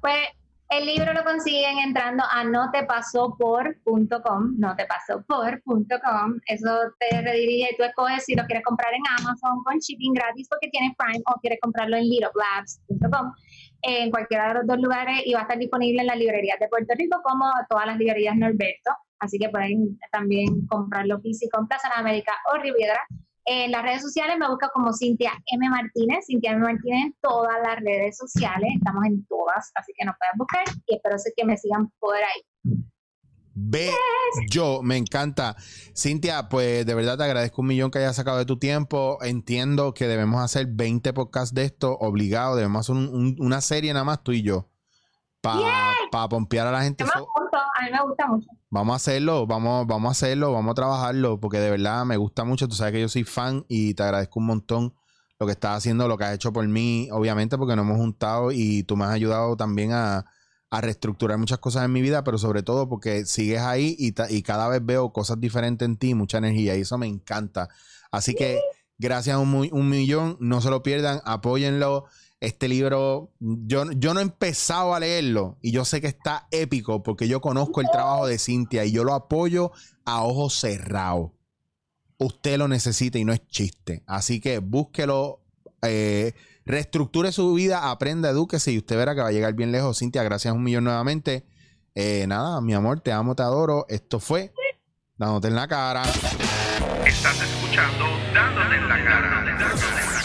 Pues 0.00 0.28
el 0.70 0.86
libro 0.86 1.12
lo 1.12 1.22
consiguen 1.24 1.80
entrando 1.80 2.22
a 2.30 2.44
notepasopor.com, 2.44 4.54
notepasopor.com. 4.56 6.38
Eso 6.46 6.70
te 7.00 7.22
redirige 7.22 7.74
tú 7.76 7.82
escoges 7.82 8.24
si 8.24 8.36
lo 8.36 8.44
quieres 8.44 8.64
comprar 8.64 8.94
en 8.94 9.02
Amazon 9.18 9.64
con 9.64 9.78
shipping 9.78 10.14
gratis 10.14 10.46
porque 10.48 10.70
tienes 10.70 10.94
Prime 10.96 11.20
o 11.26 11.40
quieres 11.40 11.58
comprarlo 11.60 11.96
en 11.96 12.04
littlelabs.com 12.04 13.32
en 13.82 14.10
cualquiera 14.10 14.48
de 14.48 14.54
los 14.54 14.66
dos 14.66 14.78
lugares 14.78 15.22
y 15.24 15.32
va 15.32 15.38
a 15.40 15.42
estar 15.42 15.58
disponible 15.58 16.02
en 16.02 16.06
las 16.06 16.16
librerías 16.16 16.58
de 16.60 16.68
Puerto 16.68 16.94
Rico 16.96 17.20
como 17.24 17.50
todas 17.68 17.86
las 17.86 17.96
librerías 17.96 18.36
Norberto. 18.36 18.92
Así 19.18 19.38
que 19.38 19.48
pueden 19.48 19.98
también 20.12 20.66
comprarlo 20.68 21.20
físico 21.20 21.58
en 21.60 21.66
Plaza 21.66 21.88
de 21.88 22.00
América 22.00 22.32
o 22.54 22.58
Riviera. 22.58 23.00
En 23.46 23.70
las 23.70 23.82
redes 23.82 24.02
sociales 24.02 24.36
me 24.38 24.48
busca 24.48 24.70
como 24.72 24.92
Cintia 24.92 25.32
M. 25.46 25.68
Martínez, 25.70 26.26
Cintia 26.26 26.52
M. 26.52 26.60
Martínez 26.60 27.06
en 27.06 27.16
todas 27.20 27.56
las 27.62 27.80
redes 27.80 28.16
sociales, 28.16 28.70
estamos 28.76 29.04
en 29.06 29.24
todas, 29.26 29.70
así 29.74 29.92
que 29.96 30.04
nos 30.04 30.14
pueden 30.18 30.36
buscar 30.36 30.64
y 30.86 30.96
espero 30.96 31.16
que 31.36 31.44
me 31.44 31.56
sigan 31.56 31.90
por 31.98 32.16
ahí. 32.16 32.80
Ve, 33.62 33.90
yo, 34.48 34.80
me 34.82 34.96
encanta. 34.96 35.56
Cintia, 35.94 36.48
pues 36.48 36.86
de 36.86 36.94
verdad 36.94 37.18
te 37.18 37.24
agradezco 37.24 37.60
un 37.60 37.68
millón 37.68 37.90
que 37.90 37.98
hayas 37.98 38.16
sacado 38.16 38.38
de 38.38 38.46
tu 38.46 38.58
tiempo. 38.58 39.18
Entiendo 39.22 39.92
que 39.92 40.06
debemos 40.06 40.42
hacer 40.42 40.66
20 40.70 41.12
podcasts 41.12 41.54
de 41.54 41.64
esto, 41.64 41.96
obligado. 41.98 42.56
Debemos 42.56 42.88
hacer 42.88 42.96
una 42.96 43.60
serie 43.60 43.92
nada 43.92 44.04
más 44.04 44.22
tú 44.22 44.32
y 44.32 44.42
yo. 44.42 44.70
Para 45.42 45.94
pompear 46.10 46.66
a 46.66 46.72
la 46.72 46.82
gente. 46.82 47.04
a 47.04 47.06
mí 47.06 47.90
me 47.92 48.02
gusta 48.02 48.26
mucho. 48.26 48.48
Vamos 48.70 48.92
a 48.92 48.96
hacerlo, 48.96 49.46
vamos, 49.46 49.86
vamos 49.86 50.08
a 50.08 50.12
hacerlo, 50.12 50.52
vamos 50.52 50.72
a 50.72 50.74
trabajarlo, 50.74 51.40
porque 51.40 51.58
de 51.58 51.70
verdad 51.70 52.04
me 52.04 52.16
gusta 52.16 52.44
mucho. 52.44 52.68
Tú 52.68 52.74
sabes 52.74 52.92
que 52.92 53.00
yo 53.00 53.08
soy 53.08 53.24
fan 53.24 53.64
y 53.68 53.94
te 53.94 54.02
agradezco 54.02 54.38
un 54.40 54.46
montón 54.46 54.94
lo 55.40 55.46
que 55.46 55.52
estás 55.52 55.78
haciendo, 55.78 56.06
lo 56.06 56.18
que 56.18 56.24
has 56.24 56.34
hecho 56.34 56.52
por 56.52 56.68
mí, 56.68 57.08
obviamente, 57.10 57.56
porque 57.56 57.74
nos 57.74 57.86
hemos 57.86 57.96
juntado 57.96 58.52
y 58.52 58.82
tú 58.82 58.96
me 58.96 59.06
has 59.06 59.12
ayudado 59.12 59.56
también 59.56 59.92
a, 59.92 60.26
reestructurar 60.70 61.36
muchas 61.36 61.58
cosas 61.58 61.84
en 61.84 61.92
mi 61.92 62.00
vida, 62.00 62.22
pero 62.22 62.38
sobre 62.38 62.62
todo 62.62 62.88
porque 62.88 63.24
sigues 63.24 63.60
ahí 63.60 63.96
y, 63.98 64.14
y, 64.28 64.42
cada 64.42 64.68
vez 64.68 64.84
veo 64.84 65.12
cosas 65.12 65.40
diferentes 65.40 65.84
en 65.84 65.96
ti, 65.96 66.14
mucha 66.14 66.38
energía, 66.38 66.76
y 66.76 66.82
eso 66.82 66.96
me 66.96 67.08
encanta. 67.08 67.68
Así 68.12 68.34
que 68.34 68.60
gracias 68.96 69.34
a 69.34 69.38
un, 69.40 69.68
un 69.72 69.88
millón, 69.88 70.36
no 70.38 70.60
se 70.60 70.70
lo 70.70 70.84
pierdan, 70.84 71.20
apóyenlo. 71.24 72.04
Este 72.40 72.68
libro, 72.68 73.34
yo, 73.38 73.84
yo 73.92 74.14
no 74.14 74.20
he 74.20 74.22
empezado 74.22 74.94
a 74.94 75.00
leerlo 75.00 75.58
y 75.60 75.72
yo 75.72 75.84
sé 75.84 76.00
que 76.00 76.06
está 76.06 76.48
épico 76.50 77.02
porque 77.02 77.28
yo 77.28 77.42
conozco 77.42 77.82
el 77.82 77.90
trabajo 77.92 78.26
de 78.26 78.38
Cintia 78.38 78.86
y 78.86 78.92
yo 78.92 79.04
lo 79.04 79.12
apoyo 79.12 79.72
a 80.06 80.22
ojos 80.22 80.54
cerrados. 80.54 81.32
Usted 82.16 82.56
lo 82.56 82.66
necesita 82.66 83.18
y 83.18 83.24
no 83.24 83.34
es 83.34 83.46
chiste. 83.46 84.02
Así 84.06 84.40
que 84.40 84.58
búsquelo, 84.58 85.42
eh, 85.82 86.32
reestructure 86.64 87.30
su 87.30 87.52
vida, 87.52 87.90
aprenda, 87.90 88.30
edúquese 88.30 88.72
y 88.72 88.78
usted 88.78 88.96
verá 88.96 89.14
que 89.14 89.20
va 89.20 89.28
a 89.28 89.32
llegar 89.32 89.52
bien 89.52 89.70
lejos. 89.70 89.98
Cintia, 89.98 90.22
gracias 90.22 90.54
un 90.54 90.62
millón 90.62 90.84
nuevamente. 90.84 91.44
Eh, 91.94 92.24
nada, 92.26 92.62
mi 92.62 92.72
amor, 92.72 93.00
te 93.00 93.12
amo, 93.12 93.34
te 93.34 93.42
adoro. 93.42 93.84
Esto 93.88 94.18
fue 94.18 94.54
Dándote 95.20 95.48
en 95.48 95.54
la 95.54 95.68
cara. 95.68 96.02
Estás 97.04 97.42
escuchando 97.42 98.06
Dándote 98.32 98.76
en 98.76 98.88
la 98.88 99.04
cara. 99.04 99.28
Dándote 99.28 99.50
en 99.50 99.58
la 99.58 99.68
cara. 99.68 100.19